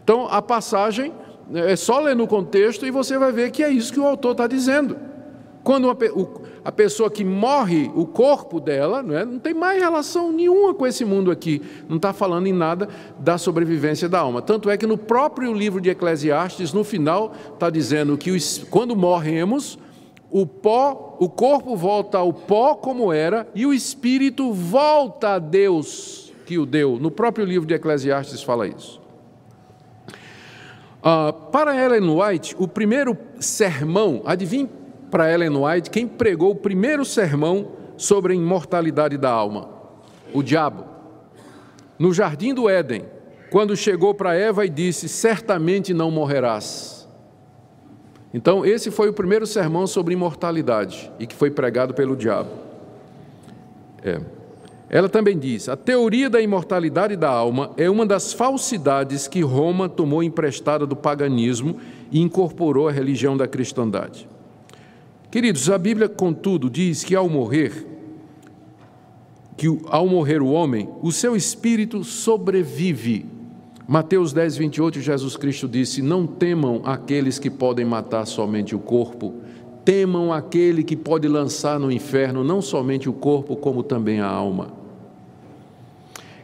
Então, 0.03 0.28
a 0.30 0.40
passagem 0.40 1.12
é 1.53 1.76
só 1.76 2.00
ler 2.00 2.16
no 2.16 2.26
contexto 2.26 2.86
e 2.86 2.90
você 2.90 3.18
vai 3.18 3.30
ver 3.30 3.50
que 3.50 3.62
é 3.62 3.68
isso 3.68 3.92
que 3.92 4.00
o 4.00 4.07
autor 4.07 4.32
está 4.32 4.46
dizendo. 4.46 4.96
Quando 5.62 5.84
uma, 5.84 5.96
a 6.64 6.70
pessoa 6.70 7.10
que 7.10 7.24
morre, 7.24 7.90
o 7.94 8.06
corpo 8.06 8.60
dela, 8.60 9.02
não, 9.02 9.16
é, 9.16 9.24
não 9.24 9.38
tem 9.38 9.52
mais 9.52 9.80
relação 9.80 10.30
nenhuma 10.30 10.72
com 10.72 10.86
esse 10.86 11.04
mundo 11.04 11.30
aqui. 11.30 11.60
Não 11.88 11.96
está 11.96 12.12
falando 12.12 12.46
em 12.46 12.52
nada 12.52 12.88
da 13.18 13.36
sobrevivência 13.36 14.08
da 14.08 14.20
alma. 14.20 14.40
Tanto 14.40 14.70
é 14.70 14.76
que 14.76 14.86
no 14.86 14.96
próprio 14.96 15.52
livro 15.52 15.80
de 15.80 15.90
Eclesiastes, 15.90 16.72
no 16.72 16.84
final, 16.84 17.32
está 17.52 17.68
dizendo 17.68 18.16
que 18.16 18.30
quando 18.70 18.94
morremos, 18.94 19.76
o 20.30 20.46
pó, 20.46 21.16
o 21.18 21.28
corpo 21.28 21.76
volta 21.76 22.18
ao 22.18 22.32
pó 22.32 22.74
como 22.76 23.12
era 23.12 23.48
e 23.54 23.66
o 23.66 23.74
espírito 23.74 24.52
volta 24.52 25.34
a 25.34 25.38
Deus 25.38 26.32
que 26.46 26.58
o 26.58 26.64
deu. 26.64 26.96
No 26.98 27.10
próprio 27.10 27.44
livro 27.44 27.66
de 27.66 27.74
Eclesiastes 27.74 28.42
fala 28.42 28.68
isso. 28.68 29.02
Uh, 31.00 31.32
para 31.50 31.76
Ellen 31.76 32.08
White, 32.08 32.54
o 32.56 32.68
primeiro 32.68 33.18
sermão, 33.40 34.22
adivinhe 34.24 34.68
para 35.12 35.30
Ellen 35.30 35.58
White 35.58 35.90
quem 35.90 36.08
pregou 36.08 36.52
o 36.52 36.56
primeiro 36.56 37.04
sermão 37.04 37.72
sobre 37.98 38.32
a 38.32 38.36
imortalidade 38.36 39.18
da 39.18 39.30
alma? 39.30 39.68
O 40.32 40.42
diabo. 40.42 40.86
No 41.98 42.14
jardim 42.14 42.54
do 42.54 42.66
Éden, 42.66 43.04
quando 43.50 43.76
chegou 43.76 44.14
para 44.14 44.34
Eva 44.34 44.64
e 44.64 44.70
disse: 44.70 45.10
Certamente 45.10 45.92
não 45.92 46.10
morrerás. 46.10 47.06
Então, 48.32 48.64
esse 48.64 48.90
foi 48.90 49.10
o 49.10 49.12
primeiro 49.12 49.46
sermão 49.46 49.86
sobre 49.86 50.14
imortalidade 50.14 51.12
e 51.18 51.26
que 51.26 51.34
foi 51.34 51.50
pregado 51.50 51.92
pelo 51.92 52.16
diabo. 52.16 52.48
É. 54.02 54.18
Ela 54.88 55.10
também 55.10 55.38
diz: 55.38 55.68
a 55.68 55.76
teoria 55.76 56.30
da 56.30 56.40
imortalidade 56.40 57.16
da 57.16 57.28
alma 57.28 57.72
é 57.76 57.90
uma 57.90 58.06
das 58.06 58.32
falsidades 58.32 59.28
que 59.28 59.42
Roma 59.42 59.90
tomou 59.90 60.22
emprestada 60.22 60.86
do 60.86 60.96
paganismo 60.96 61.76
e 62.10 62.18
incorporou 62.18 62.88
à 62.88 62.90
religião 62.90 63.36
da 63.36 63.46
cristandade. 63.46 64.31
Queridos, 65.32 65.70
a 65.70 65.78
Bíblia, 65.78 66.10
contudo, 66.10 66.68
diz 66.68 67.02
que 67.02 67.16
ao 67.16 67.26
morrer, 67.26 67.86
que 69.56 69.66
ao 69.86 70.06
morrer 70.06 70.42
o 70.42 70.48
homem, 70.48 70.90
o 71.00 71.10
seu 71.10 71.34
espírito 71.34 72.04
sobrevive. 72.04 73.24
Mateus 73.88 74.34
10, 74.34 74.58
28, 74.58 75.00
Jesus 75.00 75.34
Cristo 75.38 75.66
disse: 75.66 76.02
Não 76.02 76.26
temam 76.26 76.82
aqueles 76.84 77.38
que 77.38 77.48
podem 77.48 77.82
matar 77.82 78.26
somente 78.26 78.74
o 78.76 78.78
corpo, 78.78 79.36
temam 79.86 80.30
aquele 80.34 80.84
que 80.84 80.94
pode 80.94 81.26
lançar 81.26 81.80
no 81.80 81.90
inferno 81.90 82.44
não 82.44 82.60
somente 82.60 83.08
o 83.08 83.12
corpo, 83.14 83.56
como 83.56 83.82
também 83.82 84.20
a 84.20 84.28
alma. 84.28 84.70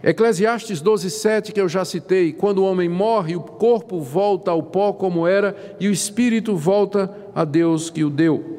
Eclesiastes 0.03 0.81
12, 0.81 1.11
7, 1.11 1.53
que 1.53 1.61
eu 1.61 1.69
já 1.69 1.85
citei, 1.85 2.33
quando 2.33 2.61
o 2.61 2.65
homem 2.65 2.89
morre, 2.89 3.37
o 3.37 3.41
corpo 3.43 4.01
volta 4.01 4.51
ao 4.51 4.63
pó 4.63 4.95
como 4.95 5.27
era 5.27 5.77
e 5.79 5.89
o 5.89 5.93
espírito 5.93 6.57
volta 6.57 7.15
a 7.35 7.45
Deus 7.45 7.91
que 7.91 8.03
o 8.03 8.09
deu. 8.09 8.58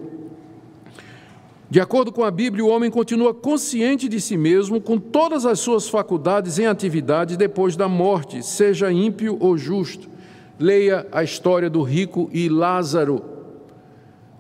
De 1.72 1.80
acordo 1.80 2.12
com 2.12 2.24
a 2.24 2.32
Bíblia, 2.32 2.66
o 2.66 2.70
homem 2.70 2.90
continua 2.90 3.32
consciente 3.32 4.10
de 4.10 4.20
si 4.20 4.36
mesmo, 4.36 4.82
com 4.82 4.98
todas 4.98 5.46
as 5.46 5.60
suas 5.60 5.88
faculdades 5.88 6.58
em 6.58 6.66
atividade 6.66 7.38
depois 7.38 7.76
da 7.76 7.88
morte, 7.88 8.42
seja 8.42 8.92
ímpio 8.92 9.38
ou 9.40 9.56
justo. 9.56 10.10
Leia 10.58 11.06
a 11.12 11.24
história 11.24 11.70
do 11.70 11.84
rico 11.84 12.28
e 12.34 12.50
Lázaro, 12.50 13.24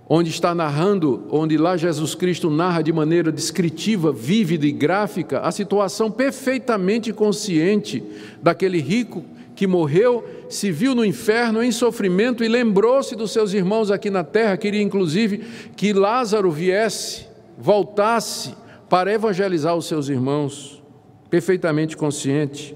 onde 0.09 0.31
está 0.31 0.55
narrando, 0.55 1.27
onde 1.29 1.55
lá 1.55 1.77
Jesus 1.77 2.15
Cristo 2.15 2.49
narra 2.49 2.81
de 2.81 2.91
maneira 2.91 3.31
descritiva, 3.31 4.11
vívida 4.11 4.65
e 4.65 4.71
gráfica 4.71 5.41
a 5.41 5.51
situação 5.51 6.09
perfeitamente 6.09 7.13
consciente 7.13 8.03
daquele 8.41 8.81
rico 8.81 9.23
que 9.59 9.67
morreu, 9.67 10.23
se 10.47 10.71
viu 10.71 10.95
no 10.95 11.03
inferno 11.03 11.61
em 11.61 11.69
sofrimento 11.69 12.45
e 12.45 12.47
lembrou-se 12.47 13.13
dos 13.13 13.31
seus 13.31 13.51
irmãos 13.51 13.91
aqui 13.91 14.09
na 14.09 14.23
terra, 14.23 14.55
queria 14.55 14.81
inclusive 14.81 15.39
que 15.75 15.91
Lázaro 15.91 16.49
viesse, 16.49 17.27
voltasse 17.57 18.55
para 18.87 19.11
evangelizar 19.11 19.75
os 19.75 19.85
seus 19.85 20.07
irmãos, 20.07 20.81
perfeitamente 21.29 21.97
consciente. 21.97 22.73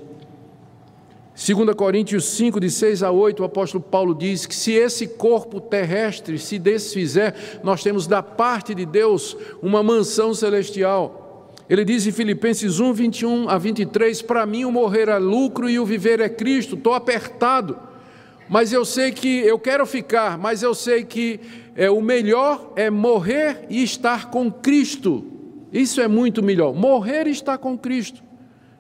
2 1.34 1.74
Coríntios 1.74 2.26
5, 2.26 2.60
de 2.60 2.70
6 2.70 3.02
a 3.02 3.12
8, 3.12 3.42
o 3.42 3.46
apóstolo 3.46 3.82
Paulo 3.82 4.14
diz 4.14 4.46
que 4.46 4.54
se 4.54 4.74
esse 4.74 5.08
corpo 5.08 5.62
terrestre 5.62 6.38
se 6.38 6.60
desfizer, 6.60 7.34
nós 7.64 7.82
temos 7.82 8.08
da 8.08 8.22
parte 8.22 8.76
de 8.76 8.86
Deus 8.86 9.38
uma 9.62 9.82
mansão 9.82 10.34
celestial. 10.34 11.23
Ele 11.74 11.84
diz 11.84 12.06
em 12.06 12.12
Filipenses 12.12 12.80
1, 12.80 12.94
21 12.94 13.50
a 13.50 13.58
23: 13.58 14.22
Para 14.22 14.46
mim 14.46 14.64
o 14.64 14.72
morrer 14.72 15.10
é 15.10 15.18
lucro 15.18 15.68
e 15.68 15.80
o 15.80 15.86
viver 15.88 16.20
é 16.20 16.30
Cristo. 16.30 16.76
Estou 16.76 16.94
apertado, 16.94 17.80
mas 18.48 18.72
eu 18.72 18.86
sei 18.86 19.12
que 19.12 19.40
eu 19.40 19.58
quero 19.58 19.84
ficar, 19.88 20.38
mas 20.38 20.62
eu 20.62 20.76
sei 20.76 21.04
que 21.04 21.40
é, 21.76 21.90
o 21.90 22.00
melhor 22.00 22.74
é 22.76 22.92
morrer 22.92 23.66
e 23.72 23.82
estar 23.82 24.30
com 24.30 24.52
Cristo. 24.52 25.26
Isso 25.72 26.00
é 26.00 26.08
muito 26.08 26.44
melhor. 26.44 26.76
Morrer 26.76 27.26
e 27.26 27.32
estar 27.32 27.58
com 27.58 27.76
Cristo. 27.76 28.22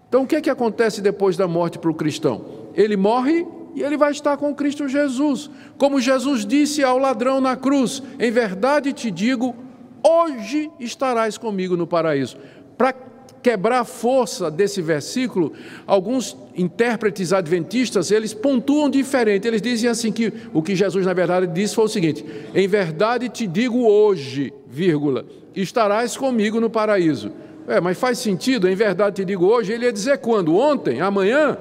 Então, 0.08 0.22
o 0.22 0.28
que, 0.28 0.36
é 0.36 0.42
que 0.42 0.50
acontece 0.52 1.02
depois 1.02 1.36
da 1.36 1.48
morte 1.48 1.80
para 1.80 1.90
o 1.90 1.96
cristão? 1.96 2.46
Ele 2.76 2.96
morre 2.96 3.44
e 3.74 3.82
ele 3.82 3.98
vai 3.98 4.12
estar 4.12 4.38
com 4.38 4.54
Cristo 4.54 4.88
Jesus. 4.88 5.50
Como 5.80 6.00
Jesus 6.00 6.46
disse 6.46 6.84
ao 6.84 7.00
ladrão 7.00 7.42
na 7.42 7.56
cruz: 7.56 8.04
Em 8.20 8.30
verdade 8.30 8.94
te 8.94 9.10
digo, 9.10 9.56
hoje 10.04 10.70
estarás 10.80 11.40
comigo 11.40 11.76
no 11.76 11.88
paraíso. 11.88 12.38
Para 12.78 12.94
quebrar 13.42 13.82
a 13.82 13.86
força 13.86 14.50
desse 14.50 14.82
versículo, 14.82 15.52
alguns 15.86 16.36
intérpretes 16.56 17.34
adventistas, 17.34 18.10
eles 18.10 18.34
pontuam 18.34 18.90
diferente. 18.90 19.48
Eles 19.48 19.62
dizem 19.62 19.90
assim 19.90 20.12
que 20.12 20.32
o 20.54 20.62
que 20.62 20.76
Jesus 20.76 21.06
na 21.06 21.14
verdade 21.14 21.48
disse 21.48 21.76
foi 21.76 21.86
o 21.86 21.90
seguinte: 21.90 22.26
"Em 22.56 22.68
verdade 22.68 23.28
te 23.28 23.46
digo 23.46 23.86
hoje, 23.86 24.54
vírgula, 24.68 25.26
estarás 25.54 26.16
comigo 26.16 26.60
no 26.60 26.70
paraíso". 26.70 27.32
É, 27.68 27.80
mas 27.80 27.98
faz 27.98 28.20
sentido, 28.20 28.68
em 28.68 28.76
verdade 28.76 29.18
te 29.18 29.26
digo 29.26 29.46
hoje, 29.46 29.72
ele 29.72 29.86
ia 29.86 29.94
dizer 29.94 30.18
quando? 30.18 30.56
Ontem? 30.56 31.00
Amanhã? 31.00 31.58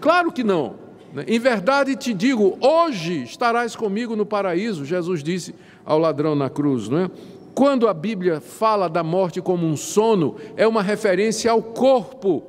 Claro 0.00 0.32
que 0.32 0.42
não. 0.42 0.76
Né? 1.12 1.24
Em 1.26 1.38
verdade 1.38 1.96
te 1.96 2.14
digo, 2.14 2.56
hoje 2.60 3.22
estarás 3.22 3.76
comigo 3.76 4.16
no 4.16 4.24
paraíso, 4.24 4.84
Jesus 4.84 5.22
disse 5.22 5.54
ao 5.84 5.98
ladrão 5.98 6.34
na 6.34 6.48
cruz, 6.48 6.88
não 6.88 6.98
é? 6.98 7.10
Quando 7.58 7.88
a 7.88 7.92
Bíblia 7.92 8.40
fala 8.40 8.88
da 8.88 9.02
morte 9.02 9.42
como 9.42 9.66
um 9.66 9.76
sono, 9.76 10.36
é 10.56 10.64
uma 10.64 10.80
referência 10.80 11.50
ao 11.50 11.60
corpo. 11.60 12.44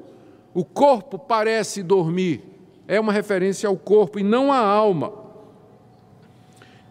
O 0.53 0.63
corpo 0.63 1.17
parece 1.17 1.81
dormir, 1.81 2.43
é 2.87 2.99
uma 2.99 3.11
referência 3.11 3.67
ao 3.67 3.75
corpo 3.75 4.19
e 4.19 4.23
não 4.23 4.53
à 4.53 4.59
alma. 4.59 5.11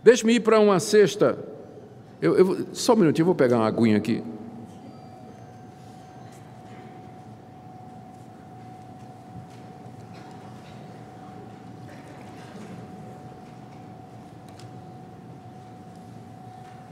Deixe-me 0.03 0.33
ir 0.33 0.41
para 0.41 0.59
uma 0.59 0.81
sexta. 0.81 1.39
Eu, 2.21 2.37
eu, 2.37 2.67
só 2.73 2.95
um 2.95 2.97
minutinho, 2.97 3.23
eu 3.23 3.27
vou 3.27 3.37
pegar 3.37 3.59
uma 3.59 3.69
aguinha 3.69 3.99
aqui. 3.99 4.21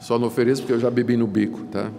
Só 0.07 0.21
não 0.21 0.29
ofereço 0.29 0.63
porque 0.63 0.75
eu 0.75 0.79
já 0.79 0.89
bebi 0.89 1.17
no 1.17 1.27
bico, 1.27 1.65
tá? 1.65 1.91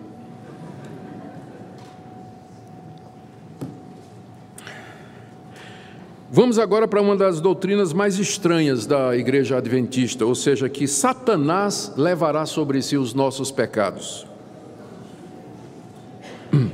Vamos 6.31 6.57
agora 6.57 6.87
para 6.87 7.01
uma 7.01 7.17
das 7.17 7.41
doutrinas 7.41 7.91
mais 7.91 8.17
estranhas 8.17 8.85
da 8.85 9.13
igreja 9.17 9.57
adventista, 9.57 10.25
ou 10.25 10.33
seja, 10.35 10.69
que 10.69 10.87
Satanás 10.87 11.91
levará 11.97 12.45
sobre 12.45 12.81
si 12.81 12.95
os 12.95 13.13
nossos 13.13 13.51
pecados. 13.51 14.25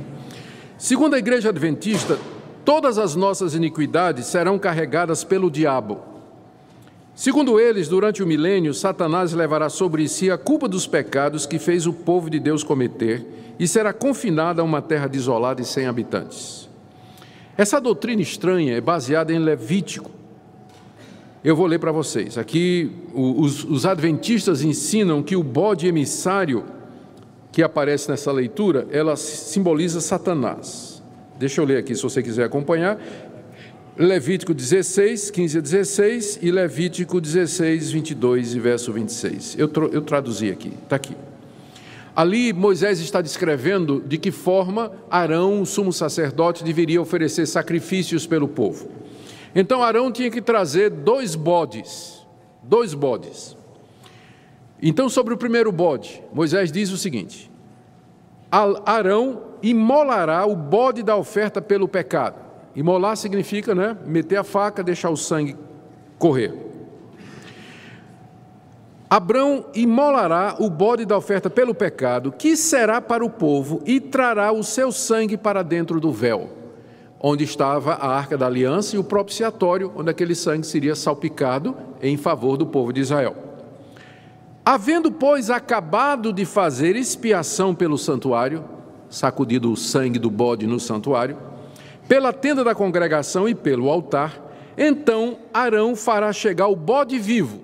Segundo 0.78 1.14
a 1.14 1.18
igreja 1.18 1.48
adventista, 1.48 2.16
todas 2.64 2.96
as 2.96 3.16
nossas 3.16 3.56
iniquidades 3.56 4.26
serão 4.26 4.56
carregadas 4.56 5.24
pelo 5.24 5.50
diabo. 5.50 6.13
Segundo 7.14 7.60
eles, 7.60 7.88
durante 7.88 8.22
o 8.22 8.26
milênio, 8.26 8.74
Satanás 8.74 9.32
levará 9.32 9.68
sobre 9.68 10.08
si 10.08 10.30
a 10.30 10.36
culpa 10.36 10.68
dos 10.68 10.86
pecados 10.86 11.46
que 11.46 11.60
fez 11.60 11.86
o 11.86 11.92
povo 11.92 12.28
de 12.28 12.40
Deus 12.40 12.64
cometer 12.64 13.24
e 13.58 13.68
será 13.68 13.92
confinado 13.92 14.60
a 14.60 14.64
uma 14.64 14.82
terra 14.82 15.06
desolada 15.06 15.62
e 15.62 15.64
sem 15.64 15.86
habitantes. 15.86 16.68
Essa 17.56 17.80
doutrina 17.80 18.20
estranha 18.20 18.76
é 18.76 18.80
baseada 18.80 19.32
em 19.32 19.38
Levítico. 19.38 20.10
Eu 21.44 21.54
vou 21.54 21.66
ler 21.66 21.78
para 21.78 21.92
vocês. 21.92 22.36
Aqui, 22.36 22.90
os, 23.12 23.62
os 23.62 23.86
adventistas 23.86 24.62
ensinam 24.62 25.22
que 25.22 25.36
o 25.36 25.42
bode 25.42 25.86
emissário 25.86 26.64
que 27.52 27.62
aparece 27.62 28.10
nessa 28.10 28.32
leitura, 28.32 28.88
ela 28.90 29.14
simboliza 29.14 30.00
Satanás. 30.00 31.00
Deixa 31.38 31.60
eu 31.60 31.64
ler 31.64 31.78
aqui 31.78 31.94
se 31.94 32.02
você 32.02 32.20
quiser 32.20 32.44
acompanhar. 32.44 32.98
Levítico 33.96 34.52
16, 34.52 35.30
15 35.30 35.58
a 35.58 35.60
16 35.60 36.38
e 36.42 36.50
Levítico 36.50 37.20
16, 37.20 37.92
22 37.92 38.56
e 38.56 38.58
verso 38.58 38.92
26. 38.92 39.56
Eu, 39.56 39.70
eu 39.92 40.02
traduzi 40.02 40.50
aqui, 40.50 40.72
está 40.82 40.96
aqui. 40.96 41.16
Ali 42.16 42.52
Moisés 42.52 42.98
está 42.98 43.22
descrevendo 43.22 44.02
de 44.04 44.18
que 44.18 44.32
forma 44.32 44.90
Arão, 45.08 45.62
o 45.62 45.66
sumo 45.66 45.92
sacerdote, 45.92 46.64
deveria 46.64 47.00
oferecer 47.00 47.46
sacrifícios 47.46 48.26
pelo 48.26 48.48
povo. 48.48 48.88
Então 49.54 49.80
Arão 49.80 50.10
tinha 50.10 50.30
que 50.30 50.42
trazer 50.42 50.90
dois 50.90 51.36
bodes, 51.36 52.26
dois 52.64 52.94
bodes. 52.94 53.56
Então, 54.82 55.08
sobre 55.08 55.32
o 55.32 55.38
primeiro 55.38 55.70
bode, 55.70 56.20
Moisés 56.32 56.72
diz 56.72 56.90
o 56.90 56.98
seguinte: 56.98 57.48
Arão 58.84 59.54
imolará 59.62 60.44
o 60.46 60.56
bode 60.56 61.04
da 61.04 61.16
oferta 61.16 61.62
pelo 61.62 61.86
pecado 61.86 62.43
Imolar 62.74 63.16
significa 63.16 63.74
né, 63.74 63.96
meter 64.04 64.36
a 64.36 64.44
faca, 64.44 64.82
deixar 64.82 65.10
o 65.10 65.16
sangue 65.16 65.56
correr. 66.18 66.52
Abrão 69.08 69.66
imolará 69.74 70.56
o 70.58 70.68
bode 70.68 71.04
da 71.04 71.16
oferta 71.16 71.48
pelo 71.48 71.74
pecado, 71.74 72.32
que 72.32 72.56
será 72.56 73.00
para 73.00 73.24
o 73.24 73.30
povo, 73.30 73.80
e 73.86 74.00
trará 74.00 74.50
o 74.50 74.64
seu 74.64 74.90
sangue 74.90 75.36
para 75.36 75.62
dentro 75.62 76.00
do 76.00 76.10
véu. 76.10 76.50
onde 77.26 77.42
estava 77.42 77.94
a 77.94 78.08
arca 78.08 78.36
da 78.36 78.46
aliança 78.46 78.96
e 78.96 78.98
o 78.98 79.04
propiciatório, 79.04 79.90
onde 79.96 80.10
aquele 80.10 80.34
sangue 80.34 80.66
seria 80.66 80.94
salpicado 80.94 81.74
em 82.02 82.18
favor 82.18 82.58
do 82.58 82.66
povo 82.66 82.92
de 82.92 83.00
Israel. 83.00 83.34
Havendo, 84.62 85.10
pois, 85.10 85.48
acabado 85.48 86.34
de 86.34 86.44
fazer 86.44 86.96
expiação 86.96 87.74
pelo 87.74 87.96
santuário, 87.96 88.62
sacudido 89.08 89.72
o 89.72 89.76
sangue 89.76 90.18
do 90.18 90.30
bode 90.30 90.66
no 90.66 90.78
santuário, 90.78 91.38
pela 92.08 92.32
tenda 92.32 92.62
da 92.62 92.74
congregação 92.74 93.48
e 93.48 93.54
pelo 93.54 93.90
altar, 93.90 94.40
então 94.76 95.38
Arão 95.52 95.94
fará 95.94 96.32
chegar 96.32 96.68
o 96.68 96.76
bode 96.76 97.18
vivo. 97.18 97.60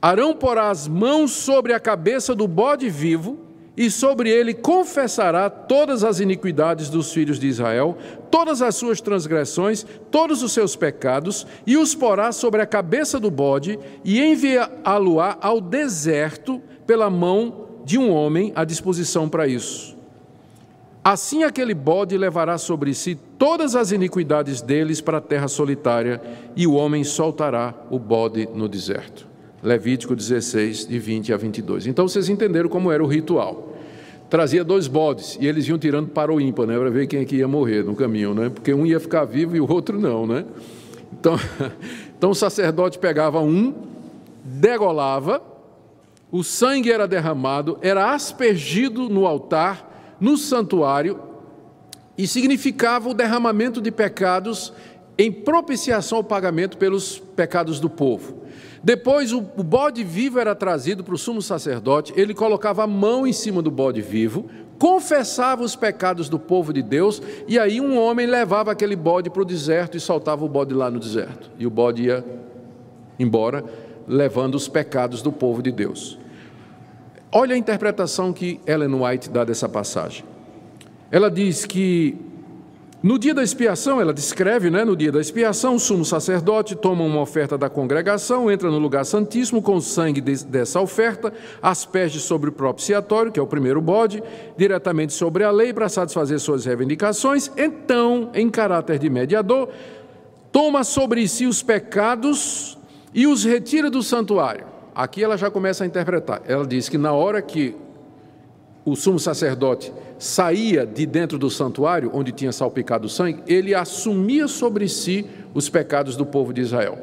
Arão 0.00 0.34
porá 0.34 0.70
as 0.70 0.86
mãos 0.86 1.32
sobre 1.32 1.72
a 1.72 1.80
cabeça 1.80 2.34
do 2.34 2.46
bode 2.46 2.88
vivo, 2.88 3.48
e 3.76 3.92
sobre 3.92 4.28
ele 4.28 4.54
confessará 4.54 5.48
todas 5.48 6.02
as 6.02 6.18
iniquidades 6.18 6.90
dos 6.90 7.12
filhos 7.12 7.38
de 7.38 7.46
Israel, 7.46 7.96
todas 8.28 8.60
as 8.60 8.74
suas 8.74 9.00
transgressões, 9.00 9.86
todos 10.10 10.42
os 10.42 10.50
seus 10.50 10.74
pecados, 10.74 11.46
e 11.64 11.76
os 11.76 11.94
porá 11.94 12.32
sobre 12.32 12.60
a 12.60 12.66
cabeça 12.66 13.20
do 13.20 13.30
bode, 13.30 13.78
e 14.04 14.20
enviá-lo 14.20 15.20
ao 15.20 15.60
deserto 15.60 16.60
pela 16.84 17.08
mão 17.08 17.68
de 17.84 17.96
um 17.96 18.10
homem 18.10 18.52
à 18.56 18.64
disposição 18.64 19.28
para 19.28 19.46
isso. 19.46 19.97
Assim 21.02 21.44
aquele 21.44 21.74
bode 21.74 22.18
levará 22.18 22.58
sobre 22.58 22.92
si 22.92 23.14
todas 23.38 23.74
as 23.74 23.92
iniquidades 23.92 24.60
deles 24.60 25.00
para 25.00 25.18
a 25.18 25.20
terra 25.20 25.48
solitária, 25.48 26.20
e 26.56 26.66
o 26.66 26.74
homem 26.74 27.04
soltará 27.04 27.74
o 27.90 27.98
bode 27.98 28.48
no 28.54 28.68
deserto. 28.68 29.26
Levítico 29.62 30.14
16, 30.14 30.86
de 30.86 30.98
20 30.98 31.32
a 31.32 31.36
22. 31.36 31.86
Então 31.86 32.06
vocês 32.06 32.28
entenderam 32.28 32.68
como 32.68 32.92
era 32.92 33.02
o 33.02 33.06
ritual. 33.06 33.76
Trazia 34.30 34.62
dois 34.62 34.86
bodes 34.86 35.38
e 35.40 35.46
eles 35.46 35.66
iam 35.66 35.78
tirando 35.78 36.08
para 36.10 36.32
o 36.32 36.40
ímpar, 36.40 36.66
né, 36.66 36.78
para 36.78 36.90
ver 36.90 37.06
quem 37.06 37.20
é 37.20 37.24
que 37.24 37.36
ia 37.36 37.48
morrer 37.48 37.82
no 37.82 37.96
caminho, 37.96 38.34
né, 38.34 38.50
porque 38.50 38.74
um 38.74 38.84
ia 38.84 39.00
ficar 39.00 39.24
vivo 39.24 39.56
e 39.56 39.60
o 39.60 39.70
outro 39.70 39.98
não. 39.98 40.26
Né? 40.26 40.44
Então, 41.12 41.36
então 42.16 42.30
o 42.30 42.34
sacerdote 42.34 42.98
pegava 42.98 43.40
um, 43.40 43.72
degolava, 44.44 45.42
o 46.30 46.44
sangue 46.44 46.92
era 46.92 47.08
derramado, 47.08 47.78
era 47.80 48.12
aspergido 48.12 49.08
no 49.08 49.26
altar, 49.26 49.87
no 50.20 50.36
santuário, 50.36 51.20
e 52.16 52.26
significava 52.26 53.08
o 53.08 53.14
derramamento 53.14 53.80
de 53.80 53.92
pecados 53.92 54.72
em 55.16 55.30
propiciação 55.30 56.18
ao 56.18 56.24
pagamento 56.24 56.76
pelos 56.76 57.18
pecados 57.18 57.78
do 57.78 57.88
povo. 57.88 58.42
Depois 58.82 59.32
o, 59.32 59.40
bode 59.40 60.04
vivo 60.04 60.38
era 60.38 60.54
trazido 60.54 61.02
para 61.02 61.14
o 61.14 61.18
sumo 61.18 61.42
sacerdote, 61.42 62.12
ele 62.16 62.34
colocava 62.34 62.84
a 62.84 62.86
mão 62.86 63.26
em 63.26 63.32
cima 63.32 63.60
do 63.60 63.70
bode 63.70 64.00
vivo, 64.00 64.46
confessava 64.78 65.62
os 65.62 65.74
pecados 65.74 66.28
do 66.28 66.38
povo 66.38 66.72
de 66.72 66.82
Deus, 66.82 67.20
e 67.48 67.58
aí 67.58 67.80
um 67.80 67.98
homem 67.98 68.26
levava 68.26 68.70
aquele 68.70 68.94
bode 68.94 69.30
para 69.30 69.42
o 69.42 69.44
deserto 69.44 69.96
e 69.96 70.00
soltava 70.00 70.44
o 70.44 70.48
bode 70.48 70.72
lá 70.72 70.90
no 70.90 71.00
deserto. 71.00 71.50
E 71.58 71.66
o 71.66 71.70
bode 71.70 72.04
ia 72.04 72.24
embora, 73.18 73.64
levando 74.06 74.54
os 74.54 74.68
pecados 74.68 75.20
do 75.20 75.32
povo 75.32 75.60
de 75.62 75.72
Deus. 75.72 76.17
Olha 77.30 77.54
a 77.54 77.58
interpretação 77.58 78.32
que 78.32 78.58
Ellen 78.66 78.94
White 78.94 79.28
dá 79.28 79.44
dessa 79.44 79.68
passagem. 79.68 80.24
Ela 81.10 81.30
diz 81.30 81.66
que 81.66 82.16
no 83.00 83.16
dia 83.16 83.32
da 83.32 83.44
expiação, 83.44 84.00
ela 84.00 84.12
descreve, 84.12 84.70
né? 84.70 84.84
No 84.84 84.96
dia 84.96 85.12
da 85.12 85.20
expiação, 85.20 85.76
o 85.76 85.78
sumo 85.78 86.04
sacerdote 86.04 86.74
toma 86.74 87.04
uma 87.04 87.20
oferta 87.20 87.56
da 87.56 87.68
congregação, 87.68 88.50
entra 88.50 88.70
no 88.70 88.78
lugar 88.78 89.04
santíssimo 89.04 89.62
com 89.62 89.76
o 89.76 89.80
sangue 89.80 90.20
de, 90.20 90.44
dessa 90.44 90.80
oferta, 90.80 91.32
asperge 91.62 92.18
sobre 92.18 92.50
o 92.50 92.52
propiciatório, 92.52 93.30
que 93.30 93.38
é 93.38 93.42
o 93.42 93.46
primeiro 93.46 93.80
bode, 93.80 94.20
diretamente 94.56 95.12
sobre 95.12 95.44
a 95.44 95.50
lei 95.52 95.72
para 95.72 95.88
satisfazer 95.88 96.40
suas 96.40 96.64
reivindicações. 96.64 97.52
Então, 97.56 98.30
em 98.34 98.50
caráter 98.50 98.98
de 98.98 99.08
mediador, 99.08 99.68
toma 100.50 100.82
sobre 100.82 101.28
si 101.28 101.46
os 101.46 101.62
pecados 101.62 102.76
e 103.14 103.28
os 103.28 103.44
retira 103.44 103.88
do 103.88 104.02
santuário. 104.02 104.77
Aqui 104.98 105.22
ela 105.22 105.38
já 105.38 105.48
começa 105.48 105.84
a 105.84 105.86
interpretar. 105.86 106.42
Ela 106.44 106.66
diz 106.66 106.88
que 106.88 106.98
na 106.98 107.12
hora 107.12 107.40
que 107.40 107.76
o 108.84 108.96
sumo 108.96 109.16
sacerdote 109.20 109.92
saía 110.18 110.84
de 110.84 111.06
dentro 111.06 111.38
do 111.38 111.48
santuário, 111.48 112.10
onde 112.12 112.32
tinha 112.32 112.50
salpicado 112.50 113.06
o 113.06 113.08
sangue, 113.08 113.40
ele 113.46 113.76
assumia 113.76 114.48
sobre 114.48 114.88
si 114.88 115.24
os 115.54 115.68
pecados 115.68 116.16
do 116.16 116.26
povo 116.26 116.52
de 116.52 116.62
Israel. 116.62 116.98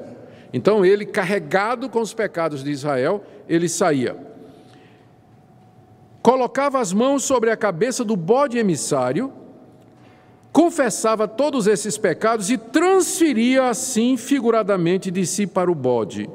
Então 0.52 0.84
ele, 0.84 1.06
carregado 1.06 1.88
com 1.88 2.02
os 2.02 2.14
pecados 2.14 2.66
de 2.66 2.70
Israel, 2.70 3.24
ele 3.48 3.70
saía. 3.70 4.18
Colocava 6.22 6.82
as 6.82 6.91
mãos 6.91 7.24
sobre 7.24 7.50
a 7.50 7.56
cabeça 7.56 8.04
do 8.04 8.18
bode 8.18 8.58
emissário, 8.58 9.32
confessava 10.52 11.30
todos 11.30 11.66
esses 11.66 11.98
pecados 11.98 12.50
e 12.50 12.58
transferia 12.58 13.70
assim 13.70 14.18
figuradamente 14.18 15.10
de 15.10 15.26
si 15.26 15.48
para 15.48 15.72
o 15.72 15.76
bode. 15.76 16.30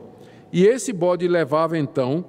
E 0.52 0.66
esse 0.66 0.92
bode 0.92 1.28
levava 1.28 1.78
então 1.78 2.24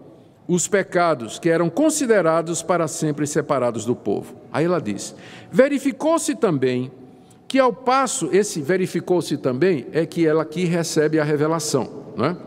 os 0.48 0.68
pecados 0.68 1.40
que 1.40 1.50
eram 1.50 1.70
considerados 1.70 2.62
para 2.62 2.88
sempre 2.88 3.26
separados 3.26 3.86
do 3.86 3.96
povo. 3.96 4.36
Aí 4.52 4.66
ela 4.66 4.82
diz: 4.82 5.16
verificou-se 5.52 6.36
também 6.36 6.92
que 7.48 7.60
ao 7.60 7.74
passo, 7.74 8.30
esse 8.32 8.62
verificou-se 8.62 9.38
também 9.38 9.88
é 9.92 10.06
que 10.06 10.26
ela 10.26 10.44
aqui 10.44 10.66
recebe 10.66 11.20
a 11.20 11.24
revelação, 11.24 12.06
não 12.16 12.26
é? 12.26 12.38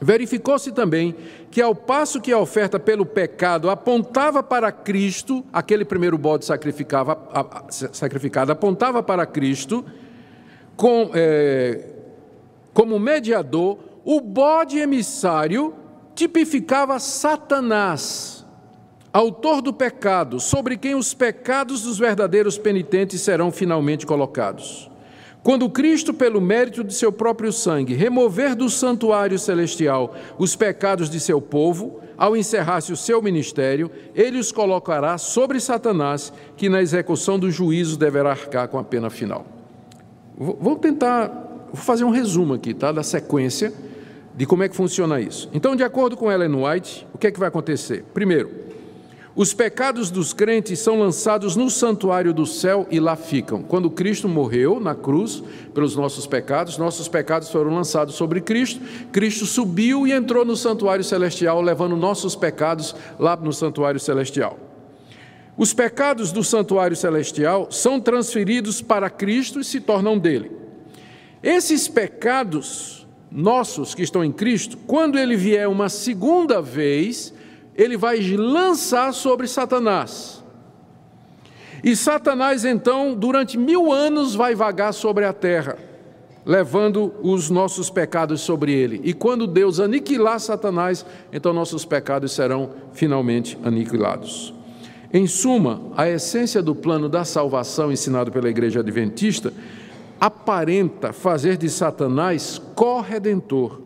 Verificou-se 0.00 0.72
também 0.72 1.14
que, 1.50 1.62
ao 1.62 1.74
passo 1.74 2.20
que 2.20 2.32
a 2.32 2.38
oferta 2.38 2.78
pelo 2.78 3.06
pecado 3.06 3.70
apontava 3.70 4.42
para 4.42 4.72
Cristo, 4.72 5.44
aquele 5.52 5.84
primeiro 5.84 6.18
bode 6.18 6.44
sacrificado 6.44 8.52
apontava 8.52 9.02
para 9.02 9.24
Cristo, 9.24 9.84
com, 10.76 11.10
é, 11.14 11.86
como 12.72 12.98
mediador, 12.98 13.78
o 14.04 14.20
bode 14.20 14.78
emissário 14.78 15.74
tipificava 16.14 16.98
Satanás, 16.98 18.44
autor 19.12 19.62
do 19.62 19.72
pecado, 19.72 20.38
sobre 20.38 20.76
quem 20.76 20.94
os 20.94 21.14
pecados 21.14 21.82
dos 21.82 21.98
verdadeiros 21.98 22.58
penitentes 22.58 23.22
serão 23.22 23.50
finalmente 23.50 24.04
colocados. 24.04 24.90
Quando 25.42 25.68
Cristo, 25.68 26.14
pelo 26.14 26.40
mérito 26.40 26.82
de 26.84 26.94
seu 26.94 27.12
próprio 27.12 27.52
sangue, 27.52 27.94
remover 27.94 28.54
do 28.54 28.70
santuário 28.70 29.38
celestial 29.38 30.14
os 30.38 30.54
pecados 30.54 31.10
de 31.10 31.20
seu 31.20 31.40
povo, 31.40 32.00
ao 32.16 32.36
encerrar-se 32.36 32.92
o 32.92 32.96
seu 32.96 33.20
ministério, 33.20 33.90
ele 34.14 34.38
os 34.38 34.52
colocará 34.52 35.18
sobre 35.18 35.60
Satanás, 35.60 36.32
que 36.56 36.68
na 36.68 36.80
execução 36.80 37.38
do 37.38 37.50
juízo 37.50 37.98
deverá 37.98 38.30
arcar 38.30 38.68
com 38.68 38.78
a 38.78 38.84
pena 38.84 39.10
final. 39.10 39.44
Vou 40.36 40.76
tentar, 40.76 41.66
vou 41.72 41.82
fazer 41.82 42.04
um 42.04 42.10
resumo 42.10 42.54
aqui, 42.54 42.72
tá, 42.72 42.90
da 42.90 43.02
sequência 43.02 43.72
de 44.36 44.46
como 44.46 44.62
é 44.62 44.68
que 44.68 44.76
funciona 44.76 45.20
isso. 45.20 45.48
Então, 45.52 45.76
de 45.76 45.84
acordo 45.84 46.16
com 46.16 46.30
Ellen 46.30 46.64
White, 46.64 47.06
o 47.14 47.18
que 47.18 47.26
é 47.26 47.30
que 47.30 47.38
vai 47.38 47.48
acontecer? 47.48 48.04
Primeiro, 48.12 48.50
os 49.36 49.52
pecados 49.52 50.12
dos 50.12 50.32
crentes 50.32 50.78
são 50.78 50.98
lançados 50.98 51.56
no 51.56 51.68
santuário 51.68 52.32
do 52.32 52.46
céu 52.46 52.86
e 52.88 53.00
lá 53.00 53.16
ficam. 53.16 53.62
Quando 53.62 53.90
Cristo 53.90 54.28
morreu 54.28 54.78
na 54.78 54.94
cruz 54.94 55.42
pelos 55.72 55.96
nossos 55.96 56.24
pecados, 56.24 56.78
nossos 56.78 57.08
pecados 57.08 57.50
foram 57.50 57.74
lançados 57.74 58.14
sobre 58.14 58.40
Cristo. 58.40 58.80
Cristo 59.10 59.44
subiu 59.44 60.06
e 60.06 60.12
entrou 60.12 60.44
no 60.44 60.56
santuário 60.56 61.02
celestial, 61.02 61.60
levando 61.60 61.96
nossos 61.96 62.36
pecados 62.36 62.94
lá 63.18 63.34
no 63.34 63.52
santuário 63.52 63.98
celestial. 63.98 64.56
Os 65.56 65.74
pecados 65.74 66.30
do 66.30 66.44
santuário 66.44 66.96
celestial 66.96 67.68
são 67.70 68.00
transferidos 68.00 68.80
para 68.82 69.10
Cristo 69.10 69.58
e 69.58 69.64
se 69.64 69.80
tornam 69.80 70.16
dele. 70.16 70.52
Esses 71.42 71.88
pecados 71.88 73.03
nossos 73.34 73.96
que 73.96 74.02
estão 74.02 74.24
em 74.24 74.30
Cristo, 74.30 74.78
quando 74.86 75.18
ele 75.18 75.36
vier 75.36 75.68
uma 75.68 75.88
segunda 75.88 76.62
vez, 76.62 77.34
ele 77.74 77.96
vai 77.96 78.20
lançar 78.36 79.12
sobre 79.12 79.48
Satanás. 79.48 80.40
E 81.82 81.96
Satanás, 81.96 82.64
então, 82.64 83.12
durante 83.12 83.58
mil 83.58 83.92
anos, 83.92 84.36
vai 84.36 84.54
vagar 84.54 84.94
sobre 84.94 85.24
a 85.24 85.32
terra, 85.32 85.76
levando 86.46 87.12
os 87.22 87.50
nossos 87.50 87.90
pecados 87.90 88.40
sobre 88.40 88.72
ele. 88.72 89.00
E 89.02 89.12
quando 89.12 89.48
Deus 89.48 89.80
aniquilar 89.80 90.38
Satanás, 90.38 91.04
então 91.32 91.52
nossos 91.52 91.84
pecados 91.84 92.30
serão 92.30 92.70
finalmente 92.92 93.58
aniquilados. 93.64 94.54
Em 95.12 95.26
suma, 95.26 95.82
a 95.96 96.08
essência 96.08 96.62
do 96.62 96.74
plano 96.74 97.08
da 97.08 97.24
salvação 97.24 97.90
ensinado 97.90 98.30
pela 98.30 98.48
Igreja 98.48 98.78
Adventista 98.78 99.52
aparenta 100.20 101.12
fazer 101.12 101.56
de 101.56 101.68
Satanás 101.68 102.60
corredentor, 102.74 103.80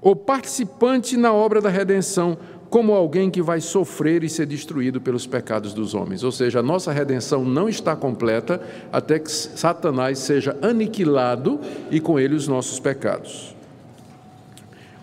ou 0.00 0.16
participante 0.16 1.16
na 1.16 1.32
obra 1.32 1.60
da 1.60 1.68
redenção, 1.68 2.38
como 2.70 2.92
alguém 2.92 3.28
que 3.30 3.42
vai 3.42 3.60
sofrer 3.60 4.22
e 4.22 4.28
ser 4.28 4.46
destruído 4.46 5.00
pelos 5.00 5.26
pecados 5.26 5.74
dos 5.74 5.92
homens. 5.92 6.22
Ou 6.22 6.30
seja, 6.30 6.60
a 6.60 6.62
nossa 6.62 6.92
redenção 6.92 7.44
não 7.44 7.68
está 7.68 7.96
completa 7.96 8.62
até 8.92 9.18
que 9.18 9.30
Satanás 9.30 10.20
seja 10.20 10.56
aniquilado 10.62 11.60
e 11.90 12.00
com 12.00 12.18
ele 12.18 12.36
os 12.36 12.46
nossos 12.46 12.78
pecados. 12.78 13.56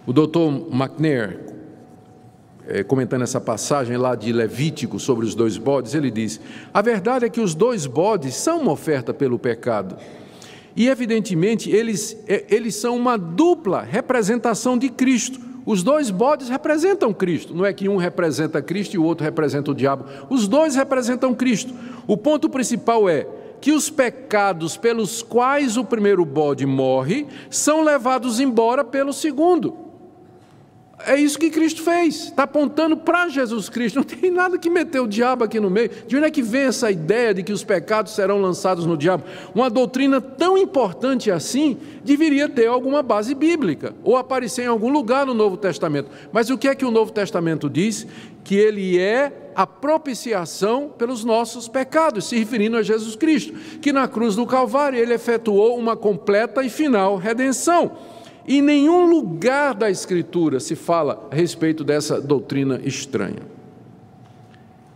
O 0.06 0.14
doutor 0.14 0.50
McNair, 0.72 1.38
é, 2.66 2.82
comentando 2.82 3.24
essa 3.24 3.42
passagem 3.42 3.98
lá 3.98 4.16
de 4.16 4.32
Levítico 4.32 4.98
sobre 4.98 5.26
os 5.26 5.36
dois 5.36 5.58
bodes, 5.58 5.94
ele 5.94 6.10
diz: 6.10 6.40
a 6.74 6.82
verdade 6.82 7.26
é 7.26 7.30
que 7.30 7.42
os 7.42 7.54
dois 7.54 7.86
bodes 7.86 8.34
são 8.34 8.62
uma 8.62 8.72
oferta 8.72 9.14
pelo 9.14 9.38
pecado. 9.38 9.98
E, 10.78 10.88
evidentemente, 10.88 11.72
eles, 11.72 12.16
eles 12.28 12.76
são 12.76 12.96
uma 12.96 13.18
dupla 13.18 13.82
representação 13.82 14.78
de 14.78 14.90
Cristo. 14.90 15.40
Os 15.66 15.82
dois 15.82 16.12
bodes 16.12 16.50
representam 16.50 17.12
Cristo. 17.12 17.56
Não 17.56 17.66
é 17.66 17.74
que 17.74 17.90
um 17.90 17.98
representa 17.98 18.62
Cristo 18.62 18.94
e 18.94 19.00
o 19.00 19.04
outro 19.04 19.26
representa 19.26 19.72
o 19.72 19.74
diabo. 19.74 20.06
Os 20.30 20.48
dois 20.48 20.76
representam 20.76 21.34
Cristo. 21.34 21.74
O 22.06 22.16
ponto 22.16 22.48
principal 22.48 23.10
é 23.10 23.28
que 23.60 23.72
os 23.72 23.90
pecados 23.90 24.78
pelos 24.78 25.24
quais 25.24 25.78
o 25.78 25.84
primeiro 25.84 26.24
bode 26.24 26.68
morre 26.68 27.26
são 27.50 27.84
levados 27.84 28.40
embora 28.40 28.86
pelo 28.86 29.12
segundo. 29.12 29.87
É 31.06 31.16
isso 31.16 31.38
que 31.38 31.52
Cristo 31.52 31.84
fez, 31.84 32.26
está 32.26 32.44
apontando 32.44 32.98
para 32.98 33.30
Jesus 33.30 33.70
Cristo. 33.70 33.98
Não 33.98 34.04
tem 34.04 34.32
nada 34.32 34.58
que 34.58 34.68
meter 34.68 35.00
o 35.00 35.08
diabo 35.08 35.44
aqui 35.44 35.60
no 35.60 35.70
meio. 35.70 35.92
De 36.08 36.18
onde 36.18 36.26
é 36.26 36.32
que 36.32 36.42
vem 36.42 36.64
essa 36.64 36.90
ideia 36.90 37.36
de 37.36 37.44
que 37.44 37.54
os 37.54 37.64
pecados 37.64 38.16
serão 38.16 38.42
lançados 38.42 38.86
no 38.86 38.98
diabo? 38.98 39.24
Uma 39.54 39.70
doutrina 39.70 40.20
tão 40.20 40.58
importante 40.58 41.30
assim 41.30 41.78
deveria 42.04 42.50
ter 42.50 42.66
alguma 42.66 43.04
base 43.04 43.36
bíblica 43.36 43.94
ou 44.04 44.18
aparecer 44.18 44.64
em 44.64 44.68
algum 44.68 44.90
lugar 44.90 45.28
no 45.28 45.36
Novo 45.36 45.56
Testamento. 45.56 46.10
Mas 46.32 46.50
o 46.50 46.58
que 46.58 46.68
é 46.68 46.74
que 46.74 46.86
o 46.86 46.92
Novo 46.92 47.12
Testamento 47.12 47.70
diz? 47.70 48.08
Que 48.44 48.56
ele 48.56 48.98
é 48.98 49.52
a 49.56 49.68
propiciação 49.68 50.90
pelos 50.98 51.24
nossos 51.24 51.68
pecados, 51.68 52.28
se 52.28 52.38
referindo 52.38 52.76
a 52.76 52.82
Jesus 52.82 53.16
Cristo, 53.16 53.54
que 53.82 53.92
na 53.92 54.08
cruz 54.08 54.36
do 54.36 54.48
Calvário 54.48 54.98
ele 54.98 55.14
efetuou 55.14 55.78
uma 55.78 55.96
completa 55.96 56.64
e 56.64 56.70
final 56.70 57.18
redenção. 57.18 58.17
Em 58.48 58.62
nenhum 58.62 59.10
lugar 59.10 59.76
da 59.76 59.90
Escritura 59.92 60.60
se 60.62 60.74
fala 60.74 61.28
a 61.30 61.36
respeito 61.36 61.84
dessa 61.84 62.22
doutrina 62.22 62.80
estranha. 62.82 63.42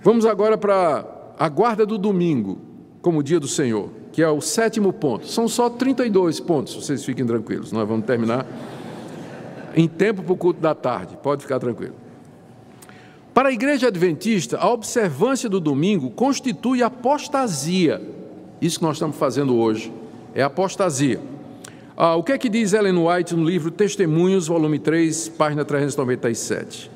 Vamos 0.01 0.25
agora 0.25 0.57
para 0.57 1.05
a 1.37 1.49
guarda 1.49 1.85
do 1.85 1.97
domingo, 1.97 2.59
como 3.01 3.21
dia 3.21 3.39
do 3.39 3.47
Senhor, 3.47 3.89
que 4.13 4.21
é 4.21 4.29
o 4.29 4.39
sétimo 4.39 4.93
ponto. 4.93 5.27
São 5.27 5.49
só 5.49 5.69
32 5.69 6.39
pontos, 6.39 6.73
vocês 6.75 7.03
fiquem 7.03 7.25
tranquilos. 7.25 7.73
Nós 7.73 7.87
vamos 7.87 8.05
terminar 8.05 8.47
em 9.75 9.87
tempo 9.87 10.23
para 10.23 10.33
o 10.33 10.37
culto 10.37 10.61
da 10.61 10.73
tarde, 10.73 11.17
pode 11.21 11.41
ficar 11.41 11.59
tranquilo. 11.59 11.95
Para 13.33 13.49
a 13.49 13.51
igreja 13.51 13.87
adventista, 13.87 14.57
a 14.57 14.69
observância 14.69 15.49
do 15.49 15.59
domingo 15.59 16.09
constitui 16.11 16.81
apostasia. 16.81 18.01
Isso 18.61 18.79
que 18.79 18.85
nós 18.85 18.95
estamos 18.95 19.17
fazendo 19.17 19.57
hoje 19.57 19.91
é 20.33 20.41
apostasia. 20.41 21.19
Ah, 21.95 22.15
o 22.15 22.23
que 22.23 22.31
é 22.31 22.37
que 22.37 22.47
diz 22.47 22.71
Ellen 22.71 22.97
White 22.97 23.35
no 23.35 23.43
livro 23.43 23.69
Testemunhos, 23.69 24.47
volume 24.47 24.79
3, 24.79 25.27
página 25.29 25.65
397? 25.65 26.89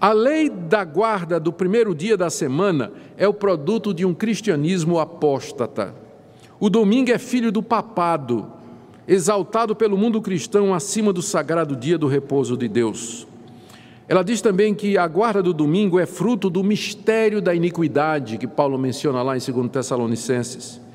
A 0.00 0.12
lei 0.12 0.48
da 0.48 0.84
guarda 0.84 1.40
do 1.40 1.52
primeiro 1.52 1.94
dia 1.94 2.16
da 2.16 2.30
semana 2.30 2.92
é 3.16 3.26
o 3.26 3.34
produto 3.34 3.92
de 3.92 4.04
um 4.04 4.14
cristianismo 4.14 5.00
apóstata. 5.00 5.94
O 6.60 6.70
domingo 6.70 7.10
é 7.10 7.18
filho 7.18 7.50
do 7.50 7.62
papado, 7.62 8.46
exaltado 9.08 9.74
pelo 9.74 9.98
mundo 9.98 10.22
cristão 10.22 10.72
acima 10.72 11.12
do 11.12 11.22
sagrado 11.22 11.74
dia 11.74 11.98
do 11.98 12.06
repouso 12.06 12.56
de 12.56 12.68
Deus. 12.68 13.26
Ela 14.08 14.22
diz 14.22 14.40
também 14.40 14.72
que 14.74 14.96
a 14.96 15.08
guarda 15.08 15.42
do 15.42 15.52
domingo 15.52 15.98
é 15.98 16.06
fruto 16.06 16.48
do 16.48 16.62
mistério 16.62 17.42
da 17.42 17.52
iniquidade 17.52 18.38
que 18.38 18.46
Paulo 18.46 18.78
menciona 18.78 19.22
lá 19.22 19.36
em 19.36 19.40
2 19.40 19.70
Tessalonicenses. 19.70 20.85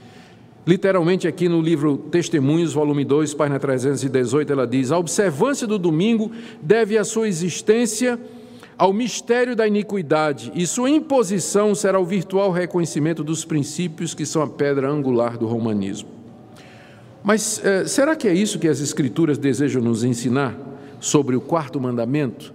Literalmente, 0.66 1.28
aqui 1.28 1.50
no 1.50 1.60
livro 1.60 1.98
Testemunhos, 1.98 2.74
volume 2.74 3.04
2, 3.04 3.34
página 3.34 3.60
318, 3.60 4.54
ela 4.54 4.68
diz: 4.68 4.92
A 4.92 4.98
observância 4.98 5.66
do 5.66 5.80
domingo 5.80 6.32
deve 6.62 6.98
a 6.98 7.04
sua 7.04 7.28
existência 7.28 8.20
ao 8.78 8.94
mistério 8.94 9.56
da 9.56 9.68
iniquidade, 9.68 10.52
e 10.56 10.66
sua 10.66 10.90
imposição 10.90 11.74
será 11.76 12.00
o 12.00 12.06
virtual 12.06 12.52
reconhecimento 12.52 13.24
dos 13.24 13.46
princípios 13.46 14.14
que 14.14 14.26
são 14.26 14.42
a 14.42 14.48
pedra 14.48 14.90
angular 14.90 15.38
do 15.38 15.46
romanismo. 15.46 16.10
Mas 17.24 17.64
eh, 17.64 17.86
será 17.86 18.16
que 18.16 18.28
é 18.28 18.34
isso 18.34 18.58
que 18.58 18.68
as 18.68 18.82
Escrituras 18.82 19.38
desejam 19.38 19.82
nos 19.82 20.04
ensinar 20.04 20.58
sobre 21.00 21.36
o 21.36 21.42
quarto 21.42 21.80
mandamento? 21.80 22.54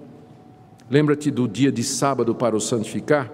Lembra-te 0.90 1.30
do 1.30 1.46
dia 1.46 1.70
de 1.70 1.84
sábado 1.84 2.34
para 2.34 2.56
o 2.56 2.60
santificar? 2.60 3.32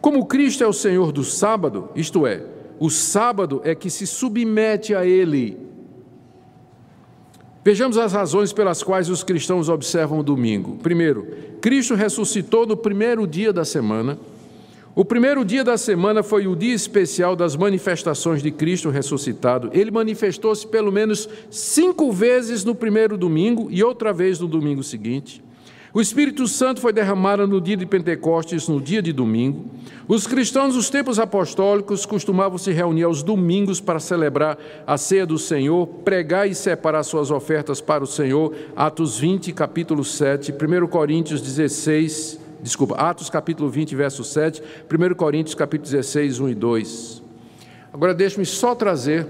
Como 0.00 0.26
Cristo 0.26 0.64
é 0.64 0.66
o 0.66 0.72
Senhor 0.72 1.12
do 1.12 1.24
sábado, 1.24 1.88
isto 1.94 2.26
é, 2.26 2.42
o 2.80 2.88
sábado 2.88 3.60
é 3.62 3.74
que 3.74 3.90
se 3.90 4.06
submete 4.06 4.94
a 4.94 5.04
ele. 5.04 5.58
Vejamos 7.62 7.98
as 7.98 8.14
razões 8.14 8.54
pelas 8.54 8.82
quais 8.82 9.10
os 9.10 9.22
cristãos 9.22 9.68
observam 9.68 10.20
o 10.20 10.22
domingo. 10.22 10.78
Primeiro, 10.82 11.26
Cristo 11.60 11.94
ressuscitou 11.94 12.64
no 12.64 12.74
primeiro 12.74 13.26
dia 13.26 13.52
da 13.52 13.66
semana. 13.66 14.18
O 14.94 15.04
primeiro 15.04 15.44
dia 15.44 15.62
da 15.62 15.76
semana 15.76 16.22
foi 16.22 16.46
o 16.46 16.56
dia 16.56 16.74
especial 16.74 17.36
das 17.36 17.54
manifestações 17.54 18.42
de 18.42 18.50
Cristo 18.50 18.88
ressuscitado. 18.88 19.68
Ele 19.74 19.90
manifestou-se 19.90 20.66
pelo 20.66 20.90
menos 20.90 21.28
cinco 21.50 22.10
vezes 22.10 22.64
no 22.64 22.74
primeiro 22.74 23.18
domingo 23.18 23.68
e 23.70 23.84
outra 23.84 24.10
vez 24.10 24.40
no 24.40 24.48
domingo 24.48 24.82
seguinte. 24.82 25.44
O 25.92 26.00
Espírito 26.00 26.46
Santo 26.46 26.80
foi 26.80 26.92
derramado 26.92 27.48
no 27.48 27.60
dia 27.60 27.76
de 27.76 27.84
Pentecostes, 27.84 28.68
no 28.68 28.80
dia 28.80 29.02
de 29.02 29.12
domingo. 29.12 29.64
Os 30.06 30.24
cristãos 30.24 30.74
dos 30.74 30.88
tempos 30.88 31.18
apostólicos 31.18 32.06
costumavam 32.06 32.58
se 32.58 32.70
reunir 32.70 33.02
aos 33.02 33.24
domingos 33.24 33.80
para 33.80 33.98
celebrar 33.98 34.56
a 34.86 34.96
ceia 34.96 35.26
do 35.26 35.36
Senhor, 35.36 35.88
pregar 36.04 36.48
e 36.48 36.54
separar 36.54 37.02
suas 37.02 37.32
ofertas 37.32 37.80
para 37.80 38.04
o 38.04 38.06
Senhor. 38.06 38.54
Atos 38.76 39.18
20, 39.18 39.52
capítulo 39.52 40.04
7, 40.04 40.52
1 40.52 40.86
Coríntios 40.86 41.42
16, 41.42 42.38
desculpa, 42.62 42.94
Atos 42.94 43.28
capítulo 43.28 43.68
20, 43.68 43.96
verso 43.96 44.22
7, 44.22 44.62
1 44.88 45.14
Coríntios 45.16 45.56
capítulo 45.56 45.90
16, 45.90 46.38
1 46.38 46.48
e 46.50 46.54
2. 46.54 47.22
Agora 47.92 48.14
deixe-me 48.14 48.46
só 48.46 48.76
trazer 48.76 49.26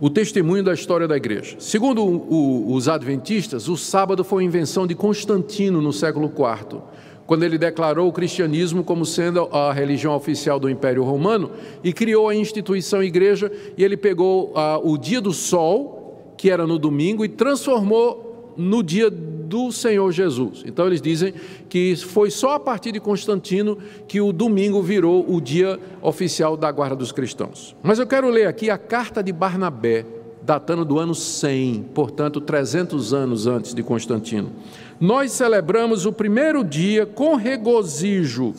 o 0.00 0.08
testemunho 0.08 0.62
da 0.62 0.72
história 0.72 1.08
da 1.08 1.16
igreja. 1.16 1.56
Segundo 1.58 2.04
o, 2.04 2.72
os 2.72 2.88
adventistas, 2.88 3.68
o 3.68 3.76
sábado 3.76 4.22
foi 4.22 4.42
uma 4.42 4.48
invenção 4.48 4.86
de 4.86 4.94
Constantino 4.94 5.82
no 5.82 5.92
século 5.92 6.26
IV, 6.26 6.80
quando 7.26 7.42
ele 7.42 7.58
declarou 7.58 8.08
o 8.08 8.12
cristianismo 8.12 8.84
como 8.84 9.04
sendo 9.04 9.48
a 9.52 9.72
religião 9.72 10.14
oficial 10.14 10.58
do 10.58 10.70
Império 10.70 11.02
Romano 11.02 11.50
e 11.82 11.92
criou 11.92 12.28
a 12.28 12.34
instituição 12.34 13.02
igreja. 13.02 13.52
E 13.76 13.84
ele 13.84 13.96
pegou 13.96 14.52
ah, 14.54 14.80
o 14.82 14.96
dia 14.96 15.20
do 15.20 15.32
sol, 15.32 16.34
que 16.38 16.48
era 16.48 16.66
no 16.66 16.78
domingo, 16.78 17.24
e 17.24 17.28
transformou 17.28 18.27
no 18.58 18.82
dia 18.82 19.08
do 19.08 19.70
Senhor 19.72 20.10
Jesus. 20.12 20.62
Então 20.66 20.86
eles 20.86 21.00
dizem 21.00 21.32
que 21.68 21.96
foi 21.96 22.30
só 22.30 22.54
a 22.54 22.60
partir 22.60 22.92
de 22.92 23.00
Constantino 23.00 23.78
que 24.06 24.20
o 24.20 24.32
domingo 24.32 24.82
virou 24.82 25.24
o 25.26 25.40
dia 25.40 25.78
oficial 26.02 26.56
da 26.56 26.70
guarda 26.70 26.96
dos 26.96 27.12
cristãos. 27.12 27.74
Mas 27.82 27.98
eu 27.98 28.06
quero 28.06 28.28
ler 28.28 28.48
aqui 28.48 28.68
a 28.68 28.76
carta 28.76 29.22
de 29.22 29.32
Barnabé, 29.32 30.04
datando 30.42 30.84
do 30.84 30.98
ano 30.98 31.14
100, 31.14 31.90
portanto 31.94 32.40
300 32.40 33.14
anos 33.14 33.46
antes 33.46 33.72
de 33.72 33.82
Constantino. 33.82 34.50
Nós 35.00 35.32
celebramos 35.32 36.04
o 36.04 36.12
primeiro 36.12 36.64
dia 36.64 37.06
com 37.06 37.36
regozijo, 37.36 38.52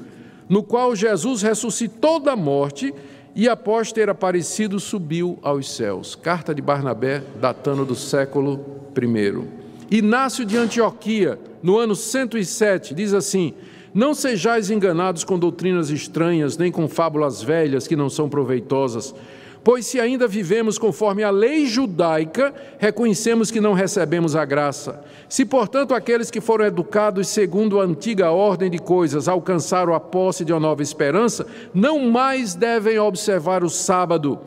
no 0.48 0.64
qual 0.64 0.96
Jesus 0.96 1.42
ressuscitou 1.42 2.20
da 2.20 2.36
morte 2.36 2.94
e 3.36 3.48
após 3.48 3.92
ter 3.92 4.10
aparecido 4.10 4.80
subiu 4.80 5.38
aos 5.42 5.72
céus. 5.72 6.16
Carta 6.16 6.56
de 6.56 6.62
Barnabé, 6.62 7.22
datando 7.40 7.86
do 7.86 7.96
século 7.96 8.66
I. 8.98 9.59
Inácio 9.92 10.46
de 10.46 10.56
Antioquia, 10.56 11.40
no 11.64 11.78
ano 11.78 11.96
107, 11.96 12.94
diz 12.94 13.12
assim: 13.12 13.56
Não 13.92 14.14
sejais 14.14 14.70
enganados 14.70 15.24
com 15.24 15.40
doutrinas 15.40 15.90
estranhas, 15.90 16.58
nem 16.58 16.72
com 16.72 16.88
fábulas 16.88 17.42
velhas 17.42 17.88
que 17.88 17.96
não 17.96 18.08
são 18.08 18.30
proveitosas. 18.30 19.16
Pois 19.64 19.86
se 19.86 20.00
ainda 20.00 20.28
vivemos 20.28 20.78
conforme 20.78 21.22
a 21.22 21.30
lei 21.30 21.66
judaica, 21.66 22.54
reconhecemos 22.78 23.52
que 23.52 23.60
não 23.60 23.74
recebemos 23.74 24.36
a 24.36 24.46
graça. 24.46 25.04
Se, 25.28 25.44
portanto, 25.44 25.94
aqueles 25.94 26.32
que 26.32 26.40
foram 26.40 26.66
educados 26.66 27.28
segundo 27.28 27.80
a 27.80 27.84
antiga 27.84 28.32
ordem 28.32 28.70
de 28.70 28.80
coisas 28.80 29.28
alcançaram 29.28 29.94
a 29.94 30.00
posse 30.00 30.46
de 30.46 30.54
uma 30.54 30.62
nova 30.62 30.82
esperança, 30.82 31.46
não 31.74 32.10
mais 32.10 32.56
devem 32.56 33.00
observar 33.00 33.64
o 33.64 33.70
sábado 33.70 34.40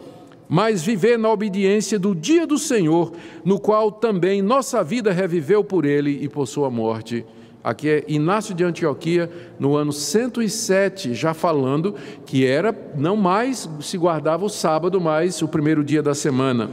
mas 0.48 0.82
viver 0.82 1.18
na 1.18 1.30
obediência 1.30 1.98
do 1.98 2.14
dia 2.14 2.46
do 2.46 2.58
Senhor, 2.58 3.12
no 3.44 3.58
qual 3.58 3.90
também 3.90 4.42
nossa 4.42 4.82
vida 4.82 5.12
reviveu 5.12 5.62
por 5.64 5.84
ele 5.84 6.18
e 6.22 6.28
por 6.28 6.46
sua 6.46 6.70
morte. 6.70 7.24
Aqui 7.64 7.88
é 7.88 8.04
Inácio 8.08 8.54
de 8.54 8.64
Antioquia, 8.64 9.30
no 9.58 9.76
ano 9.76 9.92
107, 9.92 11.14
já 11.14 11.32
falando 11.32 11.94
que 12.26 12.44
era 12.44 12.76
não 12.96 13.16
mais 13.16 13.68
se 13.80 13.96
guardava 13.96 14.44
o 14.44 14.48
sábado, 14.48 15.00
mas 15.00 15.40
o 15.42 15.48
primeiro 15.48 15.84
dia 15.84 16.02
da 16.02 16.14
semana. 16.14 16.70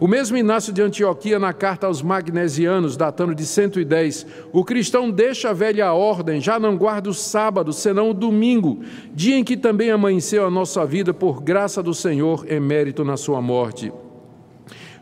O 0.00 0.08
mesmo 0.08 0.34
Inácio 0.34 0.72
de 0.72 0.80
Antioquia, 0.80 1.38
na 1.38 1.52
carta 1.52 1.86
aos 1.86 2.00
Magnesianos, 2.00 2.96
datando 2.96 3.34
de 3.34 3.44
110, 3.44 4.26
o 4.50 4.64
cristão 4.64 5.10
deixa 5.10 5.50
a 5.50 5.52
velha 5.52 5.92
ordem, 5.92 6.40
já 6.40 6.58
não 6.58 6.74
guarda 6.74 7.10
o 7.10 7.14
sábado, 7.14 7.70
senão 7.70 8.08
o 8.08 8.14
domingo, 8.14 8.80
dia 9.12 9.36
em 9.36 9.44
que 9.44 9.58
também 9.58 9.90
amanheceu 9.90 10.46
a 10.46 10.50
nossa 10.50 10.86
vida 10.86 11.12
por 11.12 11.42
graça 11.42 11.82
do 11.82 11.92
Senhor, 11.92 12.46
emérito 12.50 12.70
mérito 12.70 13.04
na 13.04 13.18
sua 13.18 13.42
morte. 13.42 13.92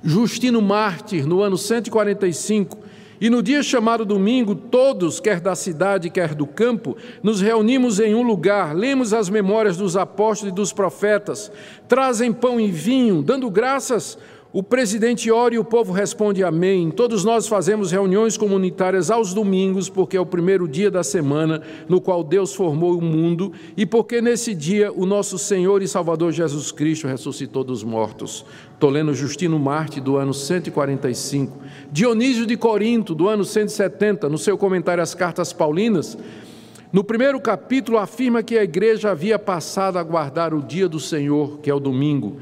Justino 0.02 0.60
Mártir, 0.60 1.28
no 1.28 1.42
ano 1.42 1.56
145, 1.56 2.76
E 3.20 3.28
no 3.28 3.42
dia 3.42 3.64
chamado 3.64 4.04
domingo, 4.04 4.54
todos, 4.54 5.18
quer 5.18 5.40
da 5.40 5.56
cidade, 5.56 6.08
quer 6.08 6.36
do 6.36 6.46
campo, 6.46 6.96
nos 7.20 7.40
reunimos 7.40 7.98
em 7.98 8.14
um 8.14 8.22
lugar, 8.22 8.74
lemos 8.76 9.12
as 9.12 9.28
memórias 9.28 9.76
dos 9.76 9.96
apóstolos 9.96 10.52
e 10.52 10.54
dos 10.54 10.72
profetas, 10.72 11.50
trazem 11.88 12.32
pão 12.32 12.60
e 12.60 12.70
vinho, 12.70 13.20
dando 13.20 13.50
graças 13.50 14.16
o 14.58 14.62
presidente 14.64 15.30
ora 15.30 15.54
e 15.54 15.58
o 15.60 15.62
povo 15.62 15.92
responde 15.92 16.42
amém. 16.42 16.90
Todos 16.90 17.22
nós 17.22 17.46
fazemos 17.46 17.92
reuniões 17.92 18.36
comunitárias 18.36 19.08
aos 19.08 19.32
domingos, 19.32 19.88
porque 19.88 20.16
é 20.16 20.20
o 20.20 20.26
primeiro 20.26 20.66
dia 20.66 20.90
da 20.90 21.04
semana 21.04 21.62
no 21.88 22.00
qual 22.00 22.24
Deus 22.24 22.52
formou 22.56 22.98
o 22.98 23.00
mundo 23.00 23.52
e 23.76 23.86
porque 23.86 24.20
nesse 24.20 24.56
dia 24.56 24.92
o 24.92 25.06
nosso 25.06 25.38
Senhor 25.38 25.80
e 25.80 25.86
Salvador 25.86 26.32
Jesus 26.32 26.72
Cristo 26.72 27.06
ressuscitou 27.06 27.62
dos 27.62 27.84
mortos. 27.84 28.44
Estou 28.74 28.90
lendo 28.90 29.14
Justino 29.14 29.60
Marte, 29.60 30.00
do 30.00 30.16
ano 30.16 30.34
145. 30.34 31.56
Dionísio 31.92 32.44
de 32.44 32.56
Corinto, 32.56 33.14
do 33.14 33.28
ano 33.28 33.44
170, 33.44 34.28
no 34.28 34.38
seu 34.38 34.58
comentário 34.58 35.04
às 35.04 35.14
cartas 35.14 35.52
paulinas. 35.52 36.18
No 36.92 37.04
primeiro 37.04 37.38
capítulo, 37.38 37.96
afirma 37.96 38.42
que 38.42 38.58
a 38.58 38.64
igreja 38.64 39.12
havia 39.12 39.38
passado 39.38 39.98
a 40.00 40.02
guardar 40.02 40.52
o 40.52 40.60
dia 40.60 40.88
do 40.88 40.98
Senhor, 40.98 41.60
que 41.60 41.70
é 41.70 41.74
o 41.74 41.78
domingo. 41.78 42.38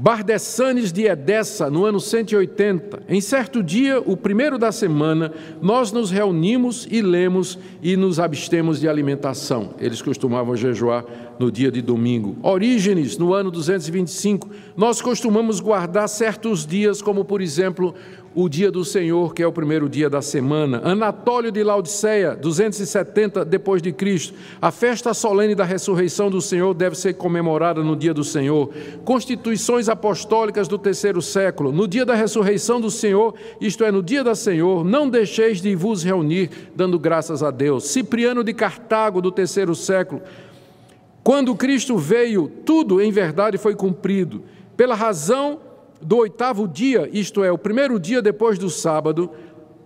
Bardessanes 0.00 0.92
de 0.92 1.06
Edessa, 1.06 1.68
no 1.68 1.84
ano 1.84 1.98
180. 1.98 3.02
Em 3.08 3.20
certo 3.20 3.64
dia, 3.64 4.00
o 4.00 4.16
primeiro 4.16 4.56
da 4.56 4.70
semana, 4.70 5.32
nós 5.60 5.90
nos 5.90 6.12
reunimos 6.12 6.86
e 6.88 7.02
lemos 7.02 7.58
e 7.82 7.96
nos 7.96 8.20
abstemos 8.20 8.78
de 8.78 8.88
alimentação. 8.88 9.74
Eles 9.80 10.00
costumavam 10.00 10.54
jejuar 10.54 11.04
no 11.40 11.50
dia 11.50 11.68
de 11.68 11.82
domingo. 11.82 12.36
Orígenes, 12.44 13.18
no 13.18 13.34
ano 13.34 13.50
225, 13.50 14.48
nós 14.76 15.02
costumamos 15.02 15.58
guardar 15.58 16.08
certos 16.08 16.64
dias, 16.64 17.02
como 17.02 17.24
por 17.24 17.40
exemplo 17.40 17.92
o 18.40 18.48
dia 18.48 18.70
do 18.70 18.84
Senhor, 18.84 19.34
que 19.34 19.42
é 19.42 19.46
o 19.48 19.52
primeiro 19.52 19.88
dia 19.88 20.08
da 20.08 20.22
semana. 20.22 20.80
Anatólio 20.84 21.50
de 21.50 21.64
Laodiceia, 21.64 22.36
270 22.36 23.44
depois 23.44 23.82
de 23.82 23.90
Cristo. 23.90 24.32
A 24.62 24.70
festa 24.70 25.12
solene 25.12 25.56
da 25.56 25.64
ressurreição 25.64 26.30
do 26.30 26.40
Senhor 26.40 26.72
deve 26.72 26.96
ser 26.96 27.14
comemorada 27.14 27.82
no 27.82 27.96
dia 27.96 28.14
do 28.14 28.22
Senhor. 28.22 28.72
Constituições 29.04 29.88
apostólicas 29.88 30.68
do 30.68 30.78
terceiro 30.78 31.20
século. 31.20 31.72
No 31.72 31.88
dia 31.88 32.06
da 32.06 32.14
ressurreição 32.14 32.80
do 32.80 32.92
Senhor, 32.92 33.34
isto 33.60 33.82
é, 33.82 33.90
no 33.90 34.04
dia 34.04 34.22
da 34.22 34.36
Senhor, 34.36 34.84
não 34.84 35.10
deixeis 35.10 35.60
de 35.60 35.74
vos 35.74 36.04
reunir, 36.04 36.48
dando 36.76 36.96
graças 36.96 37.42
a 37.42 37.50
Deus. 37.50 37.88
Cipriano 37.88 38.44
de 38.44 38.54
Cartago, 38.54 39.20
do 39.20 39.32
terceiro 39.32 39.74
século. 39.74 40.22
Quando 41.24 41.56
Cristo 41.56 41.98
veio, 41.98 42.46
tudo 42.64 43.00
em 43.02 43.10
verdade 43.10 43.58
foi 43.58 43.74
cumprido. 43.74 44.44
Pela 44.76 44.94
razão 44.94 45.58
do 46.00 46.16
oitavo 46.18 46.66
dia, 46.68 47.08
isto 47.12 47.42
é, 47.42 47.50
o 47.50 47.58
primeiro 47.58 47.98
dia 47.98 48.22
depois 48.22 48.58
do 48.58 48.70
sábado, 48.70 49.30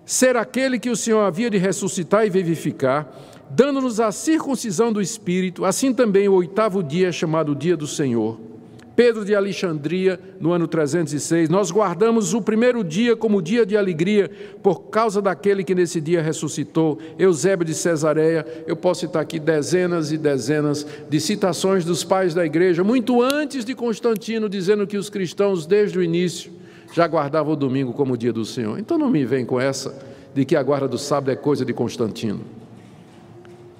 ser 0.05 0.37
aquele 0.37 0.79
que 0.79 0.91
o 0.91 0.97
Senhor 0.97 1.21
havia 1.21 1.49
de 1.49 1.59
ressuscitar 1.59 2.27
e 2.27 2.31
vivificar, 2.31 3.11
dando-nos 3.51 4.01
a 4.01 4.11
circuncisão 4.13 4.93
do 4.93 5.01
Espírito, 5.01 5.65
assim 5.65 5.93
também 5.93 6.29
o 6.29 6.35
oitavo 6.35 6.83
dia 6.83 7.09
é 7.09 7.13
chamado 7.13 7.55
dia 7.55 7.77
do 7.77 7.87
Senhor. 7.87 8.52
Pedro 8.95 9.25
de 9.25 9.35
Alexandria, 9.35 10.21
no 10.39 10.53
ano 10.53 10.67
306, 10.67 11.49
nós 11.49 11.71
guardamos 11.71 12.35
o 12.35 12.43
primeiro 12.43 12.85
dia 12.85 13.17
como 13.17 13.41
dia 13.41 13.65
de 13.65 13.77
alegria, 13.77 14.31
por 14.63 14.91
causa 14.91 15.23
daquele 15.23 15.65
que 15.65 15.75
nesse 15.75 16.01
dia 16.01 16.21
ressuscitou. 16.21 16.99
Eusébio 17.19 17.65
de 17.65 17.73
Cesareia, 17.75 18.47
eu 18.67 18.77
posso 18.77 19.01
citar 19.01 19.23
aqui 19.23 19.39
dezenas 19.39 20.13
e 20.13 20.19
dezenas 20.19 20.87
de 21.09 21.21
citações 21.21 21.85
dos 21.85 22.05
pais 22.05 22.35
da 22.35 22.45
igreja, 22.45 22.85
muito 22.85 23.23
antes 23.23 23.65
de 23.65 23.75
Constantino, 23.75 24.49
dizendo 24.49 24.87
que 24.87 24.99
os 24.99 25.09
cristãos, 25.09 25.65
desde 25.65 25.99
o 25.99 26.03
início, 26.03 26.53
já 26.93 27.07
guardavam 27.07 27.55
o 27.55 27.57
domingo 27.57 27.95
como 27.95 28.17
dia 28.17 28.33
do 28.33 28.45
Senhor. 28.45 28.79
Então 28.79 28.99
não 28.99 29.09
me 29.09 29.25
vem 29.25 29.47
com 29.47 29.59
essa 29.59 29.99
de 30.35 30.45
que 30.45 30.55
a 30.55 30.63
guarda 30.63 30.89
do 30.89 30.99
sábado 30.99 31.31
é 31.31 31.37
coisa 31.37 31.65
de 31.65 31.73
Constantino, 31.73 32.41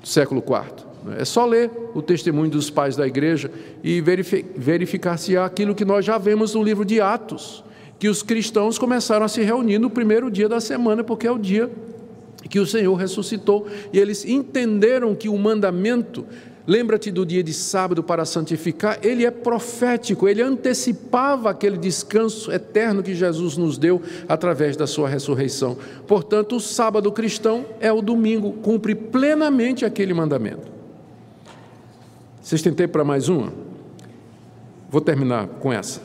século 0.03 0.43
IV. 0.43 0.92
É 1.19 1.25
só 1.25 1.45
ler 1.45 1.71
o 1.95 2.03
testemunho 2.03 2.51
dos 2.51 2.71
pais 2.71 2.97
da 2.97 3.07
igreja 3.07 3.51
e 3.83 4.01
verificar 4.01 5.19
se 5.19 5.37
há 5.37 5.45
aquilo 5.45 5.75
que 5.75 5.85
nós 5.85 6.05
já 6.05 6.19
vemos 6.19 6.55
no 6.55 6.63
livro 6.63 6.85
de 6.85 7.01
Atos, 7.01 7.65
que 7.99 8.09
os 8.09 8.23
cristãos 8.23 8.79
começaram 8.79 9.25
a 9.25 9.29
se 9.29 9.43
reunir 9.43 9.79
no 9.79 9.91
primeiro 9.91 10.31
dia 10.31 10.49
da 10.49 10.61
semana, 10.61 11.03
porque 11.05 11.27
é 11.27 11.31
o 11.31 11.39
dia 11.39 11.71
que 12.49 12.59
o 12.59 12.67
Senhor 12.67 12.95
ressuscitou, 12.95 13.67
e 13.93 13.99
eles 13.99 14.25
entenderam 14.25 15.15
que 15.15 15.29
o 15.29 15.39
mandamento 15.39 16.27
Lembra-te 16.67 17.11
do 17.11 17.27
dia 17.27 17.43
de 17.43 17.53
sábado 17.53 18.05
para 18.05 18.25
santificar, 18.25 18.99
ele 19.03 19.27
é 19.27 19.31
profético, 19.33 20.29
ele 20.29 20.41
antecipava 20.41 21.51
aquele 21.51 21.77
descanso 21.77 22.53
eterno 22.53 23.03
que 23.03 23.15
Jesus 23.15 23.57
nos 23.57 23.77
deu 23.77 24.01
através 24.29 24.77
da 24.77 24.87
sua 24.87 25.09
ressurreição. 25.09 25.77
Portanto, 26.07 26.57
o 26.57 26.61
sábado 26.61 27.11
cristão 27.11 27.65
é 27.81 27.93
o 27.93 28.01
domingo, 28.01 28.53
cumpre 28.53 28.95
plenamente 28.95 29.85
aquele 29.85 30.15
mandamento. 30.15 30.72
Vocês 32.43 32.61
têm 32.61 32.73
tempo 32.75 32.93
para 32.93 33.05
mais 33.05 33.29
uma? 33.29 33.53
Vou 34.91 35.01
terminar 35.01 35.47
com 35.47 35.73
essa. 35.73 36.03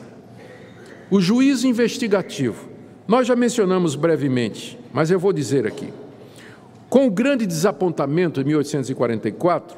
O 1.10 1.20
juízo 1.20 1.66
investigativo. 1.66 2.68
Nós 3.08 3.26
já 3.26 3.34
mencionamos 3.34 3.96
brevemente, 3.96 4.78
mas 4.92 5.10
eu 5.10 5.18
vou 5.18 5.32
dizer 5.32 5.66
aqui. 5.66 5.92
Com 6.88 7.06
o 7.06 7.10
grande 7.10 7.44
desapontamento 7.44 8.40
de 8.40 8.46
1844, 8.46 9.76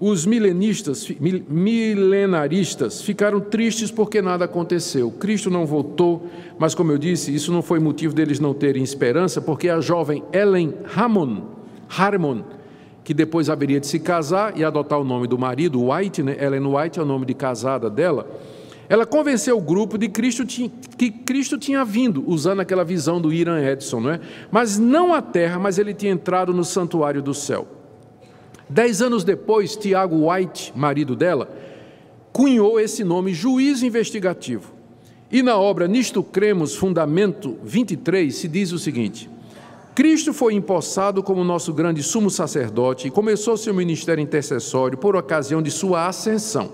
os 0.00 0.24
milenistas, 0.24 1.06
milenaristas 1.48 3.02
ficaram 3.02 3.38
tristes 3.38 3.90
porque 3.90 4.22
nada 4.22 4.46
aconteceu. 4.46 5.10
Cristo 5.10 5.50
não 5.50 5.66
voltou, 5.66 6.26
mas 6.58 6.74
como 6.74 6.90
eu 6.90 6.96
disse, 6.96 7.34
isso 7.34 7.52
não 7.52 7.60
foi 7.60 7.78
motivo 7.78 8.14
deles 8.14 8.40
não 8.40 8.54
terem 8.54 8.82
esperança, 8.82 9.42
porque 9.42 9.68
a 9.68 9.80
jovem 9.80 10.24
Ellen 10.32 10.72
Harmon, 10.96 11.42
Harmon 11.88 12.42
que 13.10 13.14
depois 13.14 13.50
haveria 13.50 13.80
de 13.80 13.88
se 13.88 13.98
casar 13.98 14.56
e 14.56 14.62
adotar 14.62 15.00
o 15.00 15.02
nome 15.02 15.26
do 15.26 15.36
marido, 15.36 15.90
White, 15.90 16.22
né? 16.22 16.36
Ellen 16.40 16.64
White 16.64 17.00
é 17.00 17.02
o 17.02 17.04
nome 17.04 17.26
de 17.26 17.34
casada 17.34 17.90
dela. 17.90 18.30
Ela 18.88 19.04
convenceu 19.04 19.58
o 19.58 19.60
grupo 19.60 19.98
de 19.98 20.08
Cristo 20.08 20.46
que 20.46 21.10
Cristo 21.10 21.58
tinha 21.58 21.84
vindo, 21.84 22.22
usando 22.24 22.60
aquela 22.60 22.84
visão 22.84 23.20
do 23.20 23.32
Iran 23.32 23.60
Edson, 23.60 23.98
não 23.98 24.10
é? 24.10 24.20
Mas 24.48 24.78
não 24.78 25.12
a 25.12 25.20
terra, 25.20 25.58
mas 25.58 25.76
ele 25.76 25.92
tinha 25.92 26.12
entrado 26.12 26.54
no 26.54 26.62
santuário 26.62 27.20
do 27.20 27.34
céu. 27.34 27.66
Dez 28.68 29.02
anos 29.02 29.24
depois, 29.24 29.74
Tiago 29.74 30.30
White, 30.30 30.72
marido 30.76 31.16
dela, 31.16 31.50
cunhou 32.32 32.78
esse 32.78 33.02
nome, 33.02 33.34
juiz 33.34 33.82
investigativo. 33.82 34.72
E 35.32 35.42
na 35.42 35.58
obra 35.58 35.88
Nisto 35.88 36.22
Cremos, 36.22 36.76
Fundamento 36.76 37.58
23, 37.64 38.32
se 38.32 38.46
diz 38.46 38.70
o 38.70 38.78
seguinte: 38.78 39.28
Cristo 39.94 40.32
foi 40.32 40.54
empossado 40.54 41.22
como 41.22 41.42
nosso 41.42 41.72
grande 41.72 42.02
sumo 42.02 42.30
sacerdote 42.30 43.08
e 43.08 43.10
começou 43.10 43.56
seu 43.56 43.74
ministério 43.74 44.22
intercessório 44.22 44.96
por 44.96 45.16
ocasião 45.16 45.60
de 45.60 45.70
sua 45.70 46.06
ascensão. 46.06 46.72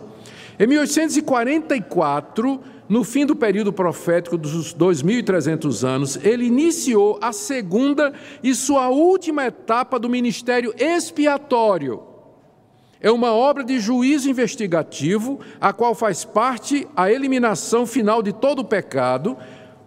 Em 0.59 0.67
1844, 0.67 2.61
no 2.89 3.05
fim 3.05 3.27
do 3.27 3.35
período 3.35 3.73
profético 3.73 4.37
dos 4.39 4.75
2.300 4.75 5.87
anos, 5.87 6.19
ele 6.23 6.45
iniciou 6.45 7.19
a 7.23 7.33
segunda 7.33 8.13
e 8.43 8.55
sua 8.55 8.89
última 8.89 9.47
etapa 9.47 9.99
do 9.99 10.09
ministério 10.09 10.75
expiatório. 10.79 12.03
É 13.01 13.11
uma 13.11 13.33
obra 13.33 13.65
de 13.65 13.79
juízo 13.79 14.31
investigativo, 14.31 15.41
a 15.61 15.73
qual 15.73 15.95
faz 15.95 16.25
parte 16.25 16.87
a 16.97 17.11
eliminação 17.11 17.87
final 17.87 18.23
de 18.23 18.33
todo 18.33 18.61
o 18.61 18.65
pecado 18.65 19.37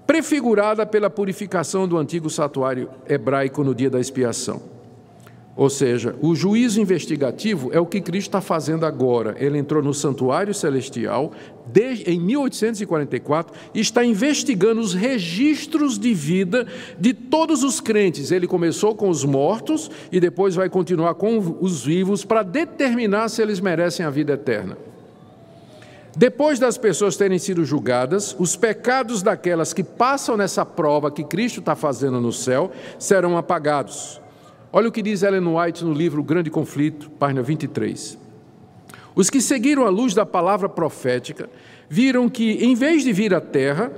prefigurada 0.10 0.88
pela 0.88 1.08
purificação 1.08 1.88
do 1.88 1.96
antigo 1.96 2.32
satuário 2.32 2.90
hebraico 3.08 3.64
no 3.64 3.76
dia 3.76 3.92
da 3.92 4.00
expiação. 4.00 4.60
Ou 5.56 5.70
seja, 5.70 6.16
o 6.20 6.34
juízo 6.34 6.82
investigativo 6.82 7.70
é 7.72 7.80
o 7.80 7.86
que 7.86 8.02
Cristo 8.02 8.30
está 8.30 8.42
fazendo 8.42 8.88
agora. 8.88 9.36
Ele 9.38 9.60
entrou 9.60 9.84
no 9.84 9.94
santuário 9.94 10.52
celestial 10.52 11.32
desde, 11.68 12.10
em 12.10 12.20
1844 12.20 13.54
e 13.72 13.80
está 13.80 14.04
investigando 14.04 14.82
os 14.82 14.96
registros 14.96 16.00
de 16.00 16.12
vida 16.12 16.66
de 17.00 17.14
todos 17.14 17.64
os 17.64 17.80
crentes. 17.80 18.32
Ele 18.32 18.48
começou 18.48 18.96
com 18.96 19.10
os 19.10 19.24
mortos 19.24 19.92
e 20.12 20.20
depois 20.20 20.56
vai 20.56 20.70
continuar 20.70 21.14
com 21.14 21.58
os 21.62 21.86
vivos 21.86 22.26
para 22.26 22.42
determinar 22.42 23.30
se 23.30 23.44
eles 23.44 23.60
merecem 23.60 24.04
a 24.04 24.10
vida 24.10 24.34
eterna. 24.34 24.89
Depois 26.20 26.60
das 26.60 26.78
pessoas 26.78 27.16
terem 27.16 27.40
sido 27.40 27.64
julgadas, 27.64 28.36
os 28.38 28.54
pecados 28.54 29.24
daquelas 29.24 29.72
que 29.72 29.86
passam 29.86 30.36
nessa 30.36 30.66
prova 30.66 31.10
que 31.10 31.24
Cristo 31.24 31.62
está 31.62 31.78
fazendo 31.78 32.20
no 32.20 32.34
céu 32.34 32.74
serão 33.00 33.38
apagados. 33.38 34.20
Olha 34.70 34.90
o 34.90 34.92
que 34.92 35.02
diz 35.02 35.24
Ellen 35.24 35.48
White 35.48 35.86
no 35.86 35.94
livro 35.94 36.22
Grande 36.22 36.50
Conflito, 36.50 37.10
página 37.12 37.42
23. 37.42 38.18
Os 39.16 39.30
que 39.30 39.40
seguiram 39.40 39.86
a 39.86 39.90
luz 39.90 40.14
da 40.14 40.26
palavra 40.26 40.68
profética 40.68 41.50
viram 41.88 42.28
que, 42.28 42.66
em 42.66 42.76
vez 42.76 43.06
de 43.06 43.14
vir 43.14 43.34
à 43.34 43.40
terra, 43.40 43.90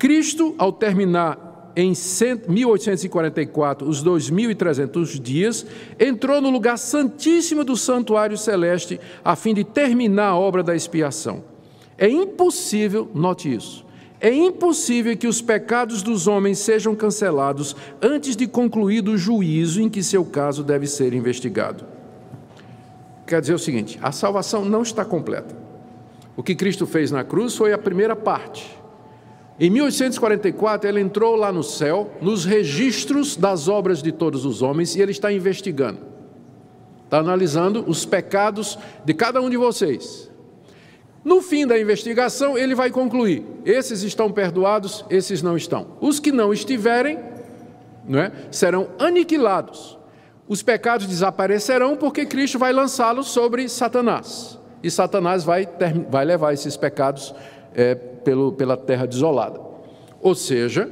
Cristo, 0.00 0.56
ao 0.58 0.72
terminar 0.72 1.70
em 1.76 1.92
1844 2.48 3.88
os 3.88 4.02
2.300 4.02 5.20
dias, 5.20 5.64
entrou 5.96 6.40
no 6.40 6.50
lugar 6.50 6.76
santíssimo 6.76 7.62
do 7.62 7.76
santuário 7.76 8.36
celeste 8.36 8.98
a 9.24 9.36
fim 9.36 9.54
de 9.54 9.62
terminar 9.62 10.30
a 10.30 10.36
obra 10.36 10.64
da 10.64 10.74
expiação. 10.74 11.56
É 11.98 12.08
impossível, 12.08 13.10
note 13.12 13.52
isso, 13.52 13.84
É 14.20 14.32
impossível 14.32 15.16
que 15.16 15.26
os 15.26 15.42
pecados 15.42 16.02
dos 16.02 16.26
homens 16.26 16.58
sejam 16.58 16.94
cancelados 16.94 17.76
antes 18.00 18.34
de 18.34 18.46
concluído 18.46 19.12
o 19.12 19.18
juízo 19.18 19.80
em 19.80 19.88
que 19.88 20.02
seu 20.02 20.24
caso 20.24 20.64
deve 20.64 20.86
ser 20.86 21.12
investigado. 21.12 21.84
Quer 23.26 23.40
dizer 23.40 23.54
o 23.54 23.58
seguinte: 23.58 23.98
a 24.02 24.10
salvação 24.10 24.64
não 24.64 24.82
está 24.82 25.04
completa. 25.04 25.54
O 26.36 26.42
que 26.42 26.54
Cristo 26.54 26.86
fez 26.86 27.10
na 27.10 27.22
cruz 27.22 27.56
foi 27.56 27.72
a 27.72 27.78
primeira 27.78 28.16
parte. 28.16 28.78
Em 29.60 29.70
1844, 29.70 30.88
ele 30.88 31.00
entrou 31.00 31.34
lá 31.34 31.52
no 31.52 31.64
céu, 31.64 32.12
nos 32.20 32.44
registros 32.44 33.36
das 33.36 33.66
obras 33.66 34.00
de 34.00 34.12
todos 34.12 34.44
os 34.44 34.62
homens, 34.62 34.94
e 34.94 35.02
ele 35.02 35.10
está 35.10 35.32
investigando. 35.32 35.98
Está 37.04 37.18
analisando 37.18 37.84
os 37.88 38.04
pecados 38.04 38.78
de 39.04 39.14
cada 39.14 39.40
um 39.40 39.50
de 39.50 39.56
vocês. 39.56 40.27
No 41.28 41.42
fim 41.42 41.66
da 41.66 41.78
investigação, 41.78 42.56
ele 42.56 42.74
vai 42.74 42.90
concluir: 42.90 43.44
esses 43.62 44.02
estão 44.02 44.32
perdoados, 44.32 45.04
esses 45.10 45.42
não 45.42 45.58
estão. 45.58 45.88
Os 46.00 46.18
que 46.18 46.32
não 46.32 46.54
estiverem, 46.54 47.18
não 48.08 48.18
é, 48.18 48.32
serão 48.50 48.88
aniquilados. 48.98 49.98
Os 50.48 50.62
pecados 50.62 51.06
desaparecerão 51.06 51.98
porque 51.98 52.24
Cristo 52.24 52.58
vai 52.58 52.72
lançá-los 52.72 53.28
sobre 53.28 53.68
Satanás. 53.68 54.58
E 54.82 54.90
Satanás 54.90 55.44
vai, 55.44 55.66
ter, 55.66 55.92
vai 56.08 56.24
levar 56.24 56.54
esses 56.54 56.78
pecados 56.78 57.34
é, 57.74 57.94
pelo, 57.94 58.52
pela 58.52 58.74
terra 58.74 59.06
desolada. 59.06 59.60
Ou 60.22 60.34
seja, 60.34 60.88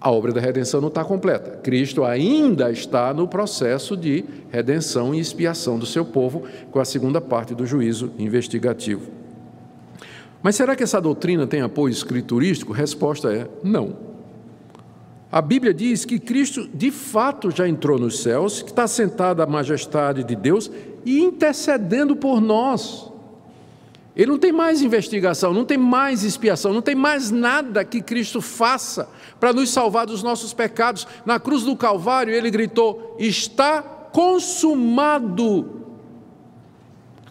a 0.00 0.10
obra 0.10 0.32
da 0.32 0.40
redenção 0.40 0.80
não 0.80 0.88
está 0.88 1.04
completa. 1.04 1.58
Cristo 1.58 2.02
ainda 2.02 2.68
está 2.72 3.14
no 3.14 3.28
processo 3.28 3.96
de 3.96 4.24
redenção 4.50 5.14
e 5.14 5.20
expiação 5.20 5.78
do 5.78 5.86
seu 5.86 6.04
povo, 6.04 6.42
com 6.72 6.80
a 6.80 6.84
segunda 6.84 7.20
parte 7.20 7.54
do 7.54 7.64
juízo 7.64 8.10
investigativo. 8.18 9.21
Mas 10.42 10.56
será 10.56 10.74
que 10.74 10.82
essa 10.82 11.00
doutrina 11.00 11.46
tem 11.46 11.60
apoio 11.60 11.92
escriturístico? 11.92 12.72
Resposta 12.72 13.32
é 13.32 13.48
não. 13.62 13.96
A 15.30 15.40
Bíblia 15.40 15.72
diz 15.72 16.04
que 16.04 16.18
Cristo 16.18 16.68
de 16.74 16.90
fato 16.90 17.50
já 17.50 17.66
entrou 17.66 17.98
nos 17.98 18.22
céus, 18.22 18.60
que 18.60 18.70
está 18.70 18.86
sentado 18.86 19.40
à 19.40 19.46
majestade 19.46 20.24
de 20.24 20.36
Deus 20.36 20.70
e 21.06 21.22
intercedendo 21.22 22.14
por 22.14 22.40
nós. 22.40 23.10
Ele 24.14 24.30
não 24.30 24.38
tem 24.38 24.52
mais 24.52 24.82
investigação, 24.82 25.54
não 25.54 25.64
tem 25.64 25.78
mais 25.78 26.22
expiação, 26.22 26.74
não 26.74 26.82
tem 26.82 26.94
mais 26.94 27.30
nada 27.30 27.82
que 27.82 28.02
Cristo 28.02 28.42
faça 28.42 29.08
para 29.40 29.54
nos 29.54 29.70
salvar 29.70 30.04
dos 30.04 30.22
nossos 30.22 30.52
pecados. 30.52 31.06
Na 31.24 31.40
cruz 31.40 31.62
do 31.62 31.74
Calvário, 31.74 32.34
ele 32.34 32.50
gritou: 32.50 33.16
Está 33.18 33.80
consumado. 33.80 35.81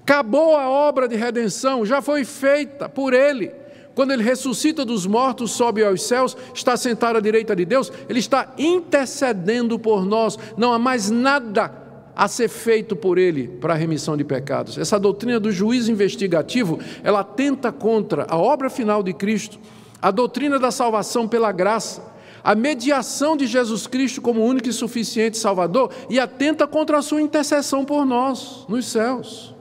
Acabou 0.01 0.55
a 0.55 0.69
obra 0.69 1.07
de 1.07 1.15
redenção, 1.15 1.85
já 1.85 2.01
foi 2.01 2.25
feita 2.25 2.89
por 2.89 3.13
ele. 3.13 3.51
Quando 3.93 4.11
ele 4.11 4.23
ressuscita 4.23 4.85
dos 4.85 5.05
mortos, 5.05 5.51
sobe 5.51 5.83
aos 5.83 6.03
céus, 6.03 6.35
está 6.53 6.77
sentado 6.77 7.17
à 7.17 7.21
direita 7.21 7.55
de 7.55 7.65
Deus, 7.65 7.91
ele 8.07 8.19
está 8.19 8.53
intercedendo 8.57 9.77
por 9.77 10.05
nós. 10.05 10.37
Não 10.57 10.73
há 10.73 10.79
mais 10.79 11.09
nada 11.09 11.81
a 12.15 12.27
ser 12.27 12.49
feito 12.49 12.95
por 12.95 13.17
ele 13.17 13.47
para 13.47 13.73
a 13.73 13.77
remissão 13.77 14.15
de 14.15 14.23
pecados. 14.23 14.77
Essa 14.77 14.99
doutrina 14.99 15.39
do 15.39 15.51
juízo 15.51 15.91
investigativo, 15.91 16.79
ela 17.03 17.23
tenta 17.23 17.71
contra 17.71 18.25
a 18.29 18.37
obra 18.37 18.69
final 18.69 19.03
de 19.03 19.13
Cristo, 19.13 19.59
a 20.01 20.09
doutrina 20.09 20.57
da 20.57 20.71
salvação 20.71 21.27
pela 21.27 21.51
graça, 21.51 22.11
a 22.43 22.55
mediação 22.55 23.37
de 23.37 23.45
Jesus 23.45 23.87
Cristo 23.87 24.21
como 24.21 24.43
único 24.43 24.67
e 24.67 24.73
suficiente 24.73 25.37
Salvador 25.37 25.91
e 26.09 26.19
atenta 26.19 26.65
contra 26.65 26.97
a 26.97 27.01
sua 27.01 27.21
intercessão 27.21 27.85
por 27.85 28.05
nós 28.05 28.65
nos 28.67 28.87
céus. 28.87 29.53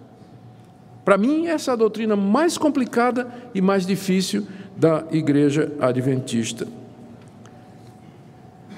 Para 1.05 1.16
mim, 1.16 1.46
essa 1.46 1.70
é 1.70 1.74
a 1.74 1.76
doutrina 1.76 2.14
mais 2.14 2.59
complicada 2.59 3.32
e 3.55 3.61
mais 3.61 3.86
difícil 3.86 4.46
da 4.76 5.05
igreja 5.11 5.72
adventista. 5.80 6.66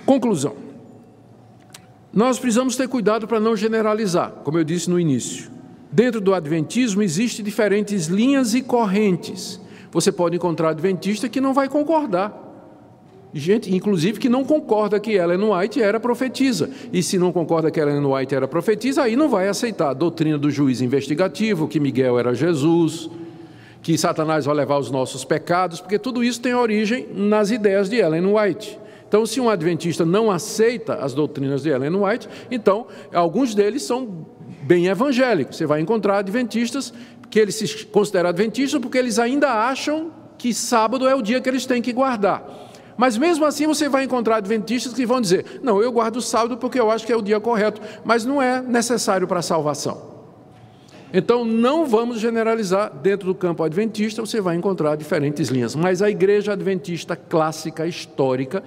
Conclusão. 0.07 0.55
Nós 2.13 2.39
precisamos 2.39 2.77
ter 2.77 2.89
cuidado 2.89 3.27
para 3.27 3.41
não 3.41 3.57
generalizar, 3.57 4.31
como 4.45 4.59
eu 4.59 4.65
disse 4.65 4.91
no 4.91 5.01
início. 5.01 5.51
Dentro 5.91 6.21
do 6.21 6.35
Adventismo 6.35 7.03
existem 7.03 7.45
diferentes 7.45 8.07
linhas 8.07 8.55
e 8.55 8.63
correntes. 8.63 9.61
Você 9.91 10.11
pode 10.11 10.37
encontrar 10.37 10.71
adventista 10.71 11.29
que 11.29 11.41
não 11.41 11.55
vai 11.55 11.69
concordar. 11.69 12.52
Gente, 13.35 13.75
inclusive, 13.75 14.21
que 14.21 14.29
não 14.29 14.45
concorda 14.45 15.01
que 15.01 15.13
Ellen 15.13 15.51
White 15.51 15.81
era 15.81 15.99
profetisa. 15.99 16.69
E 16.93 17.03
se 17.03 17.19
não 17.19 17.33
concorda 17.33 17.71
que 17.71 17.81
Ellen 17.81 18.05
White 18.05 18.35
era 18.35 18.47
profetisa, 18.47 19.03
aí 19.03 19.17
não 19.17 19.29
vai 19.29 19.49
aceitar 19.49 19.91
a 19.91 19.95
doutrina 19.95 20.37
do 20.37 20.51
juiz 20.51 20.83
investigativo, 20.83 21.67
que 21.67 21.81
Miguel 21.81 22.19
era 22.19 22.35
Jesus, 22.35 23.09
que 23.83 23.97
Satanás 23.97 24.45
vai 24.45 24.55
levar 24.55 24.79
os 24.79 24.91
nossos 24.91 25.25
pecados, 25.25 25.81
porque 25.81 25.99
tudo 25.99 26.23
isso 26.23 26.41
tem 26.41 26.55
origem 26.55 27.09
nas 27.13 27.51
ideias 27.51 27.89
de 27.89 27.97
Ellen 27.97 28.35
White. 28.35 28.79
Então, 29.09 29.27
se 29.27 29.41
um 29.41 29.49
adventista 29.51 30.05
não 30.05 30.31
aceita 30.31 30.95
as 30.95 31.13
doutrinas 31.13 31.63
de 31.63 31.71
Ellen 31.71 31.97
White, 31.97 32.29
então 32.51 32.87
alguns 33.13 33.55
deles 33.55 33.83
são 33.83 34.27
bem 34.63 34.87
evangélicos. 34.87 35.57
Você 35.57 35.67
vai 35.67 35.81
encontrar 35.81 36.19
adventistas 36.19 36.93
que 37.29 37.39
eles 37.39 37.55
se 37.55 37.87
consideram 37.87 38.29
adventistas 38.29 38.81
porque 38.81 38.99
eles 38.99 39.19
ainda 39.19 39.51
acham 39.51 40.11
que 40.39 40.55
sábado 40.55 41.09
é 41.09 41.15
o 41.15 41.23
dia 41.23 41.41
que 41.41 41.49
eles 41.49 41.67
têm 41.67 41.83
que 41.83 41.93
guardar. 41.93 42.72
Mas 43.03 43.19
mesmo 43.19 43.45
assim 43.45 43.67
você 43.67 43.89
vai 43.89 44.05
encontrar 44.05 44.37
adventistas 44.37 44.93
que 44.93 45.05
vão 45.05 45.21
dizer: 45.21 45.59
não, 45.61 45.83
eu 45.83 45.91
guardo 45.91 46.19
o 46.19 46.23
sábado 46.23 46.57
porque 46.57 46.79
eu 46.79 46.89
acho 46.89 47.05
que 47.05 47.13
é 47.13 47.17
o 47.17 47.21
dia 47.21 47.41
correto, 47.41 47.81
mas 48.05 48.25
não 48.25 48.41
é 48.41 48.63
necessário 48.63 49.27
para 49.27 49.41
a 49.41 49.43
salvação. 49.43 50.01
Então, 51.13 51.45
não 51.45 51.85
vamos 51.85 52.21
generalizar, 52.21 52.93
dentro 53.03 53.27
do 53.27 53.35
campo 53.35 53.65
adventista 53.65 54.25
você 54.25 54.41
vai 54.41 54.55
encontrar 54.55 54.95
diferentes 54.95 55.49
linhas, 55.49 55.75
mas 55.75 56.01
a 56.01 56.09
igreja 56.09 56.53
adventista 56.53 57.17
clássica, 57.17 57.89
histórica, 57.89 58.63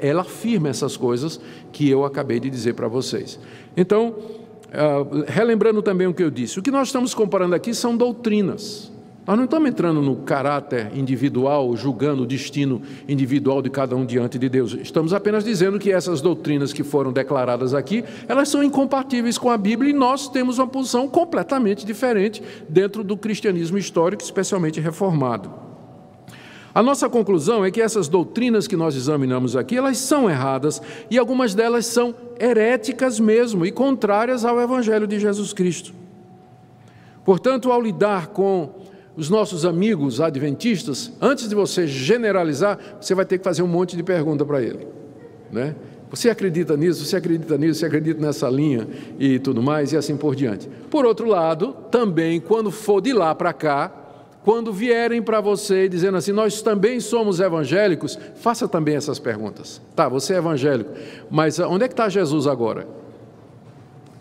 ela 0.00 0.22
afirma 0.22 0.68
essas 0.68 0.96
coisas 0.96 1.40
que 1.70 1.88
eu 1.88 2.04
acabei 2.04 2.40
de 2.40 2.50
dizer 2.50 2.74
para 2.74 2.88
vocês. 2.88 3.38
Então, 3.76 4.08
uh, 4.08 5.24
relembrando 5.28 5.80
também 5.80 6.08
o 6.08 6.12
que 6.12 6.24
eu 6.24 6.30
disse, 6.30 6.58
o 6.58 6.62
que 6.62 6.72
nós 6.72 6.88
estamos 6.88 7.14
comparando 7.14 7.54
aqui 7.54 7.72
são 7.72 7.96
doutrinas. 7.96 8.95
Nós 9.26 9.36
não 9.36 9.44
estamos 9.44 9.68
entrando 9.68 10.00
no 10.00 10.14
caráter 10.18 10.96
individual, 10.96 11.76
julgando 11.76 12.22
o 12.22 12.26
destino 12.26 12.80
individual 13.08 13.60
de 13.60 13.68
cada 13.68 13.96
um 13.96 14.06
diante 14.06 14.38
de 14.38 14.48
Deus. 14.48 14.72
Estamos 14.74 15.12
apenas 15.12 15.42
dizendo 15.42 15.80
que 15.80 15.90
essas 15.90 16.20
doutrinas 16.20 16.72
que 16.72 16.84
foram 16.84 17.12
declaradas 17.12 17.74
aqui, 17.74 18.04
elas 18.28 18.48
são 18.48 18.62
incompatíveis 18.62 19.36
com 19.36 19.50
a 19.50 19.58
Bíblia 19.58 19.90
e 19.90 19.92
nós 19.92 20.28
temos 20.28 20.60
uma 20.60 20.68
posição 20.68 21.08
completamente 21.08 21.84
diferente 21.84 22.40
dentro 22.68 23.02
do 23.02 23.16
cristianismo 23.16 23.76
histórico, 23.76 24.22
especialmente 24.22 24.80
reformado. 24.80 25.50
A 26.72 26.80
nossa 26.80 27.08
conclusão 27.08 27.64
é 27.64 27.70
que 27.72 27.80
essas 27.80 28.06
doutrinas 28.06 28.68
que 28.68 28.76
nós 28.76 28.94
examinamos 28.94 29.56
aqui, 29.56 29.76
elas 29.76 29.98
são 29.98 30.30
erradas 30.30 30.80
e 31.10 31.18
algumas 31.18 31.52
delas 31.52 31.86
são 31.86 32.14
heréticas 32.38 33.18
mesmo 33.18 33.66
e 33.66 33.72
contrárias 33.72 34.44
ao 34.44 34.60
evangelho 34.60 35.06
de 35.06 35.18
Jesus 35.18 35.52
Cristo. 35.52 35.92
Portanto, 37.24 37.72
ao 37.72 37.82
lidar 37.82 38.28
com 38.28 38.85
os 39.16 39.30
nossos 39.30 39.64
amigos 39.64 40.20
adventistas, 40.20 41.12
antes 41.20 41.48
de 41.48 41.54
você 41.54 41.86
generalizar, 41.86 42.78
você 43.00 43.14
vai 43.14 43.24
ter 43.24 43.38
que 43.38 43.44
fazer 43.44 43.62
um 43.62 43.66
monte 43.66 43.96
de 43.96 44.02
pergunta 44.02 44.44
para 44.44 44.62
ele, 44.62 44.86
né? 45.50 45.74
Você 46.10 46.30
acredita 46.30 46.76
nisso? 46.76 47.04
Você 47.04 47.16
acredita 47.16 47.58
nisso? 47.58 47.80
Você 47.80 47.86
acredita 47.86 48.20
nessa 48.20 48.48
linha 48.48 48.86
e 49.18 49.38
tudo 49.38 49.62
mais 49.62 49.92
e 49.92 49.96
assim 49.96 50.16
por 50.16 50.36
diante. 50.36 50.68
Por 50.90 51.04
outro 51.04 51.26
lado, 51.26 51.74
também 51.90 52.40
quando 52.40 52.70
for 52.70 53.00
de 53.00 53.12
lá 53.12 53.34
para 53.34 53.52
cá, 53.52 53.92
quando 54.44 54.72
vierem 54.72 55.20
para 55.20 55.40
você 55.40 55.88
dizendo 55.88 56.16
assim, 56.16 56.30
nós 56.30 56.62
também 56.62 57.00
somos 57.00 57.40
evangélicos, 57.40 58.16
faça 58.36 58.68
também 58.68 58.94
essas 58.94 59.18
perguntas. 59.18 59.82
Tá, 59.96 60.08
você 60.08 60.34
é 60.34 60.36
evangélico, 60.36 60.92
mas 61.28 61.58
onde 61.58 61.84
é 61.84 61.88
que 61.88 61.94
está 61.94 62.08
Jesus 62.08 62.46
agora? 62.46 62.86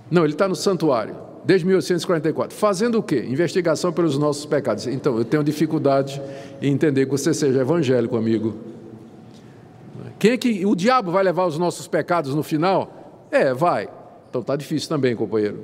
Não, 0.09 0.23
ele 0.23 0.33
está 0.33 0.47
no 0.47 0.55
santuário, 0.55 1.15
desde 1.45 1.65
1844. 1.65 2.57
Fazendo 2.57 2.97
o 2.97 3.03
quê? 3.03 3.23
Investigação 3.27 3.93
pelos 3.93 4.17
nossos 4.17 4.45
pecados. 4.45 4.87
Então, 4.87 5.17
eu 5.17 5.23
tenho 5.23 5.43
dificuldade 5.43 6.21
em 6.61 6.71
entender 6.71 7.05
que 7.05 7.11
você 7.11 7.33
seja 7.33 7.61
evangélico, 7.61 8.17
amigo. 8.17 8.55
Quem 10.17 10.31
é 10.31 10.37
que 10.37 10.65
o 10.65 10.75
diabo 10.75 11.11
vai 11.11 11.23
levar 11.23 11.45
os 11.45 11.57
nossos 11.57 11.87
pecados 11.87 12.33
no 12.33 12.41
final? 12.41 13.27
É, 13.29 13.53
vai. 13.53 13.89
Então 14.29 14.41
está 14.41 14.55
difícil 14.55 14.89
também, 14.89 15.15
companheiro. 15.15 15.63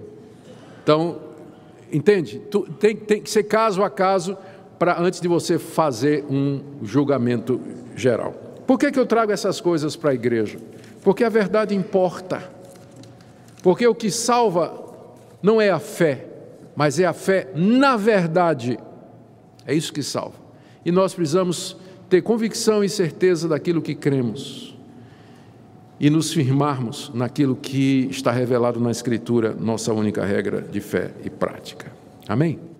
Então, 0.83 1.19
entende? 1.91 2.41
Tem, 2.79 2.95
tem 2.95 3.21
que 3.21 3.29
ser 3.29 3.43
caso 3.43 3.83
a 3.83 3.89
caso 3.89 4.37
para 4.77 4.99
antes 4.99 5.21
de 5.21 5.27
você 5.27 5.57
fazer 5.57 6.25
um 6.29 6.61
julgamento 6.83 7.59
geral. 7.95 8.33
Por 8.67 8.77
que, 8.77 8.91
que 8.91 8.99
eu 8.99 9.05
trago 9.05 9.31
essas 9.31 9.59
coisas 9.61 9.95
para 9.95 10.11
a 10.11 10.13
igreja? 10.13 10.57
Porque 11.03 11.23
a 11.23 11.29
verdade 11.29 11.75
importa. 11.75 12.43
Porque 13.63 13.85
o 13.87 13.95
que 13.95 14.11
salva 14.11 14.90
não 15.41 15.59
é 15.59 15.69
a 15.69 15.79
fé, 15.79 16.25
mas 16.75 16.99
é 16.99 17.05
a 17.05 17.13
fé 17.13 17.49
na 17.55 17.97
verdade. 17.97 18.77
É 19.65 19.73
isso 19.73 19.93
que 19.93 20.03
salva. 20.03 20.35
E 20.85 20.91
nós 20.91 21.13
precisamos 21.13 21.77
ter 22.09 22.21
convicção 22.21 22.83
e 22.83 22.89
certeza 22.89 23.47
daquilo 23.47 23.81
que 23.81 23.95
cremos 23.95 24.75
e 25.99 26.09
nos 26.09 26.33
firmarmos 26.33 27.11
naquilo 27.13 27.55
que 27.55 28.07
está 28.09 28.31
revelado 28.31 28.79
na 28.79 28.89
Escritura, 28.89 29.53
nossa 29.53 29.93
única 29.93 30.25
regra 30.25 30.59
de 30.59 30.81
fé 30.81 31.11
e 31.23 31.29
prática. 31.29 31.91
Amém? 32.27 32.70